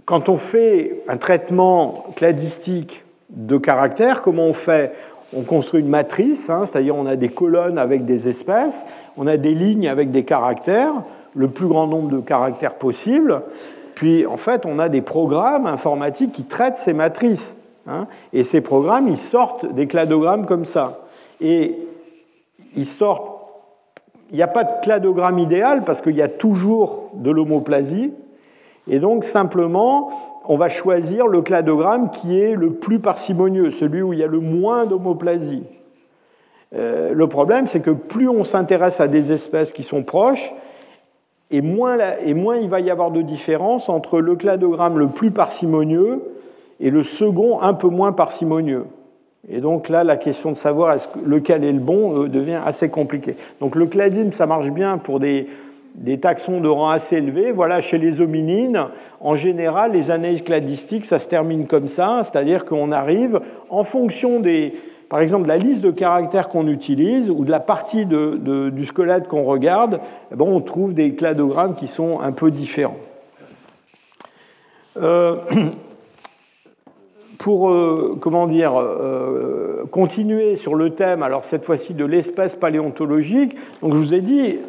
[0.05, 4.93] quand on fait un traitement cladistique de caractère, comment on fait?
[5.35, 8.85] On construit une matrice, hein, c'est-à-dire on a des colonnes avec des espèces,
[9.17, 10.93] on a des lignes avec des caractères,
[11.35, 13.41] le plus grand nombre de caractères possible,
[13.95, 17.57] puis, en fait, on a des programmes informatiques qui traitent ces matrices.
[17.85, 18.07] Hein.
[18.31, 21.01] et ces programmes, ils sortent des cladogrammes comme ça.
[21.41, 21.75] Et
[22.77, 23.29] ils sortent.
[24.31, 28.13] Il n'y a pas de cladogramme idéal parce qu'il y a toujours de l'homoplasie.
[28.87, 30.09] Et donc, simplement,
[30.45, 34.27] on va choisir le cladogramme qui est le plus parcimonieux, celui où il y a
[34.27, 35.63] le moins d'homoplasie.
[36.75, 40.53] Euh, le problème, c'est que plus on s'intéresse à des espèces qui sont proches,
[41.53, 46.21] et moins, il va y avoir de différence entre le cladogramme le plus parcimonieux
[46.79, 48.85] et le second un peu moins parcimonieux.
[49.47, 53.35] Et donc là, la question de savoir lequel est le bon euh, devient assez compliquée.
[53.59, 55.47] Donc le cladim, ça marche bien pour des,
[55.95, 57.51] des taxons de rang assez élevé.
[57.51, 58.87] Voilà, chez les hominines,
[59.19, 64.39] en général, les analyses cladistiques, ça se termine comme ça, c'est-à-dire qu'on arrive, en fonction
[64.39, 64.73] des,
[65.09, 69.43] par exemple, la liste de caractères qu'on utilise ou de la partie du squelette qu'on
[69.43, 69.99] regarde,
[70.31, 72.97] eh ben, on trouve des cladogrammes qui sont un peu différents.
[74.97, 75.37] Euh,
[77.39, 83.57] pour euh, comment dire, euh, continuer sur le thème, alors cette fois-ci de l'espèce paléontologique,
[83.81, 84.59] donc je vous ai dit,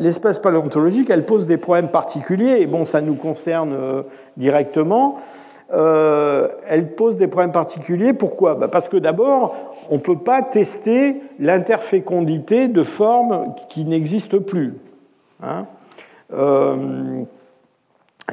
[0.00, 4.02] l'espèce paléontologique, elle pose des problèmes particuliers, et bon, ça nous concerne
[4.36, 5.20] directement.
[5.72, 8.12] Euh, elle pose des problèmes particuliers.
[8.12, 8.54] Pourquoi?
[8.54, 9.54] Bah, Parce que d'abord,
[9.88, 14.74] on ne peut pas tester l'interfécondité de formes qui n'existent plus.
[15.42, 15.66] Hein.
[16.32, 17.22] Euh,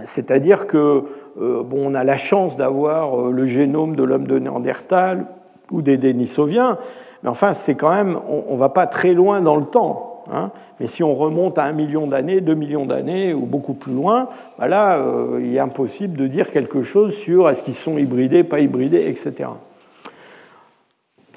[0.04, 1.04] c'est-à-dire que
[1.40, 5.26] euh, bon, on a la chance d'avoir le génome de l'homme de Néandertal
[5.72, 6.78] ou des Denisoviens,
[7.24, 10.07] mais enfin, c'est quand même, on ne va pas très loin dans le temps.
[10.32, 10.52] Hein.
[10.80, 14.28] Mais si on remonte à un million d'années, deux millions d'années ou beaucoup plus loin,
[14.60, 18.44] bah là, euh, il est impossible de dire quelque chose sur est-ce qu'ils sont hybridés,
[18.44, 19.50] pas hybridés, etc.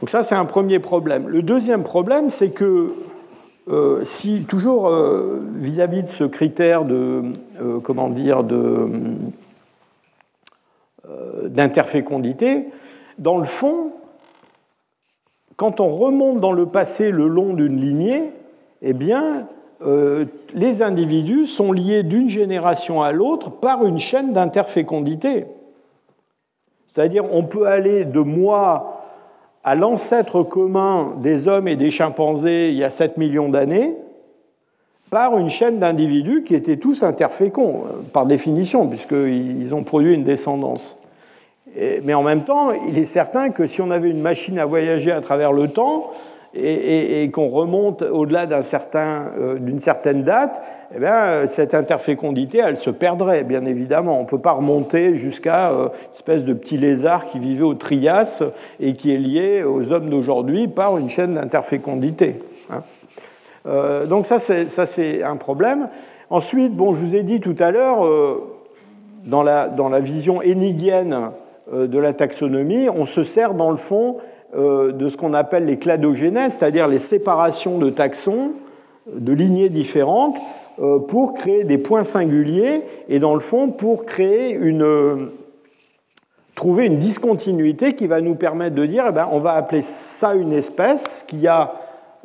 [0.00, 1.28] Donc ça, c'est un premier problème.
[1.28, 2.94] Le deuxième problème, c'est que
[3.68, 4.04] euh,
[4.48, 7.22] toujours euh, vis-à-vis de ce critère de
[7.82, 8.42] comment dire
[11.44, 12.66] d'interfécondité,
[13.18, 13.92] dans le fond,
[15.56, 18.32] quand on remonte dans le passé le long d'une lignée,
[18.82, 19.46] eh bien,
[19.82, 25.46] euh, les individus sont liés d'une génération à l'autre par une chaîne d'interfécondité.
[26.86, 29.02] C'est-à-dire, on peut aller de moi
[29.64, 33.96] à l'ancêtre commun des hommes et des chimpanzés il y a 7 millions d'années
[35.10, 40.24] par une chaîne d'individus qui étaient tous interféconds, euh, par définition, puisqu'ils ont produit une
[40.24, 40.96] descendance.
[42.02, 45.12] Mais en même temps, il est certain que si on avait une machine à voyager
[45.12, 46.10] à travers le temps,
[46.54, 50.62] et, qu'on remonte au-delà euh, d'une certaine date,
[50.94, 54.18] eh bien, cette interfécondité, elle se perdrait, bien évidemment.
[54.18, 57.74] On ne peut pas remonter jusqu'à euh, une espèce de petit lézard qui vivait au
[57.74, 58.42] Trias
[58.80, 62.42] et qui est lié aux hommes d'aujourd'hui par une chaîne d'interfécondité.
[62.70, 62.82] Hein.
[63.66, 65.88] Euh, donc ça, c'est un problème.
[66.30, 68.06] Ensuite, bon, je vous ai dit tout à l'heure,
[69.24, 71.30] dans, la, dans la vision énigienne
[71.72, 74.20] de la taxonomie, on se sert dans le fond euh,
[74.54, 78.52] de ce qu'on appelle les cladogénèses, c'est-à-dire les séparations de taxons
[79.12, 80.36] de lignées différentes
[80.80, 85.30] euh, pour créer des points singuliers et dans le fond pour créer une
[86.54, 90.34] trouver une discontinuité qui va nous permettre de dire, eh ben, on va appeler ça
[90.34, 91.72] une espèce, qu'il y a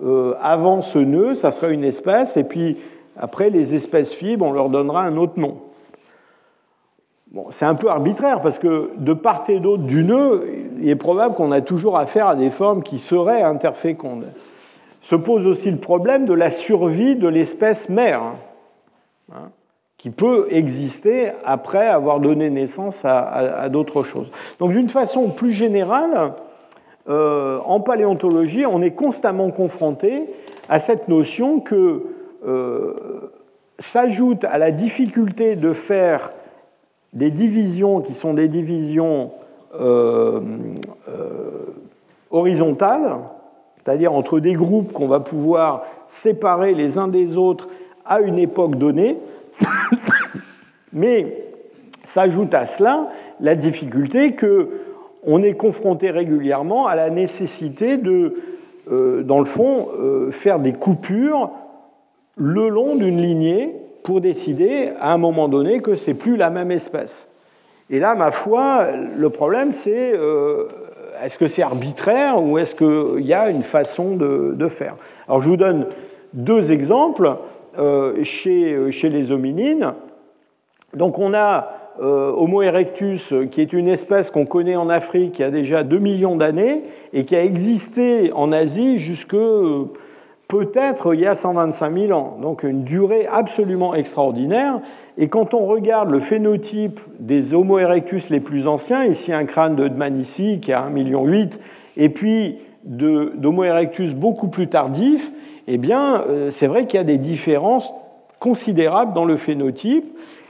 [0.03, 2.77] euh, avant ce nœud, ça serait une espèce, et puis
[3.17, 5.55] après les espèces fibres, on leur donnera un autre nom.
[7.49, 10.47] C'est un peu arbitraire parce que de part et d'autre du nœud,
[10.79, 14.27] il est probable qu'on a toujours affaire à des formes qui seraient interfécondes.
[15.01, 18.21] Se pose aussi le problème de la survie de l'espèce mère.
[19.31, 19.49] Hein
[20.05, 24.29] qui peut exister après avoir donné naissance à, d'autres choses.
[24.59, 26.33] Donc d'une façon plus générale,
[27.09, 30.29] euh, en paléontologie, on est constamment confronté
[30.69, 32.03] à cette notion que
[32.45, 33.31] euh,
[33.79, 36.33] s'ajoute à la difficulté de faire
[37.15, 39.31] des divisions qui sont des divisions
[39.79, 40.41] euh,
[42.29, 43.17] horizontales,
[43.83, 47.69] c'est-à-dire entre des groupes qu'on va pouvoir séparer les uns des autres
[48.05, 49.17] à une époque donnée,
[50.93, 51.45] mais
[52.03, 53.09] s'ajoute à cela
[53.39, 54.69] la difficulté que
[55.25, 58.35] on est confronté régulièrement à la nécessité de,
[58.91, 61.49] euh, dans le fond, euh, faire des coupures
[62.35, 63.75] le long d'une lignée
[64.05, 67.27] pour décider à un moment donné que c'est plus la même espèce.
[67.89, 68.87] Et là, ma foi,
[69.17, 70.67] le problème c'est euh,
[71.21, 74.95] est-ce que c'est arbitraire ou est-ce qu'il y a une façon de, faire?
[75.27, 75.87] Alors je vous donne
[76.33, 77.37] deux exemples.
[78.23, 79.93] chez, chez les hominines,
[80.93, 85.43] donc on a euh, Homo erectus, qui est une espèce qu'on connaît en Afrique qui
[85.43, 86.83] a déjà 2 millions d'années
[87.13, 89.85] et qui a existé en Asie jusque euh,
[90.47, 92.37] peut-être il y a 125 000 ans.
[92.41, 94.79] Donc une durée absolument extraordinaire.
[95.17, 99.75] Et quand on regarde le phénotype des Homo erectus les plus anciens, ici un crâne
[99.75, 101.25] de Dmanisi qui a 1,8 million,
[101.97, 105.31] et puis d'Homo erectus beaucoup plus tardif,
[105.67, 107.93] eh bien euh, c'est vrai qu'il y a des différences
[108.39, 110.05] considérables dans le phénotype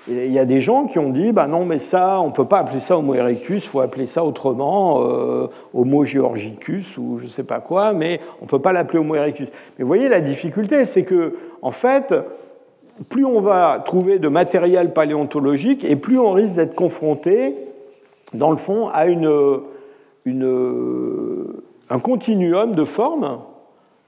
[0.08, 2.46] il y a des gens qui ont dit, bah non, mais ça, on ne peut
[2.46, 7.24] pas appeler ça Homo erectus, il faut appeler ça autrement, euh, Homo georgicus ou je
[7.24, 9.50] ne sais pas quoi, mais on ne peut pas l'appeler Homo erectus.
[9.78, 11.34] Mais vous voyez, la difficulté, c'est que,
[11.64, 12.14] en fait,
[13.10, 17.56] plus on va trouver de matériel paléontologique et plus on risque d'être confronté,
[18.34, 19.60] dans le fond, à une,
[20.26, 21.46] une,
[21.90, 23.40] un continuum de formes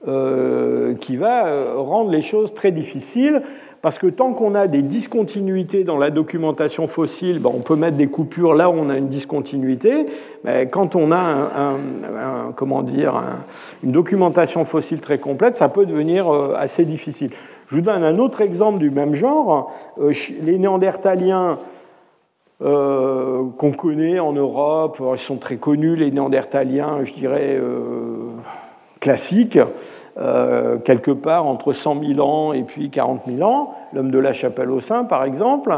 [0.06, 3.42] euh, qui va rendre les choses très difficiles
[3.80, 7.96] parce que tant qu'on a des discontinuités dans la documentation fossile, ben, on peut mettre
[7.96, 10.06] des coupures là où on a une discontinuité.
[10.44, 11.76] Mais quand on a
[12.56, 13.22] comment dire,
[13.84, 17.30] une documentation fossile très complète, ça peut devenir euh, assez difficile.
[17.68, 19.72] Je vous donne un autre exemple du même genre.
[20.00, 21.58] Euh, les Néandertaliens
[22.62, 27.60] euh, qu'on connaît en Europe, ils sont très connus, les Néandertaliens, je dirais,
[29.00, 29.58] classiques.
[30.20, 34.32] Euh, quelque part entre 100 000 ans et puis 40 000 ans, l'homme de la
[34.32, 35.72] chapelle au sein par exemple.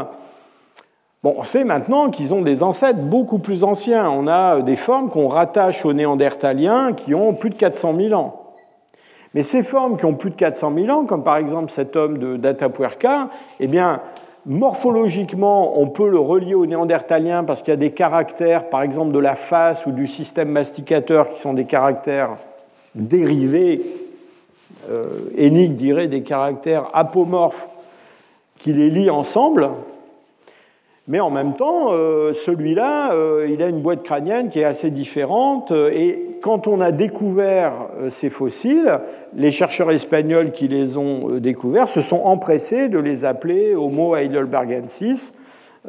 [1.21, 4.09] Bon, on sait maintenant qu'ils ont des ancêtres beaucoup plus anciens.
[4.09, 8.55] On a des formes qu'on rattache aux néandertaliens qui ont plus de 400 000 ans.
[9.35, 12.17] Mais ces formes qui ont plus de 400 000 ans, comme par exemple cet homme
[12.17, 14.01] de d'Atapuerca, eh bien,
[14.47, 19.11] morphologiquement, on peut le relier aux néandertaliens parce qu'il y a des caractères, par exemple
[19.11, 22.31] de la face ou du système masticateur, qui sont des caractères
[22.95, 23.81] dérivés
[24.89, 27.69] euh, dirait des caractères apomorphes
[28.57, 29.69] qui les lient ensemble,
[31.07, 34.91] mais en même temps, euh, celui-là, euh, il a une boîte crânienne qui est assez
[34.91, 37.73] différente, et quand on a découvert
[38.09, 38.99] ces fossiles,
[39.35, 45.37] les chercheurs espagnols qui les ont découverts se sont empressés de les appeler Homo heidelbergensis,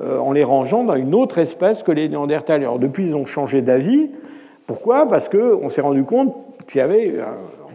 [0.01, 2.69] en les rangeant dans une autre espèce que les Néandertaliens.
[2.69, 4.11] Alors depuis, ils ont changé d'avis.
[4.67, 5.07] Pourquoi?
[5.07, 6.35] Parce qu'on s'est rendu compte
[6.67, 7.15] qu'il y avait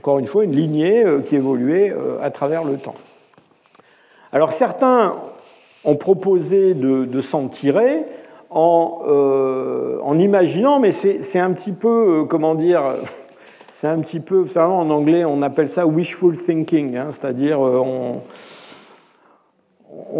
[0.07, 2.95] encore une fois, une lignée euh, qui évoluait euh, à travers le temps.
[4.31, 5.15] Alors certains
[5.83, 8.05] ont proposé de, s'en tirer
[8.49, 12.83] en, euh, en, imaginant, mais c'est un petit peu, comment dire,
[13.73, 17.59] c'est un petit peu, vous savez, en anglais, on appelle ça wishful thinking, hein, c'est-à-dire
[17.59, 18.21] on,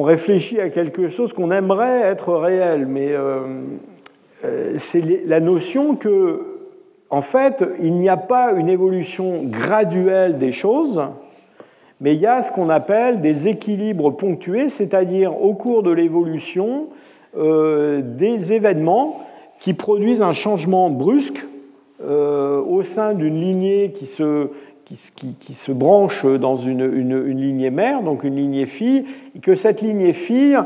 [0.04, 3.14] réfléchit à quelque chose qu'on aimerait être réel, mais
[4.78, 6.57] c'est la notion que
[7.10, 11.02] en fait, il n'y a pas une évolution graduelle des choses,
[12.02, 16.88] mais il y a ce qu'on appelle des équilibres ponctués, c'est-à-dire au cours de l'évolution,
[17.38, 19.22] euh, des événements
[19.60, 21.46] qui produisent un changement brusque
[22.04, 28.36] euh, au sein d'une lignée qui se, branche dans une, une, lignée mère, donc une
[28.36, 29.06] lignée fille,
[29.36, 30.58] et que cette lignée fille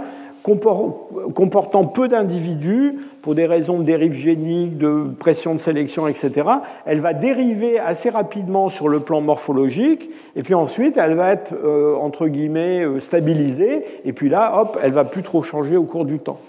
[0.43, 6.48] comportant peu d'individus, pour des raisons de dérive génique, de pression de sélection, etc.,
[6.85, 11.53] elle va dériver assez rapidement sur le plan morphologique, et puis ensuite elle va être,
[11.53, 15.84] euh, entre guillemets, euh, stabilisée, et puis là, hop, elle va plus trop changer au
[15.84, 16.39] cours du temps.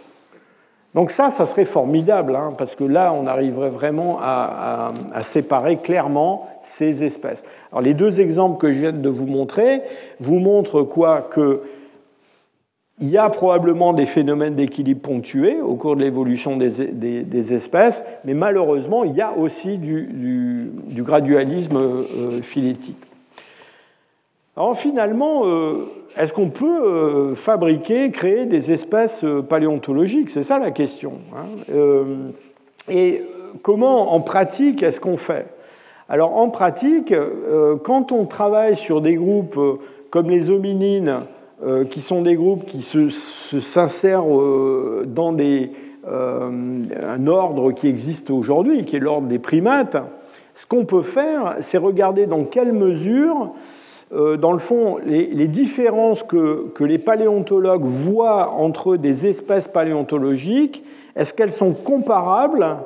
[0.94, 4.93] Donc ça, ça serait formidable, hein, parce que là, on arriverait vraiment à,
[5.23, 7.44] séparer clairement ces espèces.
[7.70, 9.82] Alors les deux exemples que je viens de vous montrer
[10.20, 11.27] vous montrent quoi?
[11.31, 11.62] Que
[13.03, 18.33] il y a probablement des phénomènes d'équilibre ponctués au cours de l'évolution des, espèces, mais
[18.33, 23.03] malheureusement, il y a aussi du, gradualisme euh, phylétique.
[24.57, 30.31] Alors finalement, euh, est-ce qu'on peut euh, fabriquer, créer des espèces paléontologiques?
[30.31, 31.15] C'est ça la question.
[31.35, 31.74] Hein.
[32.89, 33.23] Et
[33.62, 35.47] comment en pratique est-ce qu'on fait?
[36.09, 37.12] Alors en pratique,
[37.83, 39.59] quand on travaille sur des groupes
[40.11, 41.20] comme les hominines,
[41.64, 45.70] euh, qui sont des groupes qui s'insèrent se, euh, dans des,
[46.09, 49.97] euh, un ordre qui existe aujourd'hui, qui est l'ordre des primates,
[50.55, 53.52] ce qu'on peut faire, c'est regarder dans quelle mesure,
[54.10, 60.84] dans le fond, les, les différences que, que, les paléontologues voient entre des espèces paléontologiques,
[61.16, 62.76] est-ce qu'elles sont comparables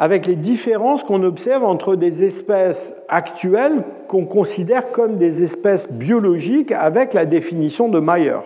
[0.00, 6.72] avec les différences qu'on observe entre des espèces actuelles qu'on considère comme des espèces biologiques
[6.72, 8.38] avec la définition de Mayer.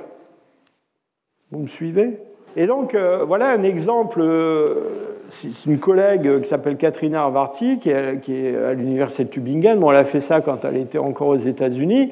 [1.53, 2.19] Vous me suivez?
[2.57, 4.21] Et donc, euh, voilà un exemple.
[4.21, 9.79] Euh, c'est une collègue qui s'appelle Katrina Arvarti, qui est, à l'université de Tübingen.
[9.79, 12.11] Bon, elle a fait ça quand elle était encore aux États-Unis.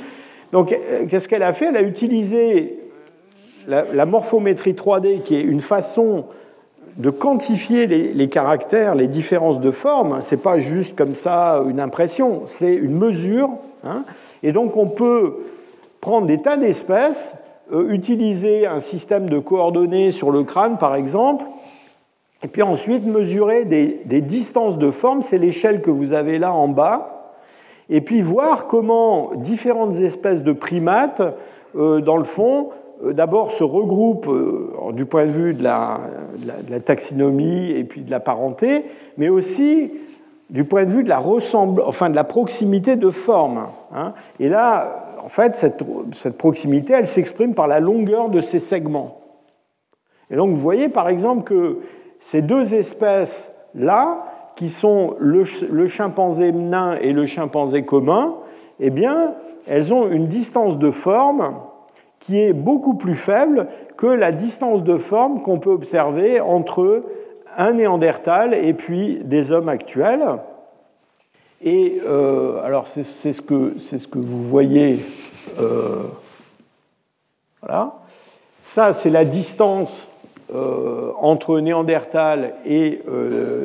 [0.53, 1.67] Donc, euh, qu'est-ce qu'elle a fait?
[1.67, 2.79] Elle a utilisé
[3.67, 6.27] la morphométrie 3D, qui est une façon
[6.97, 10.21] de quantifier les, caractères, les différences de forme.
[10.23, 13.51] Ce n'est pas juste comme ça une impression, c'est une mesure.
[13.85, 14.05] Hein.
[14.45, 15.39] et donc on peut
[16.01, 17.35] prendre des tas d'espèces,
[17.73, 21.45] euh, utiliser un système de coordonnées sur le crâne par exemple,
[22.45, 26.69] et puis ensuite mesurer des, distances de forme, c'est l'échelle que vous avez là en
[26.69, 27.35] bas,
[27.89, 31.23] et puis voir comment différentes espèces de primates,
[31.77, 32.71] euh, dans le fond,
[33.11, 36.01] d'abord se regroupent euh, du point de vue de la,
[36.85, 38.85] taxinomie et puis de la parenté,
[39.19, 39.93] mais aussi
[40.51, 43.67] du point de vue de la, ressemble, enfin de la proximité de forme.
[43.95, 44.13] Hein.
[44.39, 49.19] Et là, en fait, cette, cette proximité, elle s'exprime par la longueur de ces segments.
[50.31, 51.79] Et donc, vous voyez par exemple que
[52.19, 58.35] ces deux espèces-là, qui sont le, le, chimpanzé nain et le chimpanzé commun,
[58.81, 59.35] eh bien,
[59.67, 61.55] elles ont une distance de forme
[62.23, 63.67] qui est beaucoup plus faible
[63.97, 67.03] que la distance de forme qu'on peut observer entre
[67.57, 70.39] un néandertal et puis des hommes actuels.
[71.65, 73.75] Et euh, alors c'est ce, que,
[74.15, 75.01] vous voyez.
[75.61, 76.03] Euh,
[77.61, 77.95] voilà.
[78.63, 80.09] Ça, c'est la distance
[80.55, 83.03] euh, entre Néandertal et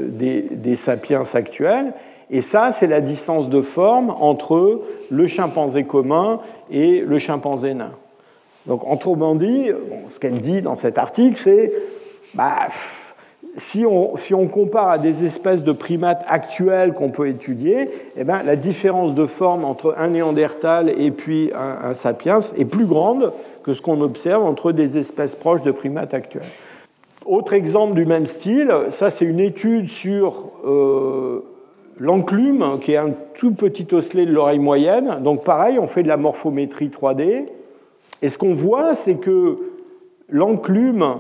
[0.10, 1.94] des, des, sapiens actuels.
[2.32, 4.82] Et ça, c'est la distance de forme entre
[5.12, 6.40] le chimpanzé commun
[6.72, 7.92] et le chimpanzé nain.
[8.68, 9.72] Donc, autrement dit,
[10.08, 11.72] ce qu'elle dit dans cet article, c'est
[12.34, 12.68] bah,
[13.58, 18.56] si, on, compare à des espèces de primates actuelles qu'on peut étudier, eh ben, la
[18.56, 23.34] différence de forme entre un néandertal et puis un, sapiens est plus grande
[23.64, 26.44] que ce qu'on observe entre des espèces proches de primates actuelles.
[27.26, 31.44] Autre exemple du même style, ça c'est une étude sur euh,
[31.98, 35.18] l'enclume, qui est un tout petit osselet de l'oreille moyenne.
[35.22, 37.48] Donc pareil, on fait de la morphométrie 3D.
[38.22, 39.58] Et ce qu'on voit, c'est que
[40.30, 41.18] l'enclume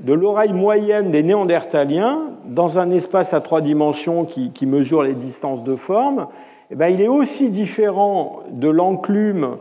[0.00, 5.64] de l'oreille moyenne des néandertaliens, dans un espace à trois dimensions qui, mesure les distances
[5.64, 6.28] de forme,
[6.70, 9.56] eh bien, il est aussi différent de l'enclume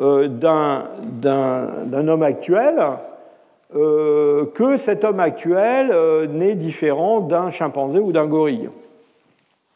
[0.00, 2.74] euh, d'un homme actuel
[3.76, 8.70] euh, que cet homme actuel euh, n'est différent d'un chimpanzé ou d'un gorille.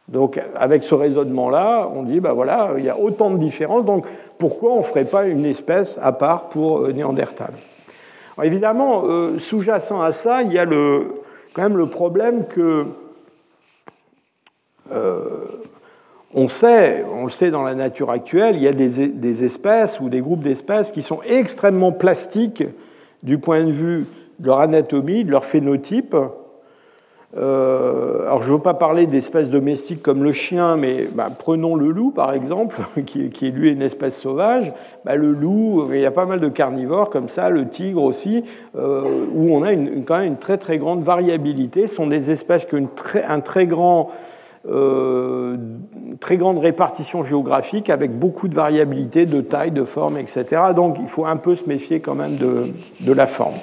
[0.07, 4.07] Donc avec ce raisonnement-là, on dit, ben voilà, il y a autant de différences, donc
[4.39, 7.53] pourquoi on ne ferait pas une espèce à part pour euh, Néandertal.
[8.43, 11.09] Évidemment, euh, sous-jacent à ça, il y a le,
[11.53, 12.87] quand même le problème que
[14.93, 15.47] euh,
[16.35, 19.99] on sait, on le sait dans la nature actuelle, il y a des, des espèces
[19.99, 22.65] ou des groupes d'espèces qui sont extrêmement plastiques
[23.25, 24.07] du point de vue
[24.39, 26.15] de leur anatomie, de leur phénotype,
[27.37, 31.75] euh, alors je ne veux pas parler d'espèces domestiques comme le chien, mais bah, prenons
[31.77, 34.73] le loup par exemple, qui, est lui une espèce sauvage.
[35.05, 38.45] Bah, le loup, il y a pas mal de carnivores comme ça, le tigre aussi,
[38.77, 39.03] euh,
[39.35, 41.87] où on a une, quand même une très très grande variabilité.
[41.87, 44.09] Ce sont des espèces qui ont une très, un très grand,
[44.67, 45.59] euh,
[46.21, 50.63] très grande répartition géographique avec beaucoup de variabilité de taille, de forme, etc.
[50.75, 53.55] Donc il faut un peu se méfier quand même de la forme.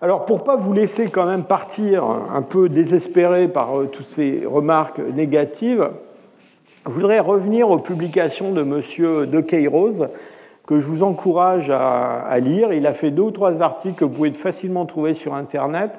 [0.00, 4.08] Alors, pour ne pas vous laisser quand même partir un peu désespéré par euh, toutes
[4.08, 5.90] ces remarques négatives,
[6.86, 9.26] je voudrais revenir aux publications de M.
[9.28, 10.06] De Queiroz
[10.68, 12.72] que je vous encourage à, lire.
[12.72, 15.98] Il a fait deux ou trois articles que vous pouvez facilement trouver sur Internet.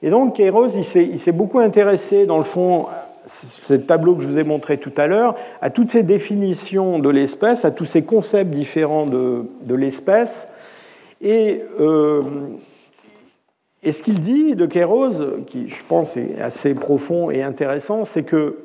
[0.00, 2.86] Et donc, Kairos, il s'est beaucoup intéressé, dans le fond,
[3.26, 7.10] ce tableau que je vous ai montré tout à l'heure, à toutes ces définitions de
[7.10, 10.46] l'espèce, à tous ces concepts différents de, l'espèce.
[11.20, 12.22] Et, euh,
[13.82, 18.24] et, ce qu'il dit de Kairos, qui je pense est assez profond et intéressant, c'est
[18.24, 18.56] que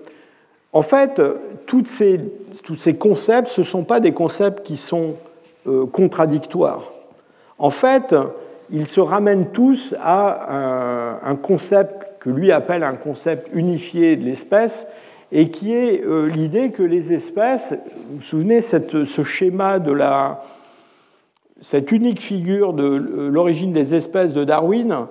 [0.76, 1.22] en fait,
[1.68, 2.20] toutes ces,
[2.64, 5.16] tous ces concepts, ce ne sont pas des concepts qui sont
[5.68, 6.92] euh, contradictoires.
[7.58, 8.14] En fait,
[8.70, 14.88] ils se ramènent tous à un, concept que lui appelle un concept unifié de l'espèce,
[15.32, 17.74] et qui est euh, l'idée que les espèces,
[18.10, 20.44] vous vous souvenez cette, ce schéma de la,
[21.62, 25.08] cette unique figure de l'origine des espèces de Darwin,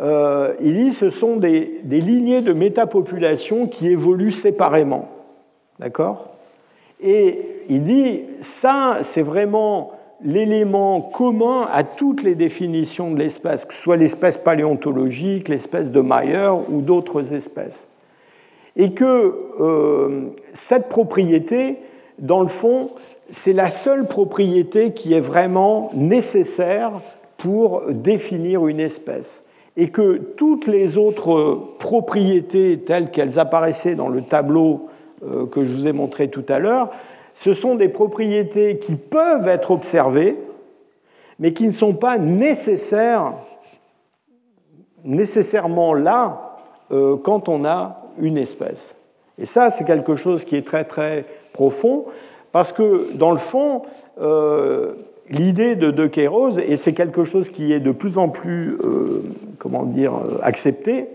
[0.00, 5.08] euh, il dit ce sont des, lignées de métapopulation qui évoluent séparément.
[5.78, 6.30] D'accord?
[7.00, 7.38] Et
[7.68, 9.92] il dit ça, c'est vraiment
[10.22, 16.00] l'élément commun à toutes les définitions de l'espèce, que ce soit l'espèce paléontologique, l'espèce de
[16.00, 17.88] Mayer ou d'autres espèces.
[18.76, 21.78] Et que euh, cette propriété,
[22.18, 22.90] dans le fond,
[23.30, 26.92] c'est la seule propriété qui est vraiment nécessaire
[27.38, 29.44] pour définir une espèce
[29.76, 34.88] et que toutes les autres propriétés telles qu'elles apparaissaient dans le tableau
[35.24, 36.90] euh, que je vous ai montré tout à l'heure,
[37.34, 40.36] ce sont des propriétés qui peuvent être observées,
[41.38, 43.32] mais qui ne sont pas nécessaires,
[45.04, 46.58] nécessairement là
[46.90, 48.94] euh, quand on a une espèce.
[49.38, 52.04] Et ça, c'est quelque chose qui est très très profond,
[52.52, 53.82] parce que dans le fond,
[54.20, 54.92] euh,
[55.30, 59.22] l'idée de De Queiroz, et c'est quelque chose qui est de plus en plus, euh,
[59.58, 61.08] comment dire, euh, accepté,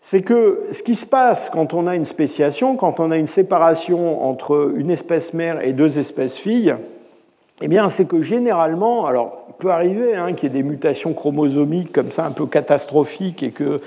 [0.00, 3.26] c'est que ce qui se passe quand on a une spéciation, quand on a une
[3.26, 6.76] séparation entre une espèce mère et deux espèces filles,
[7.60, 11.12] eh bien, c'est que généralement, alors, il peut arriver hein, qu'il y ait des mutations
[11.14, 13.80] chromosomiques comme ça, un peu catastrophiques, et que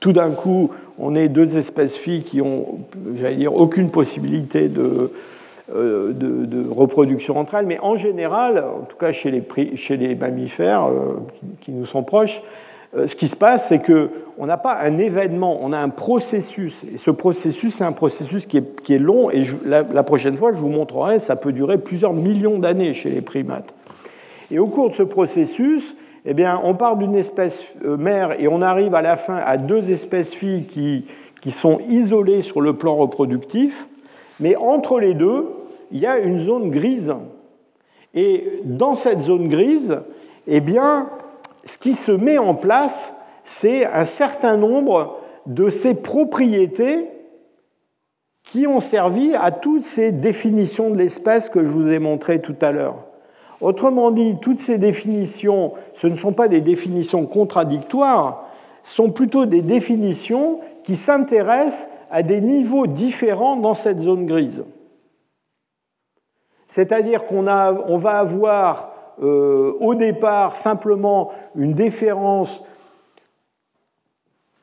[0.00, 2.80] tout d'un coup, on ait deux espèces filles qui ont,
[3.14, 5.12] j'allais dire, aucune possibilité de,
[5.74, 10.14] euh, de, reproduction entre elles, mais en général, en tout cas chez les, chez les
[10.14, 11.20] mammifères euh,
[11.60, 12.42] qui, nous sont proches,
[12.96, 16.84] euh, ce qui se passe, c'est qu'on n'a pas un événement, on a un processus.
[16.92, 20.52] Et ce processus, c'est un processus qui est, qui est long, et la, prochaine fois,
[20.52, 23.74] je vous montrerai, ça peut durer plusieurs millions d'années chez les primates.
[24.50, 25.96] Et au cours de ce processus,
[26.26, 29.90] eh bien, on part d'une espèce mère et on arrive à la fin à deux
[29.90, 31.06] espèces filles qui,
[31.40, 33.86] qui sont isolées sur le plan reproductif.
[34.38, 35.46] Mais entre les deux,
[35.92, 37.14] il y a une zone grise.
[38.14, 40.00] Et dans cette zone grise,
[40.46, 41.10] eh bien,
[41.64, 43.12] ce qui se met en place,
[43.44, 47.08] c'est un certain nombre de ces propriétés
[48.42, 52.56] qui ont servi à toutes ces définitions de l'espèce que je vous ai montrées tout
[52.60, 52.96] à l'heure.
[53.60, 58.48] Autrement dit, toutes ces définitions, ce ne sont pas des définitions contradictoires,
[58.82, 64.64] sont plutôt des définitions qui s'intéressent à des niveaux différents dans cette zone grise.
[66.72, 68.92] C'est-à-dire qu'on on va avoir
[69.22, 72.64] euh, au départ simplement une différence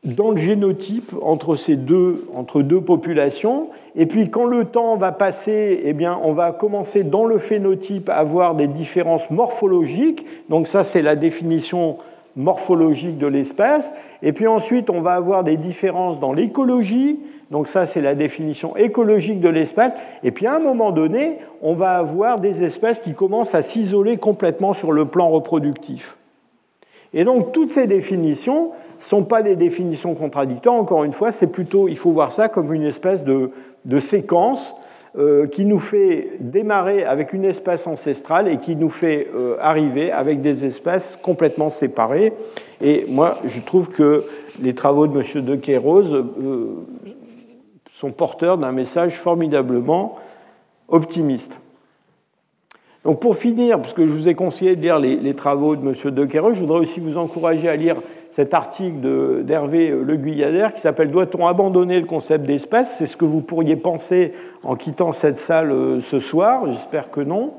[0.03, 3.69] dans le génotype entre ces deux, entre deux populations.
[3.95, 8.09] Et puis quand le temps va passer, eh bien, on va commencer dans le phénotype
[8.09, 10.25] à avoir des différences morphologiques.
[10.49, 11.99] Donc ça, c'est la définition
[12.35, 13.93] morphologique de l'espèce.
[14.23, 17.19] Et puis ensuite, on va avoir des différences dans l'écologie,
[17.51, 19.93] donc ça, c'est la définition écologique de l'espèce.
[20.23, 24.17] Et puis à un moment donné, on va avoir des espèces qui commencent à s'isoler
[24.17, 26.17] complètement sur le plan reproductif.
[27.13, 30.75] Et donc toutes ces définitions ne sont pas des définitions contradictoires.
[30.75, 33.49] Encore une fois, c'est plutôt, il faut voir ça comme une espèce de,
[33.97, 34.75] séquence
[35.17, 40.11] euh, qui nous fait démarrer avec une espèce ancestrale et qui nous fait euh, arriver
[40.11, 42.33] avec des espèces complètement séparées.
[42.79, 44.23] Et moi, je trouve que
[44.61, 45.45] les travaux de M.
[45.45, 46.25] De Queiroz euh,
[47.99, 50.15] sont porteurs d'un message formidablement
[50.87, 51.59] optimiste.
[53.03, 55.93] Donc pour finir, parce que je vous ai conseillé de lire les, travaux de M.
[56.13, 57.97] De je voudrais aussi vous encourager à lire
[58.31, 62.95] cet article d'Hervé Le Guyadère qui s'appelle Doit-on abandonner le concept d'espèce?
[62.97, 64.31] C'est ce que vous pourriez penser
[64.63, 67.51] en quittant cette salle euh, ce soir, j'espère que non.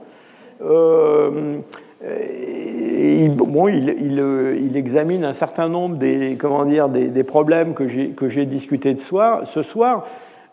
[0.62, 1.58] Euh,
[2.02, 7.86] il, bon, il, il, examine un certain nombre des, comment dire, des, problèmes que
[8.28, 10.04] j'ai discutés de soir, ce soir.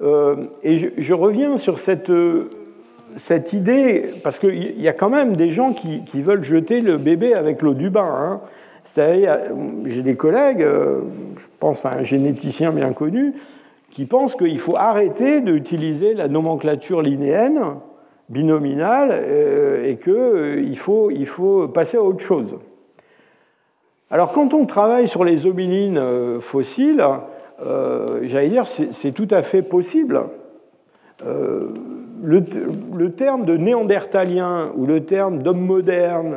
[0.01, 2.11] Euh, et je, reviens sur cette,
[3.53, 7.61] idée, parce qu'il y a quand même des gens qui, veulent jeter le bébé avec
[7.61, 8.13] l'eau du bain.
[8.13, 8.41] Hein.
[9.85, 11.01] J'ai des collègues, euh,
[11.37, 13.33] je pense à un généticien bien connu,
[13.91, 17.59] qui pense qu'il faut arrêter d'utiliser la nomenclature linéenne
[18.29, 19.11] binominal
[19.85, 22.57] et qu'il faut, il faut passer à autre chose.
[24.09, 27.03] Alors quand on travaille sur les hominines fossiles,
[28.23, 30.21] j'allais dire c'est tout à fait possible.
[31.23, 36.35] Le, terme de néandertalien ou le terme d'homme moderne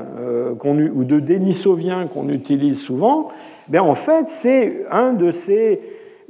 [0.65, 3.29] ou de dénisovien qu'on utilise souvent,
[3.69, 5.17] ben en fait c'est un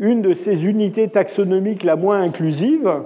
[0.00, 3.00] une de ces unités taxonomiques la moins inclusive euh,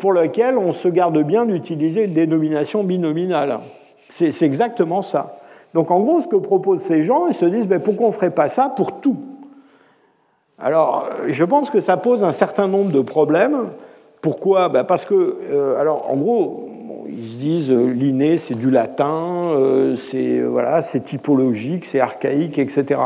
[0.00, 3.58] pour laquelle on se garde bien d'utiliser une dénomination binominale.
[4.10, 5.38] C'est exactement ça.
[5.74, 8.14] Donc en gros, ce que proposent ces gens, ils se disent ben, pourquoi on ne
[8.14, 9.18] ferait pas ça pour tout?
[10.58, 13.68] Alors, je pense que ça pose un certain nombre de problèmes.
[14.22, 14.70] Pourquoi?
[14.70, 16.70] Ben Parce que, euh, alors en gros,
[17.08, 19.42] ils se disent euh, l'inné c'est du latin,
[19.96, 23.00] c'est voilà, typologique, c'est archaïque, etc.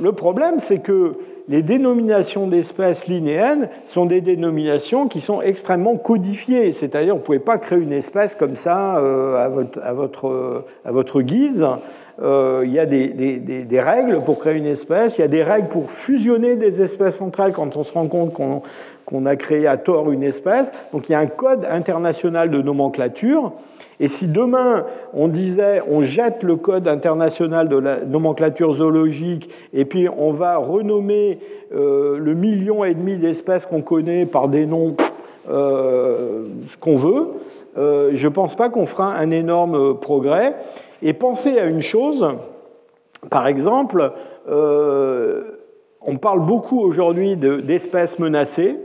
[0.00, 1.16] Le problème, c'est que
[1.48, 7.38] les dénominations d'espèces linéennes sont des dénominations qui sont extrêmement codifiées, c'est-à-dire vous ne pouvez
[7.38, 9.80] pas créer une espèce comme ça euh, à, votre,
[10.84, 11.66] à, votre, guise.
[12.20, 15.68] Euh, il y a des, règles pour créer une espèce, il y a des règles
[15.68, 20.10] pour fusionner des espèces centrales quand on se rend compte qu'on a créé à tort
[20.10, 20.70] une espèce.
[20.92, 23.52] Donc il y a un code international de nomenclature.
[24.00, 29.84] Et si demain on disait on jette le code international de la nomenclature zoologique et
[29.84, 31.40] puis on va renommer
[31.74, 34.96] euh, le million et demi d'espèces qu'on connaît par des noms
[35.50, 36.44] euh,
[36.80, 37.26] qu'on veut,
[37.76, 40.56] euh, je ne pense pas qu'on fera un énorme progrès.
[41.02, 42.26] Et pensez à une chose,
[43.30, 44.12] par exemple,
[44.46, 48.76] on parle beaucoup aujourd'hui d'espèces menacées.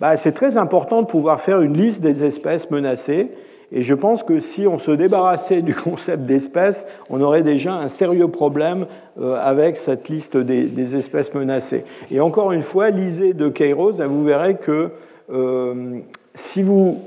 [0.00, 3.30] Bah, c'est très important de pouvoir faire une liste des espèces menacées.
[3.72, 7.88] Et je pense que si on se débarrassait du concept d'espèces, on aurait déjà un
[7.88, 8.86] sérieux problème
[9.20, 11.84] euh, avec cette liste des, espèces menacées.
[12.10, 14.90] Et encore une fois, lisez de Kairos, vous verrez que
[15.32, 16.00] euh,
[16.34, 17.00] si, vous,